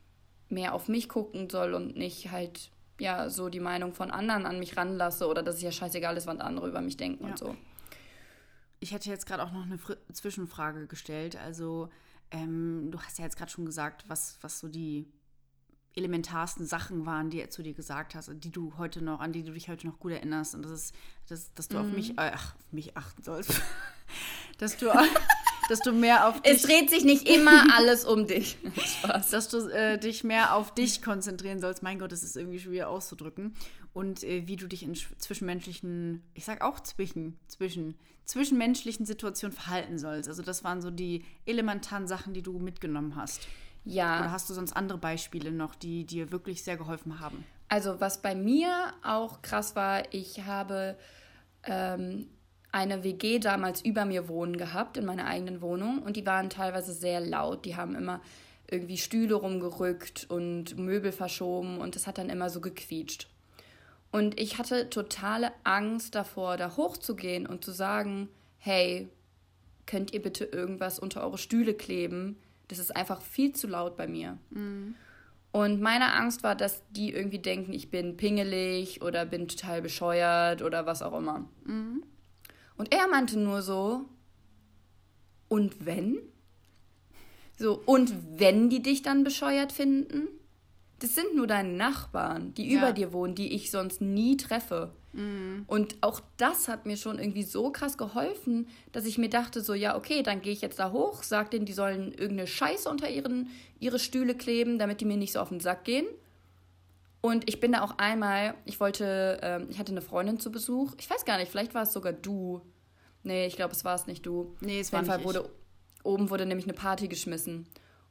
mehr 0.49 0.73
auf 0.73 0.87
mich 0.87 1.07
gucken 1.07 1.49
soll 1.49 1.73
und 1.73 1.95
nicht 1.95 2.31
halt 2.31 2.71
ja 2.99 3.29
so 3.29 3.49
die 3.49 3.59
Meinung 3.59 3.93
von 3.93 4.11
anderen 4.11 4.45
an 4.45 4.59
mich 4.59 4.75
ranlasse 4.75 5.27
oder 5.27 5.43
dass 5.43 5.55
es 5.55 5.61
ja 5.61 5.71
scheißegal 5.71 6.17
ist, 6.17 6.27
was 6.27 6.39
andere 6.39 6.67
über 6.67 6.81
mich 6.81 6.97
denken 6.97 7.23
ja. 7.23 7.29
und 7.31 7.37
so. 7.37 7.55
Ich 8.79 8.91
hätte 8.93 9.09
jetzt 9.09 9.25
gerade 9.25 9.43
auch 9.43 9.51
noch 9.51 9.63
eine 9.63 9.77
Fr 9.77 9.97
Zwischenfrage 10.11 10.87
gestellt. 10.87 11.35
Also, 11.35 11.89
ähm, 12.31 12.89
du 12.91 12.99
hast 13.01 13.17
ja 13.17 13.25
jetzt 13.25 13.37
gerade 13.37 13.51
schon 13.51 13.65
gesagt, 13.65 14.05
was, 14.07 14.37
was 14.41 14.59
so 14.59 14.67
die 14.67 15.07
elementarsten 15.95 16.65
Sachen 16.65 17.05
waren, 17.05 17.29
die 17.29 17.41
er 17.41 17.49
zu 17.49 17.63
dir 17.63 17.73
gesagt 17.73 18.15
hast, 18.15 18.31
die 18.33 18.51
du 18.51 18.73
heute 18.77 19.03
noch, 19.03 19.19
an 19.19 19.33
die 19.33 19.43
du 19.43 19.53
dich 19.53 19.69
heute 19.69 19.87
noch 19.87 19.99
gut 19.99 20.11
erinnerst. 20.11 20.55
Und 20.55 20.63
das 20.63 20.71
ist, 20.71 20.95
dass, 21.27 21.53
dass 21.53 21.67
du 21.67 21.77
mhm. 21.77 21.85
auf 21.85 21.95
mich, 21.95 22.11
äh, 22.11 22.31
ach, 22.33 22.55
auf 22.55 22.71
mich 22.71 22.95
achten 22.95 23.23
sollst. 23.23 23.61
dass 24.57 24.77
du 24.77 24.91
dass 25.69 25.79
du 25.81 25.91
mehr 25.91 26.27
auf 26.27 26.41
dich. 26.41 26.53
Es 26.53 26.63
dreht 26.63 26.89
sich 26.89 27.03
nicht 27.03 27.29
immer 27.29 27.67
alles 27.77 28.03
um 28.03 28.27
dich. 28.27 28.57
Spaß. 28.75 29.29
Dass 29.29 29.49
du 29.49 29.69
äh, 29.69 29.97
dich 29.97 30.23
mehr 30.23 30.55
auf 30.55 30.73
dich 30.73 31.01
konzentrieren 31.01 31.59
sollst. 31.59 31.83
Mein 31.83 31.99
Gott, 31.99 32.11
das 32.11 32.23
ist 32.23 32.35
irgendwie 32.35 32.59
schwer 32.59 32.89
auszudrücken. 32.89 33.53
Und 33.93 34.23
äh, 34.23 34.47
wie 34.47 34.55
du 34.55 34.67
dich 34.67 34.83
in 34.83 34.95
zwischenmenschlichen, 34.95 36.23
ich 36.33 36.45
sag 36.45 36.61
auch 36.61 36.79
zwischen, 36.79 37.37
zwischen, 37.47 37.95
zwischenmenschlichen 38.25 39.05
Situationen 39.05 39.55
verhalten 39.55 39.97
sollst. 39.97 40.29
Also, 40.29 40.43
das 40.43 40.63
waren 40.63 40.81
so 40.81 40.91
die 40.91 41.25
elementaren 41.45 42.07
Sachen, 42.07 42.33
die 42.33 42.41
du 42.41 42.59
mitgenommen 42.59 43.15
hast. 43.15 43.47
Ja. 43.85 44.19
Oder 44.19 44.31
hast 44.31 44.49
du 44.49 44.53
sonst 44.53 44.73
andere 44.73 44.97
Beispiele 44.97 45.51
noch, 45.51 45.75
die 45.75 46.05
dir 46.05 46.31
wirklich 46.31 46.63
sehr 46.63 46.77
geholfen 46.77 47.19
haben? 47.19 47.43
Also, 47.67 47.99
was 47.99 48.21
bei 48.21 48.35
mir 48.35 48.93
auch 49.03 49.41
krass 49.41 49.75
war, 49.75 50.13
ich 50.13 50.45
habe 50.45 50.97
ähm, 51.63 52.27
eine 52.71 53.03
WG 53.03 53.39
damals 53.39 53.81
über 53.81 54.05
mir 54.05 54.27
wohnen 54.27 54.57
gehabt, 54.57 54.97
in 54.97 55.05
meiner 55.05 55.25
eigenen 55.25 55.61
Wohnung. 55.61 56.03
Und 56.03 56.15
die 56.15 56.25
waren 56.25 56.49
teilweise 56.49 56.93
sehr 56.93 57.19
laut. 57.19 57.65
Die 57.65 57.75
haben 57.75 57.95
immer 57.95 58.21
irgendwie 58.71 58.97
Stühle 58.97 59.35
rumgerückt 59.35 60.27
und 60.29 60.77
Möbel 60.77 61.11
verschoben 61.11 61.79
und 61.79 61.95
es 61.95 62.05
hat 62.05 62.17
dann 62.17 62.29
immer 62.29 62.49
so 62.49 62.61
gequietscht. 62.61 63.27
Und 64.11 64.39
ich 64.39 64.57
hatte 64.57 64.89
totale 64.89 65.51
Angst 65.63 66.15
davor, 66.15 66.57
da 66.57 66.75
hochzugehen 66.75 67.45
und 67.45 67.63
zu 67.63 67.71
sagen, 67.71 68.29
hey, 68.57 69.09
könnt 69.85 70.13
ihr 70.13 70.21
bitte 70.21 70.45
irgendwas 70.45 70.99
unter 70.99 71.23
eure 71.23 71.37
Stühle 71.37 71.73
kleben? 71.73 72.37
Das 72.67 72.79
ist 72.79 72.95
einfach 72.95 73.21
viel 73.21 73.53
zu 73.53 73.67
laut 73.67 73.97
bei 73.97 74.07
mir. 74.07 74.37
Mhm. 74.49 74.95
Und 75.51 75.81
meine 75.81 76.13
Angst 76.13 76.43
war, 76.43 76.55
dass 76.55 76.83
die 76.91 77.11
irgendwie 77.11 77.39
denken, 77.39 77.73
ich 77.73 77.89
bin 77.89 78.17
pingelig 78.17 79.01
oder 79.01 79.25
bin 79.25 79.47
total 79.47 79.81
bescheuert 79.81 80.61
oder 80.61 80.85
was 80.85 81.01
auch 81.01 81.17
immer. 81.17 81.47
Mhm. 81.65 82.03
Und 82.77 82.93
er 82.93 83.07
meinte 83.07 83.37
nur 83.37 83.61
so, 83.61 84.05
und 85.47 85.85
wenn? 85.85 86.19
So, 87.57 87.81
und 87.85 88.13
wenn 88.39 88.69
die 88.69 88.81
dich 88.81 89.01
dann 89.01 89.23
bescheuert 89.23 89.71
finden? 89.71 90.27
Das 90.99 91.15
sind 91.15 91.35
nur 91.35 91.47
deine 91.47 91.69
Nachbarn, 91.69 92.53
die 92.53 92.71
ja. 92.71 92.79
über 92.79 92.91
dir 92.93 93.13
wohnen, 93.13 93.35
die 93.35 93.53
ich 93.53 93.71
sonst 93.71 94.01
nie 94.01 94.37
treffe. 94.37 94.91
Mhm. 95.13 95.63
Und 95.67 95.97
auch 96.01 96.21
das 96.37 96.67
hat 96.67 96.85
mir 96.85 96.97
schon 96.97 97.19
irgendwie 97.19 97.43
so 97.43 97.71
krass 97.71 97.97
geholfen, 97.97 98.67
dass 98.91 99.05
ich 99.05 99.17
mir 99.17 99.29
dachte, 99.29 99.61
so, 99.61 99.73
ja, 99.73 99.95
okay, 99.95 100.23
dann 100.23 100.41
gehe 100.41 100.53
ich 100.53 100.61
jetzt 100.61 100.79
da 100.79 100.91
hoch, 100.91 101.23
sag 101.23 101.51
denen, 101.51 101.65
die 101.65 101.73
sollen 101.73 102.11
irgendeine 102.11 102.47
Scheiße 102.47 102.89
unter 102.89 103.09
ihren, 103.09 103.49
ihre 103.79 103.99
Stühle 103.99 104.35
kleben, 104.35 104.77
damit 104.77 105.01
die 105.01 105.05
mir 105.05 105.17
nicht 105.17 105.33
so 105.33 105.39
auf 105.39 105.49
den 105.49 105.59
Sack 105.59 105.83
gehen. 105.85 106.05
Und 107.21 107.49
ich 107.49 107.59
bin 107.59 107.73
da 107.73 107.81
auch 107.81 107.97
einmal, 107.97 108.53
ich 108.65 108.79
wollte, 108.79 109.39
ähm, 109.41 109.67
ich 109.69 109.79
hatte 109.79 109.91
eine 109.91 110.01
Freundin 110.01 110.39
zu 110.39 110.51
Besuch. 110.51 110.93
Ich 110.99 111.09
weiß 111.09 111.25
gar 111.25 111.37
nicht, 111.37 111.51
vielleicht 111.51 111.73
war 111.73 111.83
es 111.83 111.91
sogar 111.91 112.13
du. 112.13 112.61
Nee, 113.23 113.45
ich 113.45 113.55
glaube, 113.55 113.73
es 113.73 113.83
war 113.83 113.95
es 113.95 114.07
nicht 114.07 114.25
du. 114.25 114.55
Nee, 114.61 114.79
es 114.79 114.93
war 114.93 115.01
Auf 115.01 115.07
jeden 115.07 115.17
Fall 115.17 115.25
wurde 115.25 115.49
oben 116.03 116.29
wurde 116.29 116.45
nämlich 116.45 116.65
eine 116.65 116.73
Party 116.73 117.07
geschmissen. 117.07 117.67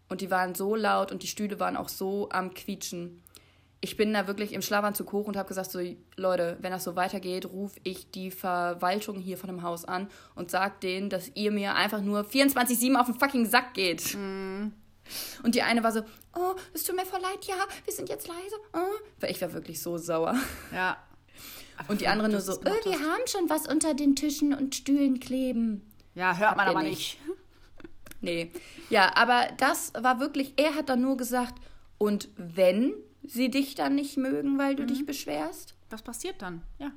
Und 0.08 0.20
die 0.20 0.30
waren 0.30 0.54
so 0.54 0.74
laut 0.74 1.12
und 1.12 1.22
die 1.22 1.26
Stühle 1.26 1.60
waren 1.60 1.76
auch 1.76 1.88
so 1.88 2.28
am 2.30 2.54
Quietschen. 2.54 3.22
Ich 3.80 3.96
bin 3.96 4.12
da 4.12 4.26
wirklich 4.26 4.52
im 4.52 4.62
Schlafanzug 4.62 5.12
hoch 5.12 5.26
und 5.26 5.36
habe 5.36 5.48
gesagt, 5.48 5.70
so 5.70 5.80
Leute, 6.16 6.56
wenn 6.60 6.72
das 6.72 6.82
so 6.82 6.96
weitergeht, 6.96 7.46
rufe 7.46 7.78
ich 7.84 8.10
die 8.10 8.30
Verwaltung 8.30 9.18
hier 9.20 9.38
von 9.38 9.48
dem 9.48 9.62
Haus 9.62 9.84
an 9.84 10.08
und 10.34 10.50
sag 10.50 10.80
denen, 10.80 11.10
dass 11.10 11.30
ihr 11.34 11.52
mir 11.52 11.76
einfach 11.76 12.00
nur 12.00 12.22
24-7 12.22 12.96
auf 12.96 13.06
den 13.06 13.14
fucking 13.14 13.46
Sack 13.46 13.74
geht. 13.74 14.16
Mm. 14.16 14.72
Und 15.42 15.54
die 15.54 15.62
eine 15.62 15.82
war 15.84 15.92
so, 15.92 16.00
oh, 16.34 16.54
es 16.74 16.84
tut 16.84 16.96
mir 16.96 17.06
voll 17.06 17.20
leid, 17.20 17.44
ja, 17.44 17.54
wir 17.84 17.92
sind 17.92 18.08
jetzt 18.08 18.26
leise. 18.26 18.56
Oh. 18.72 18.78
Weil 19.20 19.30
ich 19.30 19.40
war 19.40 19.52
wirklich 19.52 19.80
so 19.80 19.96
sauer. 19.96 20.34
Ja. 20.74 20.96
Aber 21.76 21.90
und 21.90 22.00
die 22.00 22.08
andere 22.08 22.28
nur 22.28 22.40
so, 22.40 22.54
oh, 22.54 22.64
wir 22.64 22.98
haben 22.98 23.26
schon 23.26 23.48
was 23.48 23.68
unter 23.68 23.94
den 23.94 24.16
Tischen 24.16 24.52
und 24.52 24.74
Stühlen 24.74 25.20
kleben. 25.20 25.88
Ja, 26.14 26.36
hört 26.36 26.56
man 26.56 26.66
aber 26.66 26.82
nicht. 26.82 27.18
nicht. 27.24 27.27
Nee. 28.20 28.52
Ja, 28.90 29.14
aber 29.16 29.48
das 29.56 29.92
war 29.98 30.20
wirklich, 30.20 30.54
er 30.56 30.74
hat 30.74 30.88
dann 30.88 31.00
nur 31.00 31.16
gesagt, 31.16 31.60
und 31.98 32.28
wenn 32.36 32.94
sie 33.22 33.50
dich 33.50 33.74
dann 33.74 33.94
nicht 33.94 34.16
mögen, 34.16 34.58
weil 34.58 34.76
du 34.76 34.84
mhm. 34.84 34.88
dich 34.88 35.06
beschwerst? 35.06 35.74
Was 35.90 36.02
passiert 36.02 36.42
dann? 36.42 36.62
Ja. 36.78 36.92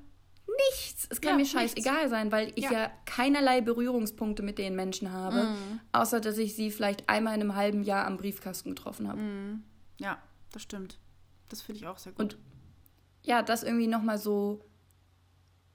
Nichts. 0.69 1.07
Es 1.09 1.21
kann 1.21 1.31
ja, 1.31 1.37
mir 1.37 1.45
scheißegal 1.45 2.09
sein, 2.09 2.31
weil 2.31 2.51
ich 2.55 2.65
ja. 2.65 2.71
ja. 2.71 2.91
keinerlei 3.05 3.61
Berührungspunkte 3.61 4.43
mit 4.43 4.57
den 4.57 4.75
Menschen 4.75 5.11
habe, 5.11 5.43
mhm. 5.43 5.79
außer 5.91 6.19
dass 6.19 6.37
ich 6.37 6.55
sie 6.55 6.71
vielleicht 6.71 7.07
einmal 7.09 7.35
in 7.35 7.41
einem 7.41 7.55
halben 7.55 7.83
Jahr 7.83 8.05
am 8.05 8.17
Briefkasten 8.17 8.69
getroffen 8.69 9.07
habe. 9.07 9.21
Mhm. 9.21 9.63
Ja, 9.99 10.21
das 10.51 10.61
stimmt. 10.61 10.99
Das 11.49 11.61
finde 11.61 11.79
ich 11.79 11.87
auch 11.87 11.97
sehr 11.97 12.11
gut. 12.11 12.19
Und 12.19 12.37
ja, 13.23 13.41
das 13.41 13.63
irgendwie 13.63 13.87
nochmal 13.87 14.17
so 14.17 14.65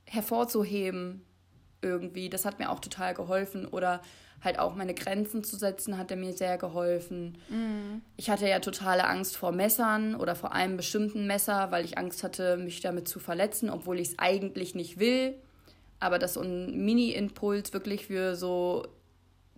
hervorzuheben 0.05 1.25
irgendwie, 1.83 2.29
das 2.29 2.45
hat 2.45 2.59
mir 2.59 2.71
auch 2.71 2.81
total 2.81 3.15
geholfen. 3.15 3.67
Oder 3.67 4.03
halt 4.47 4.59
auch 4.59 4.75
meine 4.75 4.95
Grenzen 4.95 5.45
zu 5.45 5.57
setzen, 5.57 5.99
hat 5.99 6.11
er 6.11 6.17
mir 6.17 6.33
sehr 6.33 6.57
geholfen. 6.57 7.37
Mhm. 7.51 8.01
Ich 8.17 8.31
hatte 8.31 8.49
ja 8.49 8.61
totale 8.61 9.07
Angst 9.07 9.37
vor 9.37 9.53
Messern 9.53 10.15
oder 10.15 10.35
vor 10.35 10.53
einem 10.53 10.79
bestimmten 10.79 11.27
Messer, 11.27 11.71
weil 11.71 11.85
ich 11.85 11.99
Angst 11.99 12.23
hatte, 12.23 12.57
mich 12.57 12.81
damit 12.81 13.09
zu 13.09 13.21
verletzen, 13.21 13.69
obwohl 13.69 14.01
ich 14.01 14.09
es 14.09 14.19
eigentlich 14.19 14.75
nicht 14.75 14.99
will. 14.99 15.35
Aber 16.01 16.19
das 16.19 16.35
so 16.35 16.41
ein 16.41 16.85
Mini-Impuls 16.85 17.75
wirklich 17.75 18.07
für 18.07 18.37
so 18.37 18.87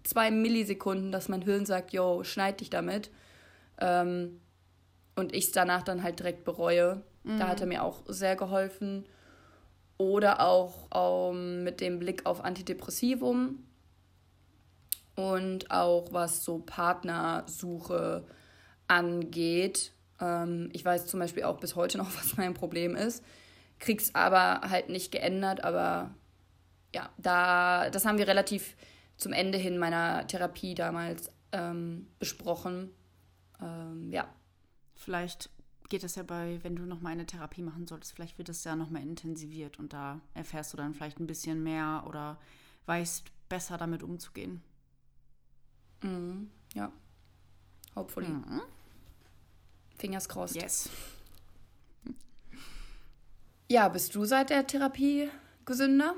zwei 0.02 0.30
Millisekunden, 0.30 1.12
dass 1.12 1.28
mein 1.28 1.42
Hirn 1.42 1.66
sagt, 1.66 1.92
yo, 1.92 2.24
schneid 2.24 2.60
dich 2.60 2.70
damit. 2.70 3.10
Ähm, 3.80 4.40
und 5.14 5.34
ich 5.34 5.46
es 5.46 5.52
danach 5.52 5.82
dann 5.82 6.02
halt 6.02 6.18
direkt 6.18 6.44
bereue. 6.44 7.02
Mhm. 7.24 7.38
Da 7.38 7.48
hat 7.48 7.60
er 7.60 7.66
mir 7.66 7.82
auch 7.82 8.02
sehr 8.06 8.36
geholfen. 8.36 9.04
Oder 9.98 10.40
auch 10.40 11.32
ähm, 11.32 11.64
mit 11.64 11.80
dem 11.80 11.98
Blick 11.98 12.24
auf 12.24 12.44
Antidepressivum 12.44 13.64
und 15.18 15.72
auch 15.72 16.12
was 16.12 16.44
so 16.44 16.60
Partnersuche 16.60 18.24
angeht. 18.86 19.92
Ähm, 20.20 20.70
ich 20.72 20.84
weiß 20.84 21.06
zum 21.06 21.18
Beispiel 21.18 21.42
auch 21.42 21.58
bis 21.58 21.74
heute 21.74 21.98
noch, 21.98 22.06
was 22.16 22.36
mein 22.36 22.54
Problem 22.54 22.94
ist. 22.94 23.24
Krieg's 23.80 24.14
aber 24.14 24.70
halt 24.70 24.90
nicht 24.90 25.10
geändert, 25.10 25.64
aber 25.64 26.14
ja, 26.94 27.10
da, 27.18 27.90
das 27.90 28.04
haben 28.04 28.18
wir 28.18 28.28
relativ 28.28 28.76
zum 29.16 29.32
Ende 29.32 29.58
hin 29.58 29.76
meiner 29.76 30.24
Therapie 30.28 30.76
damals 30.76 31.32
ähm, 31.50 32.06
besprochen. 32.20 32.90
Ähm, 33.60 34.12
ja. 34.12 34.32
Vielleicht 34.94 35.50
geht 35.88 36.04
es 36.04 36.14
ja 36.14 36.22
bei, 36.22 36.60
wenn 36.62 36.76
du 36.76 36.82
nochmal 36.82 37.12
eine 37.12 37.26
Therapie 37.26 37.62
machen 37.62 37.88
solltest, 37.88 38.12
vielleicht 38.14 38.38
wird 38.38 38.50
es 38.50 38.62
ja 38.62 38.76
nochmal 38.76 39.02
intensiviert 39.02 39.80
und 39.80 39.92
da 39.92 40.20
erfährst 40.34 40.72
du 40.72 40.76
dann 40.76 40.94
vielleicht 40.94 41.18
ein 41.18 41.26
bisschen 41.26 41.64
mehr 41.64 42.04
oder 42.06 42.38
weißt 42.86 43.24
besser 43.48 43.78
damit 43.78 44.04
umzugehen. 44.04 44.62
Mhm. 46.02 46.50
Ja. 46.74 46.92
Hopefully. 47.94 48.28
Mhm. 48.28 48.62
Fingers 49.98 50.28
crossed. 50.28 50.56
Yes. 50.56 50.88
Ja, 53.70 53.88
bist 53.88 54.14
du 54.14 54.24
seit 54.24 54.50
der 54.50 54.66
Therapie 54.66 55.28
gesünder? 55.64 56.14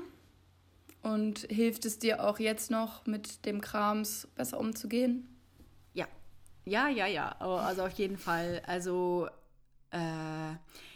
Und 1.01 1.39
hilft 1.49 1.85
es 1.85 1.97
dir 1.97 2.23
auch 2.23 2.37
jetzt 2.39 2.69
noch 2.69 3.07
mit 3.07 3.45
dem 3.45 3.59
Krams 3.59 4.27
besser 4.35 4.59
umzugehen? 4.59 5.27
Ja. 5.93 6.07
Ja, 6.63 6.87
ja, 6.89 7.07
ja. 7.07 7.35
Oh, 7.41 7.55
Also 7.57 7.83
auf 7.83 7.91
jeden 7.93 8.17
Fall. 8.17 8.61
Also, 8.67 9.27
äh, 9.89 10.51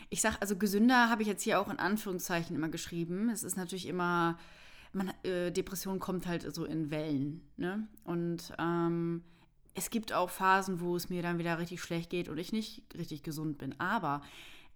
ich 0.10 0.22
sag, 0.22 0.40
also 0.40 0.56
gesünder 0.56 1.10
habe 1.10 1.24
ich 1.24 1.28
jetzt 1.28 1.42
hier 1.42 1.60
auch 1.60 1.70
in 1.70 1.80
Anführungszeichen 1.80 2.56
immer 2.56 2.70
geschrieben. 2.70 3.30
Es 3.30 3.44
ist 3.44 3.58
natürlich 3.58 3.88
immer, 3.88 4.38
man, 4.96 5.14
äh, 5.24 5.52
Depression 5.52 6.00
kommt 6.00 6.26
halt 6.26 6.54
so 6.54 6.66
in 6.66 6.90
Wellen. 6.90 7.42
Ne? 7.58 7.88
Und 8.04 8.54
ähm, 8.58 9.24
es 9.74 9.90
gibt 9.90 10.14
auch 10.14 10.30
Phasen, 10.30 10.80
wo 10.80 10.96
es 10.96 11.10
mir 11.10 11.22
dann 11.22 11.38
wieder 11.38 11.60
richtig 11.60 11.82
schlecht 11.82 12.10
geht 12.10 12.30
und 12.30 12.38
ich 12.38 12.52
nicht 12.52 12.84
richtig 12.98 13.22
gesund 13.22 13.58
bin. 13.58 13.80
Aber 13.80 14.22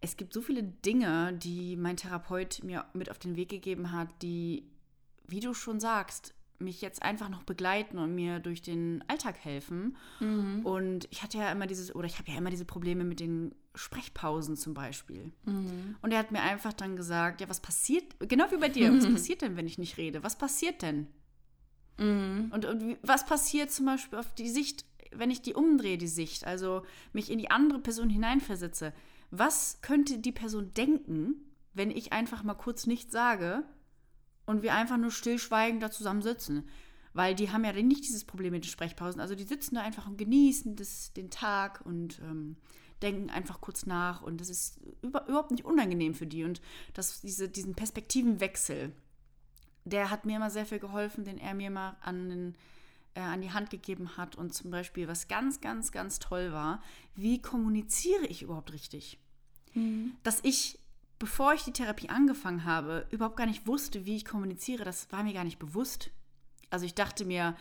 es 0.01 0.17
gibt 0.17 0.33
so 0.33 0.41
viele 0.41 0.63
Dinge, 0.63 1.33
die 1.33 1.75
mein 1.75 1.97
Therapeut 1.97 2.63
mir 2.63 2.85
mit 2.93 3.09
auf 3.09 3.19
den 3.19 3.35
Weg 3.35 3.49
gegeben 3.49 3.91
hat, 3.91 4.09
die, 4.21 4.69
wie 5.27 5.39
du 5.39 5.53
schon 5.53 5.79
sagst, 5.79 6.33
mich 6.61 6.81
jetzt 6.81 7.01
einfach 7.03 7.29
noch 7.29 7.43
begleiten 7.43 7.97
und 7.97 8.13
mir 8.15 8.39
durch 8.39 8.61
den 8.61 9.03
Alltag 9.07 9.37
helfen. 9.39 9.95
Und 10.65 11.07
ich 11.11 11.23
hatte 11.23 11.37
ja 11.37 11.51
immer 11.51 11.67
dieses, 11.67 11.93
oder 11.95 12.05
ich 12.07 12.19
habe 12.19 12.29
ja 12.31 12.37
immer 12.37 12.49
diese 12.49 12.65
Probleme 12.65 13.03
mit 13.03 13.19
den 13.19 13.55
Sprechpausen 13.75 14.57
zum 14.57 14.73
Beispiel. 14.73 15.31
Und 16.01 16.11
er 16.11 16.19
hat 16.19 16.31
mir 16.31 16.41
einfach 16.41 16.73
dann 16.73 16.95
gesagt, 16.95 17.41
ja, 17.41 17.49
was 17.49 17.59
passiert, 17.61 18.03
genau 18.19 18.45
wie 18.51 18.57
bei 18.57 18.69
dir, 18.69 18.93
was 18.95 19.05
passiert 19.13 19.41
denn, 19.41 19.55
wenn 19.57 19.67
ich 19.67 19.77
nicht 19.77 19.97
rede? 19.97 20.21
Was 20.23 20.37
passiert 20.37 20.81
denn? 20.81 21.07
Und, 22.51 22.65
und 22.65 22.81
wie- 22.81 22.97
was 23.01 23.25
passiert 23.25 23.71
zum 23.71 23.85
Beispiel 23.85 24.19
auf 24.19 24.33
die 24.35 24.49
Sicht, 24.49 24.85
wenn 25.11 25.31
ich 25.31 25.41
die 25.41 25.53
umdrehe, 25.53 25.97
die 25.97 26.07
Sicht, 26.07 26.45
also 26.45 26.83
mich 27.13 27.29
in 27.31 27.39
die 27.39 27.51
andere 27.51 27.79
Person 27.79 28.09
hineinversetze? 28.09 28.93
Was 29.31 29.79
könnte 29.81 30.17
die 30.19 30.31
Person 30.31 30.73
denken, 30.73 31.35
wenn 31.73 31.91
ich 31.91 32.13
einfach 32.13 32.43
mal 32.43 32.53
kurz 32.55 32.87
nichts 32.87 33.11
sage 33.11 33.63
und 34.49 34.63
wir 34.63 34.73
einfach 34.73 34.97
nur 34.97 35.11
stillschweigend 35.11 35.83
da 35.83 35.91
zusammen 35.91 36.23
sitzen? 36.23 36.67
Weil 37.13 37.35
die 37.35 37.51
haben 37.51 37.63
ja 37.63 37.71
dann 37.71 37.87
nicht 37.87 38.03
dieses 38.03 38.23
Problem 38.23 38.51
mit 38.51 38.63
den 38.63 38.69
Sprechpausen. 38.69 39.21
Also 39.21 39.35
die 39.35 39.43
sitzen 39.43 39.75
da 39.75 39.81
einfach 39.81 40.07
und 40.07 40.17
genießen 40.17 40.75
das, 40.75 41.13
den 41.13 41.29
Tag 41.29 41.81
und 41.85 42.19
ähm, 42.19 42.55
denken 43.03 43.29
einfach 43.29 43.61
kurz 43.61 43.85
nach. 43.85 44.23
Und 44.23 44.41
das 44.41 44.49
ist 44.49 44.79
über, 45.03 45.27
überhaupt 45.27 45.51
nicht 45.51 45.65
unangenehm 45.65 46.15
für 46.15 46.25
die. 46.25 46.43
Und 46.43 46.61
das, 46.93 47.21
diese, 47.21 47.47
diesen 47.47 47.75
Perspektivenwechsel, 47.75 48.91
der 49.85 50.09
hat 50.09 50.25
mir 50.25 50.37
immer 50.37 50.49
sehr 50.49 50.65
viel 50.65 50.79
geholfen, 50.79 51.25
den 51.25 51.37
er 51.37 51.53
mir 51.53 51.69
mal 51.69 51.97
an, 52.01 52.29
den, 52.29 52.55
äh, 53.13 53.21
an 53.21 53.41
die 53.41 53.51
Hand 53.51 53.69
gegeben 53.69 54.17
hat. 54.17 54.35
Und 54.35 54.55
zum 54.55 54.71
Beispiel, 54.71 55.07
was 55.07 55.27
ganz, 55.27 55.61
ganz, 55.61 55.91
ganz 55.91 56.17
toll 56.17 56.51
war, 56.51 56.81
wie 57.15 57.39
kommuniziere 57.39 58.25
ich 58.25 58.41
überhaupt 58.41 58.73
richtig? 58.73 59.19
Dass 60.23 60.39
ich, 60.41 60.79
bevor 61.19 61.53
ich 61.53 61.63
die 61.63 61.73
Therapie 61.73 62.09
angefangen 62.09 62.65
habe, 62.65 63.05
überhaupt 63.11 63.37
gar 63.37 63.45
nicht 63.45 63.67
wusste, 63.67 64.05
wie 64.05 64.15
ich 64.15 64.25
kommuniziere, 64.25 64.83
das 64.85 65.11
war 65.11 65.23
mir 65.23 65.33
gar 65.33 65.43
nicht 65.43 65.59
bewusst. 65.59 66.09
Also 66.69 66.85
ich 66.85 66.95
dachte 66.95 67.25
mir, 67.25 67.55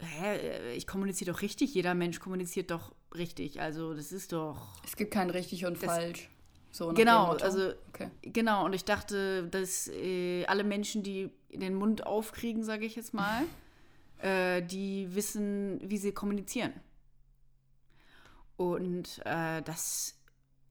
hä, 0.00 0.72
ich 0.74 0.86
kommuniziere 0.86 1.32
doch 1.32 1.42
richtig, 1.42 1.74
jeder 1.74 1.94
Mensch 1.94 2.20
kommuniziert 2.20 2.70
doch 2.70 2.94
richtig. 3.14 3.60
Also 3.60 3.94
das 3.94 4.12
ist 4.12 4.32
doch 4.32 4.68
Es 4.84 4.96
gibt 4.96 5.12
kein 5.12 5.30
richtig 5.30 5.64
und 5.66 5.78
falsch. 5.78 6.28
So 6.70 6.88
Genau, 6.94 7.32
also- 7.32 7.74
Okay. 7.88 8.08
Genau, 8.22 8.64
und 8.64 8.72
ich 8.72 8.84
dachte, 8.86 9.46
dass 9.48 9.88
äh, 9.88 10.46
alle 10.46 10.64
Menschen, 10.64 11.02
die 11.02 11.30
den 11.52 11.74
Mund 11.74 12.06
aufkriegen, 12.06 12.64
sage 12.64 12.86
ich 12.86 12.96
jetzt 12.96 13.12
mal, 13.12 13.42
äh, 14.22 14.62
die 14.62 15.14
wissen, 15.14 15.78
wie 15.84 15.98
sie 15.98 16.12
kommunizieren. 16.12 16.72
Und 18.56 19.20
äh, 19.24 19.60
das 19.62 20.14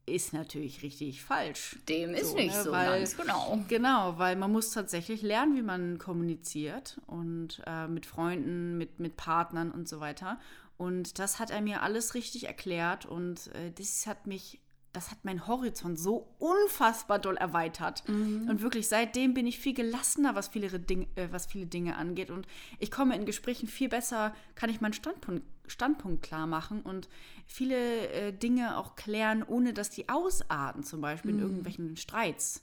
ist 0.06 0.34
natürlich 0.34 0.82
richtig 0.84 1.24
falsch. 1.24 1.78
Dem 1.88 2.14
ist 2.14 2.32
So, 2.32 2.36
nicht 2.36 2.56
ne, 2.56 2.64
so, 2.64 2.72
weil- 2.72 3.00
ganz 3.00 3.16
genau. 3.18 3.60
Genau, 3.68 4.18
weil 4.18 4.36
man 4.36 4.52
muss 4.52 4.72
tatsächlich 4.72 5.22
lernen, 5.22 5.56
wie 5.56 5.62
man 5.62 5.98
kommuniziert 6.00 7.00
und 7.08 7.62
äh, 7.68 7.88
mit 7.88 8.06
Freunden, 8.06 8.78
mit, 8.78 9.00
mit 9.00 9.16
Partnern 9.18 9.72
und 9.72 9.88
so 9.88 10.00
weiter. 10.00 10.40
Und 10.78 11.20
das 11.20 11.40
hat 11.40 11.52
er 11.52 11.62
mir 11.62 11.84
alles 11.84 12.16
richtig 12.16 12.48
erklärt 12.48 13.06
und 13.06 13.48
äh, 13.54 13.72
das 13.72 14.08
hat 14.08 14.26
mich, 14.26 14.60
das 14.94 15.12
hat 15.12 15.24
meinen 15.24 15.48
Horizont 15.48 15.98
so 16.00 16.36
unfassbar 16.38 17.20
doll 17.20 17.38
erweitert. 17.38 18.04
Und 18.50 18.62
wirklich 18.62 18.88
seitdem 18.88 19.34
bin 19.34 19.48
ich 19.48 19.60
viel 19.60 19.74
gelassener, 19.74 20.36
was 20.36 20.50
viele, 20.50 20.80
Ding, 20.80 21.08
äh, 21.16 21.28
was 21.32 21.46
viele 21.46 21.66
Dinge 21.66 21.96
angeht. 21.96 22.30
Und 22.30 22.48
ich 22.80 22.92
komme 22.92 23.16
in 23.16 23.26
Gesprächen 23.26 23.68
viel 23.68 23.90
besser, 23.90 24.34
kann 24.56 24.70
ich 24.70 24.82
meinen 24.82 24.94
Standpunkt, 24.94 25.44
Standpunkt 25.68 26.24
klar 26.24 26.48
machen 26.48 26.82
und 26.82 27.08
viele 27.48 28.10
äh, 28.10 28.34
Dinge 28.34 28.78
auch 28.78 28.96
klären, 28.96 29.44
ohne 29.44 29.74
dass 29.74 29.90
die 29.90 30.10
ausarten, 30.10 30.84
zum 30.84 31.00
Beispiel 31.00 31.32
in 31.32 31.40
irgendwelchen 31.40 31.96
Streits. 31.96 32.62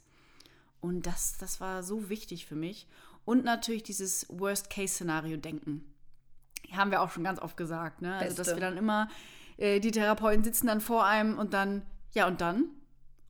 Und 0.81 1.07
das, 1.07 1.39
das 1.39 1.61
war 1.61 1.83
so 1.83 2.09
wichtig 2.09 2.47
für 2.47 2.55
mich. 2.55 2.87
Und 3.25 3.45
natürlich 3.45 3.83
dieses 3.83 4.27
Worst-Case-Szenario-Denken. 4.31 5.85
Haben 6.73 6.91
wir 6.91 7.03
auch 7.03 7.11
schon 7.11 7.25
ganz 7.25 7.39
oft 7.41 7.57
gesagt, 7.57 8.03
ne? 8.03 8.17
Also, 8.17 8.37
dass 8.37 8.49
wir 8.49 8.61
dann 8.61 8.77
immer, 8.77 9.09
äh, 9.57 9.81
die 9.81 9.91
Therapeuten 9.91 10.45
sitzen 10.45 10.67
dann 10.67 10.81
vor 10.81 11.05
einem 11.05 11.39
und 11.39 11.53
dann, 11.53 11.83
ja, 12.13 12.27
und 12.27 12.41
dann? 12.41 12.65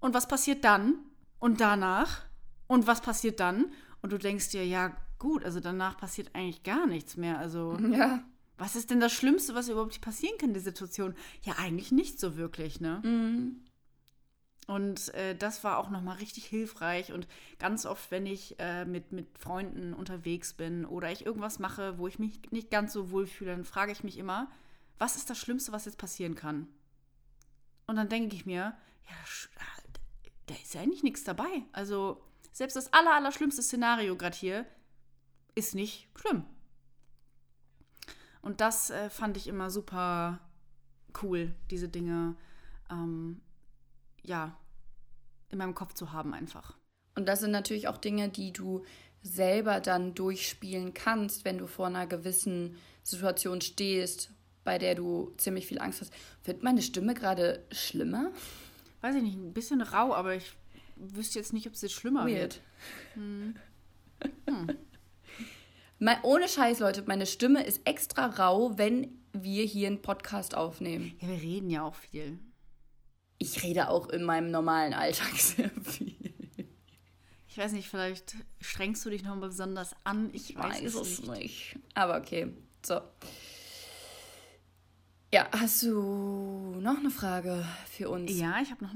Und 0.01 0.15
was 0.15 0.29
passiert 0.29 0.65
dann? 0.65 0.95
Und 1.39 1.61
danach? 1.61 2.23
Und 2.67 2.87
was 2.87 3.01
passiert 3.01 3.41
dann? 3.41 3.73
Und 4.03 4.13
du 4.13 4.19
denkst 4.19 4.51
dir, 4.51 4.65
ja, 4.67 4.97
gut, 5.19 5.45
also 5.45 5.61
danach 5.61 5.97
passiert 5.97 6.35
eigentlich 6.35 6.63
gar 6.63 6.87
nichts 6.87 7.17
mehr. 7.17 7.39
Also, 7.39 7.77
Ja. 7.81 8.23
was 8.57 8.77
ist 8.77 8.91
denn 8.91 9.01
das 9.01 9.13
Schlimmste, 9.13 9.55
was 9.55 9.69
überhaupt 9.69 10.01
passieren 10.01 10.37
kann 10.39 10.51
in 10.51 10.55
der 10.55 10.63
Situation? 10.63 11.15
Ja, 11.43 11.55
eigentlich 11.59 11.93
nicht 11.93 12.21
so 12.21 12.37
wirklich, 12.37 12.81
ne? 12.81 13.01
Mhm. 13.05 13.65
Und 14.67 15.15
äh, 15.15 15.35
das 15.35 15.65
war 15.65 15.79
auch 15.79 15.89
nochmal 15.89 16.19
richtig 16.19 16.45
hilfreich. 16.45 17.13
Und 17.13 17.27
ganz 17.59 17.87
oft, 17.87 18.11
wenn 18.11 18.27
ich 18.27 18.57
äh, 18.59 18.85
mit, 18.85 19.13
mit 19.13 19.39
Freunden 19.39 19.95
unterwegs 19.95 20.53
bin 20.53 20.85
oder 20.85 21.11
ich 21.11 21.25
irgendwas 21.25 21.59
mache, 21.59 21.97
wo 21.99 22.07
ich 22.07 22.19
mich 22.19 22.41
nicht 22.51 22.71
ganz 22.71 22.93
so 22.93 23.11
wohl 23.11 23.27
fühle, 23.27 23.53
dann 23.53 23.65
frage 23.65 23.93
ich 23.93 24.05
mich 24.05 24.19
immer, 24.19 24.51
was 24.99 25.17
ist 25.17 25.31
das 25.31 25.39
Schlimmste, 25.39 25.73
was 25.73 25.87
jetzt 25.87 25.97
passieren 25.97 26.35
kann? 26.35 26.69
Und 27.89 27.97
dann 27.97 28.09
denke 28.09 28.37
ich 28.37 28.47
mir, 28.47 28.77
ja, 29.09 29.17
ah, 29.57 29.83
da 30.47 30.55
ist 30.55 30.75
ja 30.75 30.83
eigentlich 30.83 31.03
nichts 31.03 31.25
dabei. 31.25 31.63
Also 31.73 32.23
selbst 32.53 32.77
das 32.77 32.93
aller, 32.93 33.15
aller 33.15 33.33
schlimmste 33.33 33.63
Szenario 33.63 34.17
gerade 34.17 34.37
hier 34.37 34.67
ist 35.55 35.75
nicht 35.75 36.09
schlimm. 36.15 36.45
Und 38.43 38.61
das 38.61 38.91
äh, 38.91 39.11
fand 39.11 39.37
ich 39.37 39.49
immer 39.49 39.71
super 39.71 40.39
cool, 41.23 41.55
diese 41.71 41.89
Dinge. 41.89 42.37
Ähm, 42.91 43.41
ja, 44.23 44.57
in 45.49 45.59
meinem 45.59 45.75
Kopf 45.75 45.95
zu 45.95 46.13
haben 46.13 46.35
einfach. 46.35 46.77
Und 47.15 47.27
das 47.27 47.41
sind 47.41 47.51
natürlich 47.51 47.89
auch 47.89 47.97
Dinge, 47.97 48.29
die 48.29 48.53
du 48.53 48.85
selber 49.23 49.81
dann 49.81 50.15
durchspielen 50.15 50.93
kannst, 50.95 51.45
wenn 51.45 51.59
du 51.59 51.67
vor 51.67 51.87
einer 51.87 52.07
gewissen 52.07 52.77
Situation 53.03 53.61
stehst, 53.61 54.31
bei 54.69 54.77
der 54.77 54.95
du 54.95 55.33
ziemlich 55.39 55.67
viel 55.67 55.79
Angst 55.79 56.03
hast. 56.03 56.13
Wird 56.45 56.63
meine 56.63 56.83
Stimme 56.83 57.15
gerade 57.15 57.65
schlimmer? 57.73 58.31
Weiß 59.01 59.15
ich 59.15 59.23
nicht, 59.23 59.39
ein 59.39 59.55
bisschen 59.55 59.81
rau, 59.81 60.15
aber 60.15 60.35
ich 60.35 60.53
wüsste 60.97 61.39
jetzt 61.39 61.55
nicht, 61.55 61.67
ob 61.67 61.73
es 61.73 61.81
jetzt 61.81 61.95
schlimmer 61.95 62.27
wird. 62.27 62.61
Weird. 63.15 63.57
Mal, 65.99 66.19
ohne 66.23 66.49
Scheiß, 66.49 66.81
Leute, 66.81 67.03
meine 67.07 67.25
Stimme 67.25 67.65
ist 67.65 67.81
extra 67.87 68.27
rau, 68.27 68.77
wenn 68.77 69.19
wir 69.33 69.65
hier 69.65 69.87
einen 69.87 70.03
Podcast 70.03 70.55
aufnehmen. 70.55 71.17
Ja, 71.23 71.29
wir 71.29 71.41
reden 71.41 71.71
ja 71.71 71.83
auch 71.83 71.95
viel. 71.95 72.39
Ich 73.39 73.63
rede 73.63 73.89
auch 73.89 74.11
in 74.11 74.23
meinem 74.23 74.51
normalen 74.51 74.93
Alltag 74.93 75.33
sehr 75.35 75.71
viel. 75.81 76.15
Ich 77.49 77.57
weiß 77.57 77.73
nicht, 77.73 77.89
vielleicht 77.89 78.37
strengst 78.61 79.03
du 79.07 79.09
dich 79.09 79.23
noch 79.23 79.35
mal 79.35 79.49
besonders 79.49 79.97
an. 80.05 80.29
Ich 80.35 80.55
weiß, 80.55 80.83
weiß 80.83 80.83
es 80.83 80.95
es 80.95 81.21
nicht. 81.21 81.39
nicht. 81.39 81.79
Aber 81.95 82.19
okay, 82.19 82.53
so. 82.85 83.01
Ja, 85.33 85.47
hast 85.53 85.83
du 85.83 86.79
noch 86.81 86.99
eine 86.99 87.11
Frage 87.11 87.65
für 87.91 88.09
uns? 88.09 88.33
Ja, 88.33 88.61
ich 88.63 88.71
habe 88.71 88.83
noch, 88.83 88.95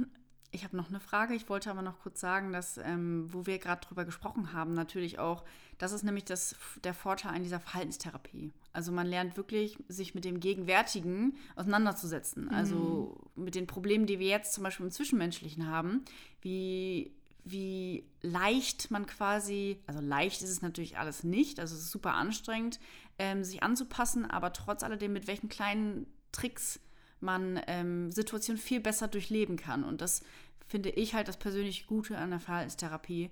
ich 0.50 0.64
hab 0.64 0.72
noch 0.72 0.88
eine 0.88 1.00
Frage. 1.00 1.34
Ich 1.34 1.48
wollte 1.50 1.70
aber 1.70 1.82
noch 1.82 1.98
kurz 2.00 2.20
sagen, 2.20 2.52
dass, 2.52 2.78
ähm, 2.78 3.28
wo 3.30 3.44
wir 3.44 3.58
gerade 3.58 3.86
drüber 3.86 4.06
gesprochen 4.06 4.54
haben, 4.54 4.72
natürlich 4.72 5.18
auch, 5.18 5.44
das 5.76 5.92
ist 5.92 6.04
nämlich 6.04 6.24
das, 6.24 6.56
der 6.84 6.94
Vorteil 6.94 7.34
an 7.34 7.42
dieser 7.42 7.60
Verhaltenstherapie. 7.60 8.50
Also 8.72 8.92
man 8.92 9.06
lernt 9.06 9.36
wirklich, 9.36 9.76
sich 9.88 10.14
mit 10.14 10.24
dem 10.24 10.40
Gegenwärtigen 10.40 11.36
auseinanderzusetzen. 11.54 12.48
Also 12.48 13.30
mit 13.36 13.54
den 13.54 13.66
Problemen, 13.66 14.06
die 14.06 14.18
wir 14.18 14.28
jetzt 14.28 14.54
zum 14.54 14.64
Beispiel 14.64 14.86
im 14.86 14.92
Zwischenmenschlichen 14.92 15.66
haben, 15.66 16.02
wie, 16.40 17.12
wie 17.44 18.06
leicht 18.22 18.90
man 18.90 19.04
quasi, 19.06 19.82
also 19.86 20.00
leicht 20.00 20.40
ist 20.40 20.50
es 20.50 20.62
natürlich 20.62 20.96
alles 20.96 21.24
nicht, 21.24 21.60
also 21.60 21.74
es 21.74 21.82
ist 21.82 21.90
super 21.90 22.14
anstrengend, 22.14 22.80
ähm, 23.18 23.44
sich 23.44 23.62
anzupassen, 23.62 24.24
aber 24.24 24.54
trotz 24.54 24.82
alledem, 24.82 25.12
mit 25.12 25.26
welchen 25.26 25.50
kleinen 25.50 26.06
Tricks 26.32 26.80
man 27.20 27.60
ähm, 27.66 28.10
Situationen 28.10 28.60
viel 28.60 28.80
besser 28.80 29.08
durchleben 29.08 29.56
kann. 29.56 29.84
Und 29.84 30.00
das 30.00 30.22
finde 30.66 30.90
ich 30.90 31.14
halt 31.14 31.28
das 31.28 31.38
persönlich 31.38 31.86
Gute 31.86 32.18
an 32.18 32.30
der 32.30 32.40
Verhaltenstherapie, 32.40 33.30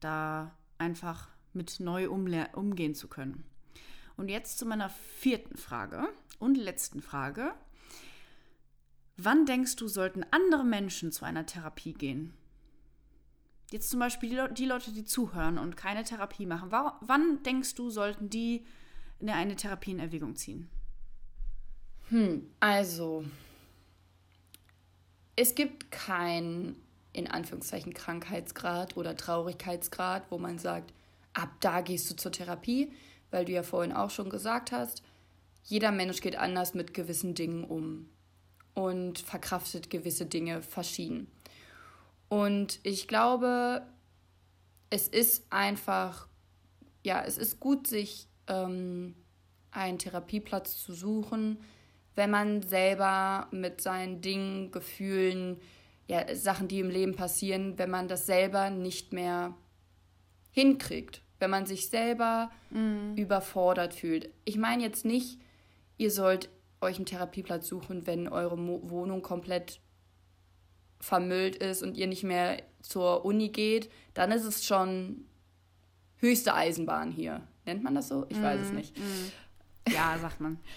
da 0.00 0.56
einfach 0.78 1.28
mit 1.52 1.80
neu 1.80 2.08
umgehen 2.08 2.94
zu 2.94 3.08
können. 3.08 3.44
Und 4.16 4.28
jetzt 4.28 4.58
zu 4.58 4.66
meiner 4.66 4.88
vierten 4.88 5.56
Frage 5.56 6.08
und 6.38 6.56
letzten 6.56 7.02
Frage. 7.02 7.54
Wann 9.18 9.46
denkst 9.46 9.76
du, 9.76 9.88
sollten 9.88 10.24
andere 10.30 10.64
Menschen 10.64 11.12
zu 11.12 11.24
einer 11.24 11.46
Therapie 11.46 11.94
gehen? 11.94 12.34
Jetzt 13.70 13.90
zum 13.90 13.98
Beispiel 13.98 14.30
die, 14.30 14.36
Le 14.36 14.52
die 14.52 14.66
Leute, 14.66 14.92
die 14.92 15.04
zuhören 15.04 15.58
und 15.58 15.76
keine 15.76 16.04
Therapie 16.04 16.46
machen. 16.46 16.70
wann 16.70 17.42
denkst 17.42 17.74
du, 17.74 17.90
sollten 17.90 18.30
die 18.30 18.64
eine 19.20 19.56
Therapie 19.56 19.90
in 19.90 19.98
Erwägung 19.98 20.36
ziehen? 20.36 20.70
Hm, 22.08 22.48
also, 22.60 23.24
es 25.34 25.54
gibt 25.54 25.90
keinen, 25.90 26.76
in 27.12 27.26
Anführungszeichen, 27.26 27.94
Krankheitsgrad 27.94 28.96
oder 28.96 29.16
Traurigkeitsgrad, 29.16 30.30
wo 30.30 30.38
man 30.38 30.58
sagt, 30.58 30.92
ab 31.34 31.50
da 31.60 31.80
gehst 31.80 32.10
du 32.10 32.16
zur 32.16 32.32
Therapie, 32.32 32.92
weil 33.30 33.44
du 33.44 33.52
ja 33.52 33.62
vorhin 33.62 33.92
auch 33.92 34.10
schon 34.10 34.30
gesagt 34.30 34.72
hast, 34.72 35.02
jeder 35.64 35.90
Mensch 35.90 36.20
geht 36.20 36.36
anders 36.36 36.74
mit 36.74 36.94
gewissen 36.94 37.34
Dingen 37.34 37.64
um 37.64 38.08
und 38.74 39.18
verkraftet 39.18 39.90
gewisse 39.90 40.26
Dinge 40.26 40.62
verschieden. 40.62 41.26
Und 42.28 42.78
ich 42.84 43.08
glaube, 43.08 43.82
es 44.90 45.08
ist 45.08 45.44
einfach, 45.50 46.28
ja, 47.02 47.24
es 47.24 47.36
ist 47.36 47.58
gut, 47.58 47.88
sich 47.88 48.28
ähm, 48.46 49.16
einen 49.72 49.98
Therapieplatz 49.98 50.76
zu 50.82 50.92
suchen, 50.92 51.58
wenn 52.16 52.30
man 52.30 52.62
selber 52.62 53.46
mit 53.52 53.80
seinen 53.80 54.20
Dingen, 54.20 54.72
Gefühlen, 54.72 55.60
ja, 56.08 56.34
Sachen, 56.34 56.66
die 56.66 56.80
im 56.80 56.90
Leben 56.90 57.14
passieren, 57.14 57.78
wenn 57.78 57.90
man 57.90 58.08
das 58.08 58.26
selber 58.26 58.70
nicht 58.70 59.12
mehr 59.12 59.54
hinkriegt, 60.50 61.22
wenn 61.38 61.50
man 61.50 61.66
sich 61.66 61.88
selber 61.90 62.50
mm. 62.70 63.14
überfordert 63.16 63.92
fühlt. 63.92 64.30
Ich 64.44 64.56
meine 64.56 64.82
jetzt 64.82 65.04
nicht, 65.04 65.38
ihr 65.98 66.10
sollt 66.10 66.48
euch 66.80 66.96
einen 66.96 67.06
Therapieplatz 67.06 67.66
suchen, 67.66 68.06
wenn 68.06 68.28
eure 68.28 68.56
Mo 68.56 68.80
Wohnung 68.84 69.22
komplett 69.22 69.80
vermüllt 70.98 71.56
ist 71.56 71.82
und 71.82 71.96
ihr 71.96 72.06
nicht 72.06 72.24
mehr 72.24 72.62
zur 72.80 73.24
Uni 73.24 73.50
geht, 73.50 73.90
dann 74.14 74.32
ist 74.32 74.44
es 74.44 74.64
schon 74.64 75.26
höchste 76.16 76.54
Eisenbahn 76.54 77.10
hier. 77.10 77.46
Nennt 77.66 77.82
man 77.82 77.94
das 77.94 78.08
so? 78.08 78.26
Ich 78.30 78.38
mm, 78.38 78.42
weiß 78.42 78.60
es 78.60 78.72
mm, 78.72 78.76
nicht. 78.76 78.98
Mm. 78.98 79.92
Ja, 79.92 80.16
sagt 80.18 80.40
man. 80.40 80.58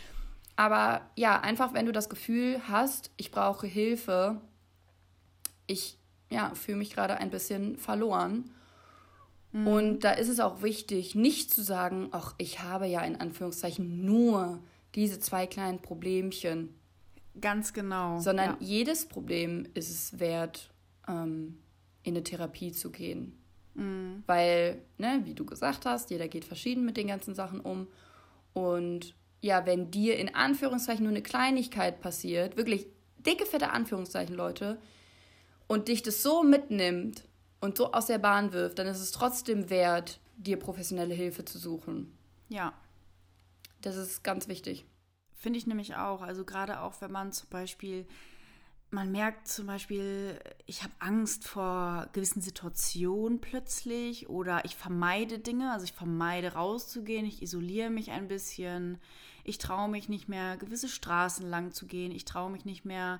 Aber 0.60 1.10
ja, 1.16 1.40
einfach 1.40 1.74
wenn 1.74 1.86
du 1.86 1.94
das 1.94 2.10
Gefühl 2.10 2.60
hast, 2.68 3.12
ich 3.16 3.32
brauche 3.32 3.66
Hilfe, 3.66 4.42
ich 5.68 5.98
ja, 6.30 6.54
fühle 6.54 6.80
mich 6.80 6.94
gerade 6.94 7.16
ein 7.16 7.30
bisschen 7.30 7.78
verloren. 7.78 8.52
Mhm. 9.54 9.68
Und 9.68 10.00
da 10.02 10.12
ist 10.12 10.28
es 10.28 10.42
auch 10.42 10.62
wichtig, 10.62 11.16
nicht 11.16 11.50
zu 11.50 11.64
sagen, 11.64 12.10
ach, 12.12 12.36
ich 12.40 12.62
habe 12.62 12.88
ja 12.88 13.00
in 13.04 13.16
Anführungszeichen 13.16 14.04
nur 14.04 14.62
diese 14.96 15.22
zwei 15.22 15.48
kleinen 15.48 15.80
Problemchen. 15.80 16.76
Ganz 17.40 17.72
genau. 17.72 18.20
Sondern 18.20 18.50
ja. 18.50 18.58
jedes 18.60 19.08
Problem 19.08 19.66
ist 19.76 19.90
es 19.90 20.20
wert, 20.20 20.74
ähm, 21.08 21.58
in 22.04 22.16
eine 22.16 22.24
Therapie 22.26 22.74
zu 22.74 22.92
gehen. 22.92 23.42
Mhm. 23.76 24.24
Weil, 24.26 24.82
ne, 24.98 25.22
wie 25.24 25.36
du 25.36 25.46
gesagt 25.46 25.86
hast, 25.86 26.10
jeder 26.10 26.28
geht 26.28 26.44
verschieden 26.44 26.84
mit 26.84 26.98
den 26.98 27.08
ganzen 27.08 27.34
Sachen 27.34 27.62
um. 27.62 27.88
Und 28.52 29.16
ja, 29.42 29.66
wenn 29.66 29.92
dir 29.92 30.18
in 30.18 30.34
Anführungszeichen 30.36 31.04
nur 31.04 31.14
eine 31.14 31.24
Kleinigkeit 31.24 32.02
passiert, 32.02 32.58
wirklich 32.58 32.88
dicke, 33.26 33.46
fette 33.46 33.72
Anführungszeichen, 33.72 34.36
Leute, 34.36 34.80
und 35.68 35.88
dich 35.88 36.02
das 36.02 36.24
so 36.24 36.44
mitnimmt 36.44 37.24
und 37.62 37.78
so 37.78 37.92
aus 37.92 38.08
der 38.08 38.18
Bahn 38.18 38.54
wirft, 38.54 38.80
dann 38.80 38.88
ist 38.88 39.00
es 39.00 39.12
trotzdem 39.12 39.70
wert, 39.70 40.20
dir 40.38 40.58
professionelle 40.58 41.14
Hilfe 41.14 41.46
zu 41.46 41.58
suchen. 41.58 42.18
Ja. 42.48 42.74
Das 43.82 43.96
ist 43.96 44.24
ganz 44.24 44.48
wichtig. 44.48 44.86
Finde 45.36 45.60
ich 45.60 45.68
nämlich 45.68 45.96
auch. 45.96 46.22
Also 46.22 46.44
gerade 46.44 46.82
auch, 46.82 47.00
wenn 47.02 47.12
man 47.12 47.32
zum 47.32 47.50
Beispiel, 47.50 48.06
man 48.92 49.12
merkt 49.12 49.48
zum 49.48 49.68
Beispiel, 49.68 50.40
ich 50.66 50.84
habe 50.84 50.94
Angst 51.00 51.48
vor 51.48 52.08
gewissen 52.14 52.42
Situationen 52.42 53.40
plötzlich 53.40 54.30
oder 54.30 54.66
ich 54.66 54.76
vermeide 54.76 55.40
Dinge, 55.40 55.72
also 55.72 55.86
ich 55.86 55.94
vermeide 55.94 56.54
rauszugehen, 56.54 57.26
ich 57.26 57.42
isoliere 57.42 57.90
mich 57.90 58.12
ein 58.12 58.28
bisschen 58.28 59.00
ich 59.50 59.58
traue 59.58 59.90
mich 59.90 60.10
nicht 60.10 60.30
mehr, 60.30 60.58
gewisse 60.58 60.88
Straßen 60.88 61.50
lang 61.50 61.72
zu 61.72 61.88
gehen, 61.88 62.12
ich 62.12 62.26
traue 62.26 62.52
mich 62.52 62.66
nicht 62.66 62.86
mehr, 62.86 63.20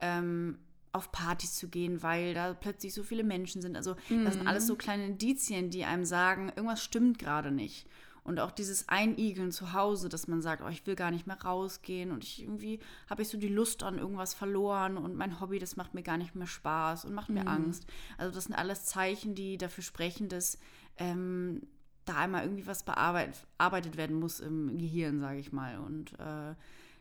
ähm, 0.00 0.58
auf 0.92 1.12
Partys 1.12 1.54
zu 1.54 1.68
gehen, 1.68 2.02
weil 2.02 2.34
da 2.34 2.52
plötzlich 2.52 2.92
so 2.92 3.02
viele 3.02 3.22
Menschen 3.22 3.62
sind. 3.62 3.76
Also 3.76 3.96
mhm. 4.08 4.24
das 4.24 4.34
sind 4.34 4.46
alles 4.46 4.66
so 4.66 4.74
mhm. 4.74 4.78
kleine 4.78 5.06
Indizien, 5.06 5.70
die 5.70 5.84
einem 5.84 6.04
sagen, 6.04 6.52
irgendwas 6.54 6.82
stimmt 6.82 7.18
gerade 7.18 7.52
nicht. 7.52 7.86
Und 8.30 8.38
auch 8.38 8.52
dieses 8.52 8.88
Einigeln 8.88 9.50
zu 9.50 9.72
Hause, 9.72 10.08
dass 10.08 10.28
man 10.28 10.40
sagt, 10.40 10.62
oh, 10.62 10.68
ich 10.68 10.86
will 10.86 10.94
gar 10.94 11.10
nicht 11.10 11.26
mehr 11.26 11.42
rausgehen 11.42 12.12
und 12.12 12.22
ich 12.22 12.40
irgendwie 12.40 12.78
habe 13.08 13.22
ich 13.22 13.28
so 13.28 13.36
die 13.36 13.48
Lust 13.48 13.82
an 13.82 13.98
irgendwas 13.98 14.34
verloren 14.34 14.96
und 14.96 15.16
mein 15.16 15.40
Hobby, 15.40 15.58
das 15.58 15.74
macht 15.74 15.94
mir 15.94 16.04
gar 16.04 16.16
nicht 16.16 16.36
mehr 16.36 16.46
Spaß 16.46 17.06
und 17.06 17.12
macht 17.12 17.28
mir 17.28 17.40
mhm. 17.40 17.48
Angst. 17.48 17.88
Also 18.18 18.32
das 18.32 18.44
sind 18.44 18.54
alles 18.54 18.84
Zeichen, 18.84 19.34
die 19.34 19.58
dafür 19.58 19.82
sprechen, 19.82 20.28
dass 20.28 20.58
ähm, 20.96 21.62
da 22.04 22.18
einmal 22.18 22.44
irgendwie 22.44 22.68
was 22.68 22.84
bearbeitet 22.84 23.96
werden 23.96 24.20
muss 24.20 24.38
im 24.38 24.78
Gehirn, 24.78 25.18
sage 25.18 25.40
ich 25.40 25.50
mal. 25.50 25.78
Und 25.78 26.12
äh, 26.20 26.54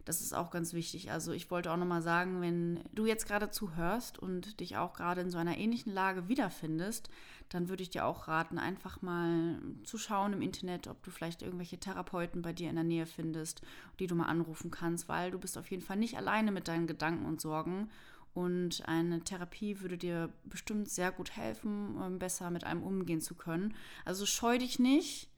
das 0.10 0.22
ist 0.22 0.34
auch 0.34 0.50
ganz 0.50 0.74
wichtig. 0.74 1.12
Also 1.12 1.34
ich 1.34 1.52
wollte 1.52 1.72
auch 1.72 1.78
nochmal 1.78 2.02
sagen, 2.02 2.42
wenn 2.42 2.80
du 2.94 3.06
jetzt 3.06 3.28
gerade 3.28 3.52
zuhörst 3.52 4.18
und 4.18 4.60
dich 4.60 4.76
auch 4.76 4.94
gerade 4.94 5.22
in 5.22 5.30
so 5.30 5.38
einer 5.38 5.60
ähnlichen 5.60 5.94
Lage 5.94 6.28
wiederfindest, 6.28 7.12
dann 7.50 7.70
würde 7.70 7.84
ich 7.84 7.92
dir 7.92 8.06
auch 8.06 8.28
raten, 8.28 8.58
einfach 8.58 9.04
mal 9.04 9.62
zu 9.84 10.00
schauen 10.00 10.34
im 10.34 10.42
Internet, 10.42 10.88
ob 10.88 11.04
du 11.04 11.12
vielleicht 11.12 11.44
irgendwelche 11.44 11.78
Therapeuten 11.78 12.42
bei 12.42 12.54
dir 12.54 12.72
in 12.72 12.76
der 12.76 12.84
Nähe 12.84 13.06
findest, 13.06 13.62
die 14.00 14.08
du 14.08 14.16
mal 14.16 14.26
anrufen 14.26 14.72
kannst, 14.72 15.08
weil 15.08 15.30
du 15.30 15.38
bist 15.38 15.60
auf 15.60 15.70
jeden 15.70 15.84
Fall 15.84 15.98
nicht 15.98 16.18
alleine 16.18 16.52
mit 16.52 16.68
deinen 16.68 16.88
Gedanken 16.88 17.28
und 17.28 17.40
Sorgen. 17.40 17.92
Und 18.34 18.88
eine 18.88 19.20
Therapie 19.24 19.80
würde 19.82 20.00
dir 20.00 20.34
bestimmt 20.44 20.90
sehr 20.90 21.12
gut 21.12 21.38
helfen, 21.38 21.96
um 21.98 22.18
besser 22.18 22.50
mit 22.50 22.64
einem 22.64 22.82
umgehen 22.82 23.22
zu 23.22 23.36
können. 23.36 23.76
Also 24.06 24.26
scheu 24.26 24.58
dich 24.58 24.80
nicht 24.80 25.29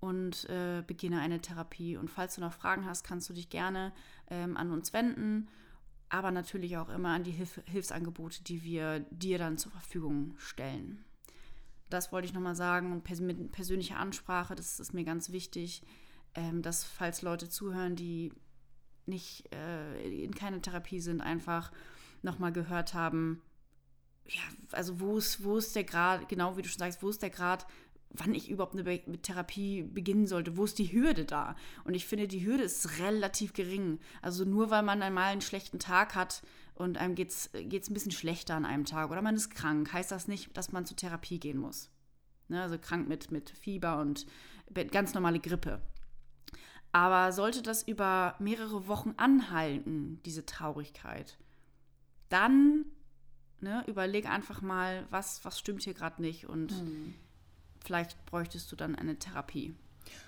und 0.00 0.48
äh, 0.48 0.82
beginne 0.86 1.20
eine 1.20 1.40
Therapie. 1.40 1.96
Und 1.96 2.10
falls 2.10 2.34
du 2.34 2.40
noch 2.40 2.52
Fragen 2.52 2.86
hast, 2.86 3.04
kannst 3.04 3.28
du 3.28 3.34
dich 3.34 3.50
gerne 3.50 3.92
ähm, 4.28 4.56
an 4.56 4.70
uns 4.70 4.92
wenden, 4.92 5.48
aber 6.08 6.30
natürlich 6.30 6.76
auch 6.78 6.88
immer 6.88 7.10
an 7.10 7.22
die 7.22 7.30
Hilf 7.30 7.60
Hilfsangebote, 7.66 8.42
die 8.42 8.64
wir 8.64 9.00
dir 9.10 9.38
dann 9.38 9.58
zur 9.58 9.72
Verfügung 9.72 10.34
stellen. 10.38 11.04
Das 11.90 12.12
wollte 12.12 12.26
ich 12.26 12.34
nochmal 12.34 12.54
sagen 12.54 12.92
und 12.92 13.04
pers 13.04 13.20
mit 13.20 13.52
persönlicher 13.52 13.98
Ansprache, 13.98 14.54
das 14.54 14.80
ist 14.80 14.94
mir 14.94 15.04
ganz 15.04 15.30
wichtig, 15.30 15.82
ähm, 16.34 16.62
dass 16.62 16.84
falls 16.84 17.22
Leute 17.22 17.48
zuhören, 17.48 17.96
die 17.96 18.32
nicht 19.06 19.52
äh, 19.52 20.24
in 20.24 20.34
keiner 20.34 20.62
Therapie 20.62 21.00
sind, 21.00 21.20
einfach 21.20 21.72
nochmal 22.22 22.52
gehört 22.52 22.94
haben, 22.94 23.42
ja, 24.26 24.42
also 24.72 25.00
wo 25.00 25.18
ist, 25.18 25.42
wo 25.42 25.56
ist 25.56 25.74
der 25.74 25.84
Grad, 25.84 26.28
genau 26.28 26.56
wie 26.56 26.62
du 26.62 26.68
schon 26.68 26.78
sagst, 26.78 27.02
wo 27.02 27.08
ist 27.08 27.22
der 27.22 27.30
Grad, 27.30 27.66
wann 28.10 28.34
ich 28.34 28.50
überhaupt 28.50 28.74
eine 28.74 28.84
Be 28.84 29.00
Therapie 29.22 29.82
beginnen 29.82 30.26
sollte, 30.26 30.56
wo 30.56 30.64
ist 30.64 30.78
die 30.78 30.92
Hürde 30.92 31.24
da? 31.24 31.56
Und 31.84 31.94
ich 31.94 32.06
finde, 32.06 32.28
die 32.28 32.44
Hürde 32.44 32.64
ist 32.64 32.98
relativ 32.98 33.52
gering. 33.52 33.98
Also 34.20 34.44
nur 34.44 34.70
weil 34.70 34.82
man 34.82 35.02
einmal 35.02 35.32
einen 35.32 35.40
schlechten 35.40 35.78
Tag 35.78 36.14
hat 36.14 36.42
und 36.74 36.98
einem 36.98 37.14
geht 37.14 37.30
es 37.30 37.50
ein 37.54 37.94
bisschen 37.94 38.12
schlechter 38.12 38.54
an 38.54 38.64
einem 38.64 38.84
Tag 38.84 39.10
oder 39.10 39.22
man 39.22 39.36
ist 39.36 39.50
krank, 39.50 39.92
heißt 39.92 40.10
das 40.10 40.28
nicht, 40.28 40.56
dass 40.56 40.72
man 40.72 40.86
zur 40.86 40.96
Therapie 40.96 41.38
gehen 41.38 41.58
muss. 41.58 41.90
Ne, 42.48 42.62
also 42.62 42.78
krank 42.78 43.08
mit, 43.08 43.30
mit 43.30 43.50
Fieber 43.50 44.00
und 44.00 44.26
ganz 44.90 45.14
normale 45.14 45.38
Grippe. 45.38 45.80
Aber 46.92 47.30
sollte 47.30 47.62
das 47.62 47.86
über 47.86 48.34
mehrere 48.40 48.88
Wochen 48.88 49.14
anhalten, 49.16 50.20
diese 50.24 50.44
Traurigkeit, 50.44 51.38
dann 52.28 52.86
ne, 53.60 53.84
überleg 53.86 54.28
einfach 54.28 54.62
mal, 54.62 55.06
was, 55.10 55.44
was 55.44 55.60
stimmt 55.60 55.82
hier 55.82 55.94
gerade 55.94 56.20
nicht 56.20 56.48
und 56.48 56.72
mhm. 56.72 57.14
Vielleicht 57.84 58.24
bräuchtest 58.26 58.70
du 58.70 58.76
dann 58.76 58.94
eine 58.94 59.16
Therapie. 59.16 59.74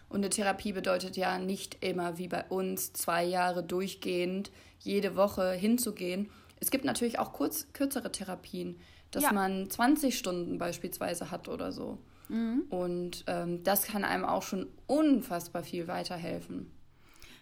Und 0.08 0.18
eine 0.18 0.30
Therapie 0.30 0.72
bedeutet 0.72 1.16
ja 1.16 1.38
nicht 1.38 1.82
immer 1.82 2.18
wie 2.18 2.28
bei 2.28 2.44
uns 2.44 2.92
zwei 2.92 3.24
Jahre 3.24 3.62
durchgehend 3.62 4.50
jede 4.78 5.16
Woche 5.16 5.52
hinzugehen. 5.52 6.28
Es 6.60 6.70
gibt 6.70 6.84
natürlich 6.84 7.18
auch 7.18 7.32
kurz, 7.32 7.66
kürzere 7.72 8.12
Therapien, 8.12 8.78
dass 9.10 9.24
ja. 9.24 9.32
man 9.32 9.70
20 9.70 10.16
Stunden 10.16 10.58
beispielsweise 10.58 11.30
hat 11.30 11.48
oder 11.48 11.72
so. 11.72 11.98
Mhm. 12.28 12.64
Und 12.70 13.24
ähm, 13.26 13.62
das 13.64 13.84
kann 13.84 14.04
einem 14.04 14.24
auch 14.24 14.42
schon 14.42 14.68
unfassbar 14.86 15.62
viel 15.62 15.88
weiterhelfen. 15.88 16.70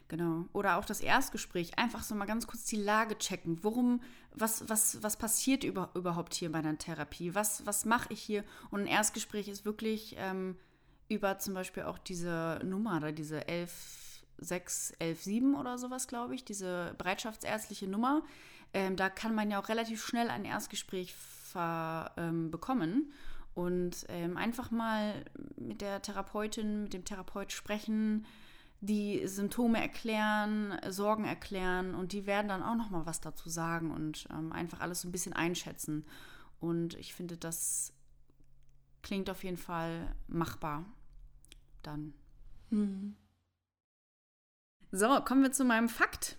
Genau. 0.09 0.47
Oder 0.53 0.79
auch 0.79 0.85
das 0.85 1.01
Erstgespräch. 1.01 1.79
Einfach 1.79 2.03
so 2.03 2.17
mal 2.17 2.25
ganz 2.25 2.49
kurz 2.49 2.65
die 2.65 2.77
Lage 2.77 3.17
checken. 3.19 3.59
Worum, 3.63 4.03
was, 4.33 4.69
was, 4.69 5.03
was 5.03 5.17
passiert 5.17 5.65
über, 5.65 5.91
überhaupt 5.95 6.35
hier 6.35 6.53
bei 6.53 6.59
einer 6.59 6.79
Therapie? 6.79 7.35
Was, 7.35 7.67
was 7.67 7.85
mache 7.85 8.13
ich 8.13 8.21
hier? 8.21 8.45
Und 8.71 8.83
ein 8.83 8.87
Erstgespräch 8.87 9.49
ist 9.49 9.65
wirklich 9.65 10.17
ähm, 10.19 10.57
über 11.09 11.39
zum 11.39 11.55
Beispiel 11.55 11.83
auch 11.85 11.99
diese 11.99 12.61
Nummer 12.65 12.97
oder 12.97 13.13
diese 13.13 13.49
11 13.49 14.01
6117 14.43 15.55
oder 15.55 15.79
sowas, 15.79 16.09
glaube 16.09 16.35
ich, 16.35 16.45
diese 16.45 16.95
bereitschaftsärztliche 16.99 17.87
Nummer. 17.87 18.23
Ähm, 18.73 18.97
da 18.97 19.11
kann 19.11 19.35
man 19.35 19.51
ja 19.51 19.61
auch 19.61 19.69
relativ 19.69 20.05
schnell 20.05 20.31
ein 20.31 20.45
Erstgespräch 20.45 21.15
ver, 21.15 22.13
ähm, 22.17 22.51
bekommen 22.51 23.13
und 23.55 24.07
ähm, 24.09 24.37
einfach 24.37 24.71
mal 24.71 25.25
mit 25.57 25.81
der 25.81 26.03
Therapeutin, 26.03 26.85
mit 26.85 26.93
dem 26.93 27.05
Therapeut 27.05 27.53
sprechen, 27.53 28.27
die 28.81 29.27
Symptome 29.27 29.81
erklären, 29.81 30.79
Sorgen 30.89 31.25
erklären 31.25 31.95
und 31.95 32.13
die 32.13 32.27
werden 32.27 32.49
dann 32.49 32.63
auch 32.63 32.77
noch 32.77 32.91
mal 32.91 33.05
was 33.07 33.21
dazu 33.21 33.49
sagen 33.49 33.91
und 33.91 34.27
ähm, 34.31 34.53
einfach 34.53 34.81
alles 34.81 35.03
so 35.03 35.09
ein 35.09 35.13
bisschen 35.13 35.35
einschätzen. 35.35 36.07
Und 36.61 36.95
ich 36.95 37.15
finde, 37.15 37.37
das 37.37 37.93
klingt 39.03 39.29
auf 39.31 39.45
jeden 39.45 39.57
Fall 39.57 40.15
machbar. 40.29 40.85
Dann. 41.83 42.15
Mhm. 42.71 43.17
So, 44.93 45.21
kommen 45.21 45.43
wir 45.43 45.53
zu 45.53 45.65
meinem 45.65 45.89
Fakt. 45.89 46.37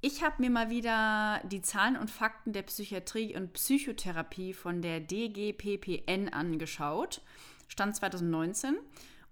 Ich 0.00 0.22
habe 0.24 0.36
mir 0.38 0.50
mal 0.50 0.70
wieder 0.70 1.42
die 1.44 1.60
Zahlen 1.60 1.96
und 1.96 2.10
Fakten 2.10 2.52
der 2.52 2.62
Psychiatrie 2.62 3.36
und 3.36 3.52
Psychotherapie 3.52 4.54
von 4.54 4.80
der 4.80 5.00
DGPPN 5.00 6.30
angeschaut. 6.30 7.20
Stand 7.68 7.96
2019. 7.96 8.78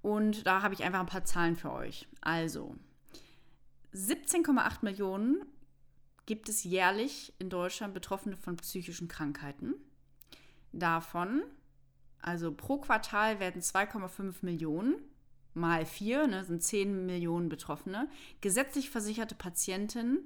Und 0.03 0.47
da 0.47 0.63
habe 0.63 0.75
ich 0.75 0.85
einfach 0.85 1.01
ein 1.01 1.07
paar 1.07 1.25
Zahlen 1.25 1.57
für 1.57 1.73
euch. 1.73 2.07
Also, 2.21 2.77
17,8 3.95 4.79
Millionen 4.83 5.45
gibt 6.27 6.49
es 6.49 6.65
jährlich 6.65 7.33
in 7.39 7.51
Deutschland 7.51 7.95
Betroffene 7.95 8.37
von 8.37 8.57
psychischen 8.57 9.09
Krankheiten. 9.09 9.75
Davon, 10.73 11.43
also 12.21 12.53
pro 12.53 12.79
Quartal 12.79 13.41
werden 13.41 13.63
2,5 13.63 14.37
Millionen 14.43 14.97
mal 15.55 15.87
4, 15.87 16.27
ne, 16.27 16.45
sind 16.45 16.63
10 16.63 17.07
Millionen 17.07 17.49
Betroffene, 17.49 18.09
gesetzlich 18.41 18.91
versicherte 18.91 19.35
Patienten 19.35 20.19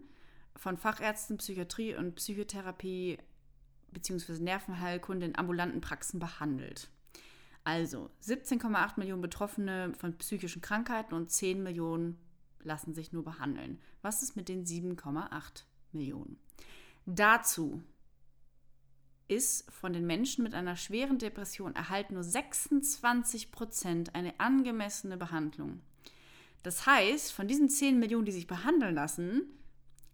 von 0.56 0.76
Fachärzten, 0.76 1.38
Psychiatrie 1.38 1.94
und 1.94 2.16
Psychotherapie 2.16 3.18
bzw. 3.92 4.40
Nervenheilkunde 4.40 5.26
in 5.26 5.38
ambulanten 5.38 5.80
Praxen 5.80 6.18
behandelt. 6.18 6.88
Also 7.64 8.10
17,8 8.24 8.98
Millionen 8.98 9.22
Betroffene 9.22 9.92
von 9.96 10.18
psychischen 10.18 10.62
Krankheiten 10.62 11.14
und 11.14 11.30
10 11.30 11.62
Millionen 11.62 12.18
lassen 12.62 12.94
sich 12.94 13.12
nur 13.12 13.24
behandeln. 13.24 13.80
Was 14.02 14.22
ist 14.22 14.36
mit 14.36 14.48
den 14.48 14.64
7,8 14.64 15.64
Millionen? 15.92 16.38
Dazu 17.06 17.82
ist 19.28 19.70
von 19.70 19.92
den 19.92 20.06
Menschen 20.06 20.44
mit 20.44 20.54
einer 20.54 20.76
schweren 20.76 21.18
Depression 21.18 21.74
erhalten 21.74 22.14
nur 22.14 22.24
26 22.24 23.50
Prozent 23.50 24.14
eine 24.14 24.38
angemessene 24.38 25.16
Behandlung. 25.16 25.80
Das 26.62 26.86
heißt, 26.86 27.32
von 27.32 27.48
diesen 27.48 27.68
10 27.68 27.98
Millionen, 27.98 28.24
die 28.24 28.32
sich 28.32 28.46
behandeln 28.46 28.94
lassen, 28.94 29.42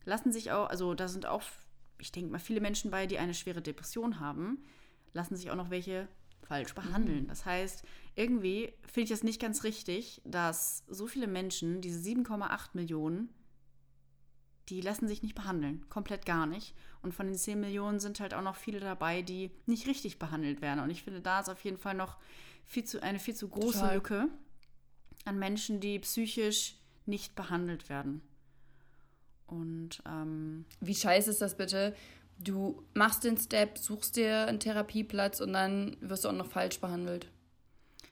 lassen 0.05 0.33
sich 0.33 0.53
auch, 0.53 0.69
also 0.69 0.95
da 0.95 1.09
sind 1.09 1.27
auch, 1.27 1.43
ich 1.99 2.13
denke 2.13 2.31
mal, 2.31 2.39
viele 2.39 2.61
Menschen 2.61 2.91
bei, 2.91 3.07
die 3.07 3.19
eine 3.19 3.35
schwere 3.35 3.61
Depression 3.61 4.21
haben, 4.21 4.65
lassen 5.13 5.37
sich 5.37 5.51
auch 5.51 5.57
noch 5.57 5.71
welche 5.71 6.09
falsch 6.49 6.75
behandeln. 6.75 7.25
Mhm. 7.25 7.29
Das 7.29 7.45
heißt, 7.45 7.85
irgendwie 8.17 8.73
finde 8.87 9.05
ich 9.05 9.11
es 9.13 9.23
nicht 9.23 9.41
ganz 9.41 9.65
richtig, 9.65 10.21
dass 10.25 10.85
so 10.89 11.07
viele 11.07 11.27
Menschen, 11.27 11.81
diese 11.81 12.01
7,8 12.01 12.71
Millionen, 12.73 13.29
die 14.69 14.81
lassen 14.81 15.09
sich 15.09 15.23
nicht 15.23 15.35
behandeln. 15.35 15.89
Komplett 15.89 16.27
gar 16.27 16.47
nicht. 16.47 16.75
Und 17.03 17.15
von 17.15 17.27
den 17.27 17.37
10 17.37 17.61
Millionen 17.61 18.01
sind 18.01 18.21
halt 18.21 18.35
auch 18.35 18.43
noch 18.43 18.57
viele 18.57 18.81
dabei, 18.81 19.23
die 19.23 19.51
nicht 19.67 19.87
richtig 19.87 20.19
behandelt 20.19 20.61
werden. 20.61 20.81
Und 20.81 20.91
ich 20.91 21.03
finde, 21.03 21.21
da 21.21 21.41
ist 21.41 21.49
auf 21.49 21.63
jeden 21.65 21.79
Fall 21.79 21.95
noch 21.95 22.19
viel 22.67 22.85
zu, 22.85 23.03
eine 23.03 23.19
viel 23.19 23.35
zu 23.35 23.49
große 23.49 23.79
Total. 23.79 23.95
Lücke 23.95 24.29
an 25.25 25.39
Menschen, 25.39 25.81
die 25.81 25.99
psychisch 26.01 26.77
nicht 27.07 27.35
behandelt 27.35 27.89
werden. 27.89 28.21
Und 29.47 30.03
ähm, 30.07 30.67
wie 30.81 30.95
scheiße 30.95 31.31
ist 31.31 31.41
das 31.41 31.57
bitte? 31.57 31.95
Du 32.39 32.83
machst 32.95 33.25
den 33.25 33.37
Step, 33.37 33.79
suchst 33.79 34.17
dir 34.17 34.47
einen 34.47 34.61
Therapieplatz 34.61 35.41
und 35.41 35.53
dann 35.53 35.97
wirst 36.01 36.25
du 36.25 36.29
auch 36.29 36.33
noch 36.33 36.47
falsch 36.47 36.81
behandelt. 36.81 37.31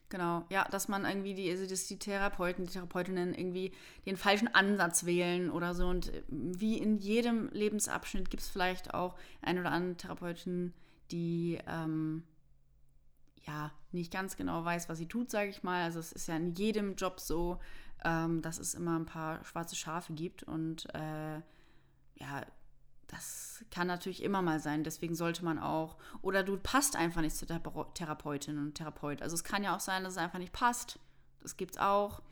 Genau, 0.08 0.44
ja, 0.50 0.64
dass 0.70 0.86
man 0.86 1.04
irgendwie 1.04 1.34
die, 1.34 1.50
also 1.50 1.66
dass 1.66 1.88
die 1.88 1.98
Therapeuten, 1.98 2.66
die 2.66 2.72
Therapeutinnen 2.72 3.34
irgendwie 3.34 3.72
den 4.04 4.16
falschen 4.16 4.46
Ansatz 4.54 5.04
wählen 5.04 5.50
oder 5.50 5.74
so. 5.74 5.88
Und 5.88 6.14
äh, 6.14 6.22
wie 6.28 6.78
in 6.78 6.98
jedem 6.98 7.48
Lebensabschnitt 7.50 8.30
gibt 8.30 8.42
es 8.42 8.48
vielleicht 8.48 8.94
auch 8.94 9.16
ein 9.42 9.58
oder 9.58 9.72
andere 9.72 9.96
Therapeutin, 9.96 10.74
die 11.10 11.58
ähm, 11.66 12.22
ja 13.46 13.72
nicht 13.90 14.12
ganz 14.12 14.36
genau 14.36 14.64
weiß, 14.64 14.88
was 14.88 14.98
sie 14.98 15.08
tut, 15.08 15.30
sage 15.30 15.50
ich 15.50 15.64
mal. 15.64 15.82
Also 15.82 15.98
es 15.98 16.12
ist 16.12 16.28
ja 16.28 16.36
in 16.36 16.54
jedem 16.54 16.94
Job 16.94 17.18
so, 17.18 17.58
ähm, 18.04 18.42
dass 18.42 18.58
es 18.58 18.74
immer 18.74 18.96
ein 18.96 19.06
paar 19.06 19.44
schwarze 19.44 19.74
Schafe 19.74 20.12
gibt. 20.12 20.44
Und 20.44 20.86
äh, 20.94 21.40
ja, 22.14 22.46
das 23.08 23.64
kann 23.70 23.86
natürlich 23.86 24.22
immer 24.22 24.42
mal 24.42 24.60
sein. 24.60 24.84
Deswegen 24.84 25.14
sollte 25.14 25.44
man 25.44 25.58
auch, 25.58 25.96
oder 26.22 26.42
du 26.42 26.56
passt 26.56 26.96
einfach 26.96 27.20
nicht 27.20 27.36
zu 27.36 27.46
der 27.46 27.62
Therapeutin 27.94 28.58
und 28.58 28.74
Therapeut. 28.74 29.22
Also 29.22 29.34
es 29.34 29.44
kann 29.44 29.62
ja 29.62 29.74
auch 29.74 29.80
sein, 29.80 30.04
dass 30.04 30.14
es 30.14 30.18
einfach 30.18 30.38
nicht 30.38 30.52
passt. 30.52 30.98
Das 31.40 31.56
gibt 31.56 31.72
es 31.72 31.78
auch. 31.78 32.22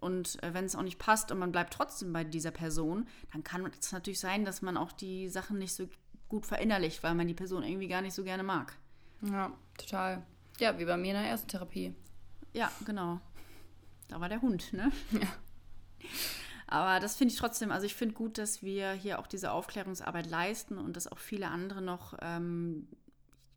Und 0.00 0.42
äh, 0.42 0.54
wenn 0.54 0.64
es 0.64 0.76
auch 0.76 0.82
nicht 0.82 0.98
passt 0.98 1.30
und 1.30 1.38
man 1.38 1.52
bleibt 1.52 1.74
trotzdem 1.74 2.12
bei 2.12 2.24
dieser 2.24 2.50
Person, 2.50 3.06
dann 3.32 3.44
kann 3.44 3.64
es 3.78 3.92
natürlich 3.92 4.20
sein, 4.20 4.44
dass 4.44 4.62
man 4.62 4.76
auch 4.76 4.92
die 4.92 5.28
Sachen 5.28 5.58
nicht 5.58 5.74
so 5.74 5.88
gut 6.28 6.46
verinnerlicht, 6.46 7.02
weil 7.02 7.14
man 7.14 7.26
die 7.26 7.34
Person 7.34 7.62
irgendwie 7.62 7.88
gar 7.88 8.02
nicht 8.02 8.14
so 8.14 8.24
gerne 8.24 8.42
mag. 8.42 8.76
Ja, 9.22 9.52
total. 9.76 10.22
Ja, 10.58 10.78
wie 10.78 10.84
bei 10.84 10.96
mir 10.96 11.14
in 11.14 11.20
der 11.20 11.28
ersten 11.28 11.48
Therapie. 11.48 11.94
Ja, 12.52 12.70
genau. 12.84 13.20
Da 14.08 14.20
war 14.20 14.28
der 14.28 14.40
Hund, 14.40 14.72
ne? 14.72 14.90
Ja. 15.12 15.28
Aber 16.70 17.00
das 17.00 17.16
finde 17.16 17.34
ich 17.34 17.40
trotzdem, 17.40 17.72
also 17.72 17.84
ich 17.84 17.96
finde 17.96 18.14
gut, 18.14 18.38
dass 18.38 18.62
wir 18.62 18.92
hier 18.92 19.18
auch 19.18 19.26
diese 19.26 19.50
Aufklärungsarbeit 19.50 20.30
leisten 20.30 20.78
und 20.78 20.96
dass 20.96 21.10
auch 21.10 21.18
viele 21.18 21.48
andere 21.48 21.82
noch 21.82 22.14
ähm, 22.22 22.86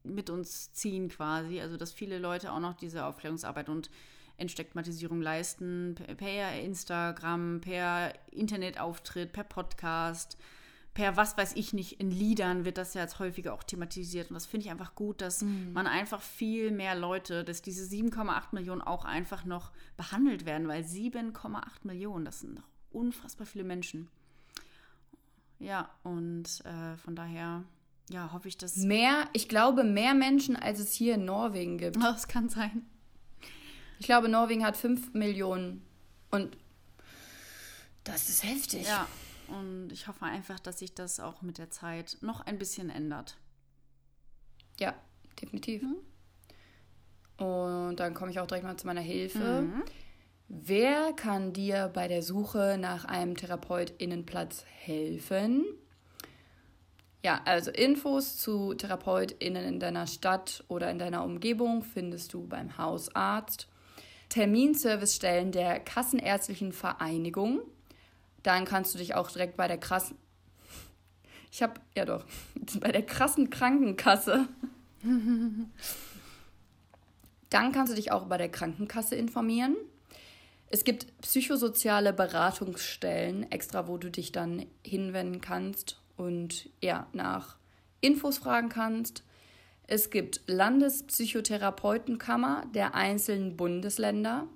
mit 0.04 0.32
uns 0.32 0.74
ziehen 0.74 1.10
quasi. 1.10 1.62
Also 1.62 1.78
dass 1.78 1.94
viele 1.94 2.18
Leute 2.18 2.52
auch 2.52 2.60
noch 2.60 2.74
diese 2.74 3.06
Aufklärungsarbeit 3.06 3.70
und 3.70 3.92
Entstigmatisierung 4.38 5.22
leisten, 5.22 5.94
per 6.18 6.60
Instagram, 6.60 7.62
per 7.62 8.14
Internetauftritt, 8.32 9.32
per 9.32 9.44
Podcast, 9.44 10.36
per 10.96 11.16
was 11.16 11.38
weiß 11.38 11.56
ich 11.56 11.72
nicht, 11.72 12.00
in 12.00 12.10
Liedern 12.10 12.66
wird 12.66 12.80
das 12.80 12.96
ja 12.96 13.02
jetzt 13.02 13.20
häufiger 13.20 13.54
auch 13.54 13.64
thematisiert. 13.64 14.32
Und 14.32 14.34
das 14.34 14.48
finde 14.48 14.66
ich 14.66 14.72
einfach 14.72 14.96
gut, 14.96 15.22
dass 15.22 15.44
mhm. 15.44 15.72
man 15.74 15.86
einfach 15.86 16.22
viel 16.22 16.72
mehr 16.72 16.96
Leute, 16.96 17.44
dass 17.44 17.62
diese 17.62 17.86
7,8 17.86 18.46
Millionen 18.54 18.82
auch 18.82 19.06
einfach 19.06 19.46
noch 19.46 19.72
behandelt 19.98 20.48
werden, 20.48 20.68
weil 20.68 20.84
7,8 20.84 21.62
Millionen, 21.84 22.26
das 22.26 22.40
sind 22.40 22.56
noch 22.56 22.73
unfassbar 22.94 23.46
viele 23.46 23.64
Menschen. 23.64 24.10
Ja, 25.60 25.90
und 26.04 26.64
äh, 26.66 26.98
von 26.98 27.16
daher, 27.16 27.64
ja, 28.10 28.32
hoffe 28.34 28.48
ich, 28.48 28.58
dass. 28.58 28.76
Mehr, 28.78 29.30
ich 29.34 29.48
glaube, 29.48 29.84
mehr 29.84 30.14
Menschen, 30.14 30.56
als 30.56 30.80
es 30.80 30.94
hier 30.94 31.16
in 31.16 31.26
Norwegen 31.26 31.78
gibt. 31.78 31.96
Das 31.96 32.28
kann 32.28 32.50
sein. 32.50 32.86
Ich 34.00 34.06
glaube, 34.06 34.28
Norwegen 34.28 34.66
hat 34.66 34.76
5 34.76 35.14
Millionen. 35.14 35.82
Und 36.32 36.58
das 38.04 38.28
ist 38.28 38.44
heftig. 38.44 38.86
Ja, 38.86 39.08
und 39.48 39.92
ich 39.92 40.08
hoffe 40.08 40.26
einfach, 40.26 40.60
dass 40.60 40.80
sich 40.80 40.94
das 40.94 41.20
auch 41.20 41.42
mit 41.42 41.58
der 41.58 41.70
Zeit 41.70 42.18
noch 42.22 42.42
ein 42.42 42.58
bisschen 42.58 42.90
ändert. 42.90 43.38
Ja, 44.80 44.96
definitiv. 45.42 45.84
Mhm. 45.84 45.96
Und 47.46 47.98
dann 47.98 48.14
komme 48.14 48.32
ich 48.32 48.40
auch 48.40 48.48
direkt 48.48 48.66
mal 48.66 48.78
zu 48.78 48.88
meiner 48.88 49.02
Hilfe. 49.02 49.62
Mhm. 49.62 49.84
Wer 50.56 51.14
kann 51.14 51.52
dir 51.52 51.90
bei 51.92 52.08
der 52.08 52.22
Suche 52.22 52.78
nach 52.80 53.06
einem 53.06 53.36
Therapeutinnenplatz 53.36 54.64
helfen? 54.66 55.66
Ja, 57.24 57.42
also 57.46 57.72
Infos 57.72 58.38
zu 58.38 58.76
Therapeutinnen 58.76 59.66
in 59.66 59.80
deiner 59.80 60.06
Stadt 60.06 60.64
oder 60.68 60.92
in 60.92 61.00
deiner 61.00 61.24
Umgebung 61.24 61.82
findest 61.82 62.36
du 62.36 62.46
beim 62.46 62.78
Hausarzt. 62.78 63.68
Terminservicestellen 64.30 65.52
der 65.52 65.80
Kassenärztlichen 65.80 66.72
Vereinigung. 66.72 67.62
Dann 68.44 68.66
kannst 68.66 68.94
du 68.94 69.00
dich 69.00 69.16
auch 69.16 69.32
direkt 69.32 69.58
bei 69.58 69.68
der 69.68 69.80
krassen. 69.80 70.20
Ich 71.52 71.64
habe, 71.64 71.82
ja 71.96 72.06
doch, 72.06 72.26
bei 72.80 72.92
der 72.92 73.04
krassen 73.04 73.50
Krankenkasse. 73.50 74.48
Dann 77.50 77.72
kannst 77.72 77.92
du 77.92 77.96
dich 77.96 78.12
auch 78.12 78.26
bei 78.26 78.38
der 78.38 78.50
Krankenkasse 78.50 79.16
informieren. 79.16 79.76
Es 80.74 80.84
gibt 80.86 81.06
psychosoziale 81.22 82.14
Beratungsstellen 82.14 83.52
extra, 83.52 83.88
wo 83.88 84.00
du 84.00 84.10
dich 84.10 84.32
dann 84.32 84.66
hinwenden 84.84 85.40
kannst 85.40 86.02
und 86.18 86.68
ja, 86.82 87.06
nach 87.14 87.58
Infos 88.02 88.40
fragen 88.40 88.70
kannst. 88.70 89.22
Es 89.86 90.10
gibt 90.10 90.42
Landespsychotherapeutenkammer 90.48 92.64
der 92.74 92.96
einzelnen 92.96 93.56
Bundesländer, 93.56 94.48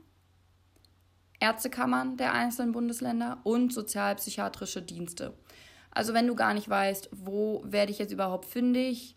Ärztekammern 1.40 2.18
der 2.18 2.34
einzelnen 2.34 2.72
Bundesländer 2.72 3.38
und 3.44 3.72
sozialpsychiatrische 3.72 4.82
Dienste. 4.82 5.36
Also 5.92 6.16
wenn 6.16 6.26
du 6.26 6.34
gar 6.34 6.56
nicht 6.56 6.68
weißt, 6.68 7.10
wo 7.12 7.62
werde 7.64 7.92
ich 7.92 8.00
jetzt 8.00 8.12
überhaupt 8.12 8.46
fündig, 8.46 9.16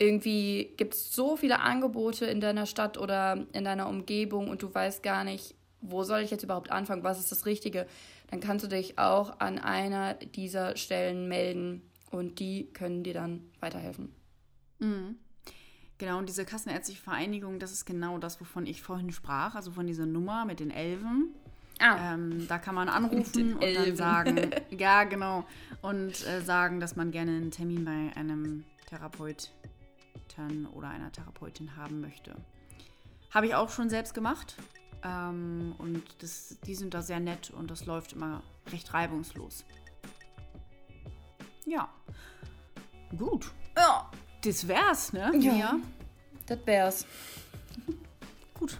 irgendwie 0.00 0.74
gibt 0.76 0.94
es 0.94 1.14
so 1.14 1.36
viele 1.36 1.60
Angebote 1.60 2.26
in 2.26 2.40
deiner 2.40 2.66
Stadt 2.66 2.98
oder 2.98 3.46
in 3.52 3.62
deiner 3.62 3.88
Umgebung 3.88 4.48
und 4.48 4.60
du 4.60 4.74
weißt 4.74 5.04
gar 5.04 5.22
nicht, 5.22 5.54
wo 5.82 6.04
soll 6.04 6.20
ich 6.20 6.30
jetzt 6.30 6.44
überhaupt 6.44 6.70
anfangen? 6.70 7.04
Was 7.04 7.18
ist 7.18 7.30
das 7.30 7.44
Richtige? 7.44 7.86
Dann 8.30 8.40
kannst 8.40 8.64
du 8.64 8.68
dich 8.68 8.98
auch 8.98 9.40
an 9.40 9.58
einer 9.58 10.14
dieser 10.14 10.76
Stellen 10.76 11.28
melden 11.28 11.82
und 12.10 12.38
die 12.38 12.72
können 12.72 13.02
dir 13.02 13.14
dann 13.14 13.42
weiterhelfen. 13.60 14.14
Mhm. 14.78 15.16
Genau, 15.98 16.18
und 16.18 16.28
diese 16.28 16.44
Kassenärztliche 16.44 17.00
Vereinigung, 17.00 17.58
das 17.58 17.70
ist 17.72 17.84
genau 17.84 18.18
das, 18.18 18.40
wovon 18.40 18.66
ich 18.66 18.82
vorhin 18.82 19.12
sprach, 19.12 19.54
also 19.54 19.70
von 19.70 19.86
dieser 19.86 20.06
Nummer 20.06 20.44
mit 20.44 20.58
den 20.58 20.70
Elfen. 20.70 21.34
Ah. 21.78 22.14
Ähm, 22.14 22.46
da 22.48 22.58
kann 22.58 22.74
man 22.74 22.88
anrufen 22.88 23.54
und 23.54 23.62
dann 23.62 23.96
sagen, 23.96 24.50
ja, 24.70 25.04
genau, 25.04 25.44
und 25.80 26.26
äh, 26.26 26.40
sagen, 26.40 26.80
dass 26.80 26.96
man 26.96 27.10
gerne 27.10 27.32
einen 27.32 27.50
Termin 27.50 27.84
bei 27.84 28.16
einem 28.16 28.64
Therapeuten 28.88 29.46
oder 30.72 30.88
einer 30.88 31.12
Therapeutin 31.12 31.76
haben 31.76 32.00
möchte. 32.00 32.34
Habe 33.30 33.46
ich 33.46 33.54
auch 33.54 33.70
schon 33.70 33.88
selbst 33.88 34.14
gemacht. 34.14 34.56
Ähm, 35.04 35.74
und 35.78 36.02
das, 36.20 36.56
die 36.64 36.74
sind 36.74 36.94
da 36.94 37.02
sehr 37.02 37.20
nett 37.20 37.50
und 37.50 37.70
das 37.70 37.86
läuft 37.86 38.12
immer 38.12 38.42
recht 38.70 38.92
reibungslos. 38.94 39.64
Ja. 41.66 41.88
Gut. 43.16 43.50
Ja. 43.76 44.10
Das 44.44 44.66
wär's, 44.66 45.12
ne? 45.12 45.32
Ja. 45.38 45.52
ja. 45.54 45.76
Das 46.46 46.58
wär's. 46.64 47.06
Gut. 48.58 48.78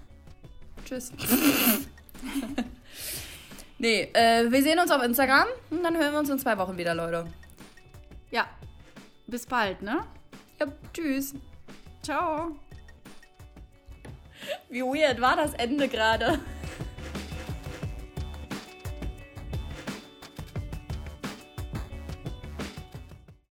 Tschüss. 0.84 1.12
nee, 3.78 4.02
äh, 4.12 4.50
wir 4.50 4.62
sehen 4.62 4.78
uns 4.78 4.90
auf 4.90 5.02
Instagram 5.02 5.46
und 5.70 5.82
dann 5.82 5.96
hören 5.96 6.12
wir 6.12 6.18
uns 6.20 6.30
in 6.30 6.38
zwei 6.38 6.58
Wochen 6.58 6.76
wieder, 6.76 6.94
Leute. 6.94 7.26
Ja. 8.30 8.46
Bis 9.26 9.46
bald, 9.46 9.82
ne? 9.82 10.04
Ja, 10.60 10.66
tschüss. 10.92 11.34
Ciao. 12.02 12.56
Wie 14.68 14.82
weird 14.82 15.20
war 15.20 15.36
das 15.36 15.54
Ende 15.54 15.88
gerade? 15.88 16.38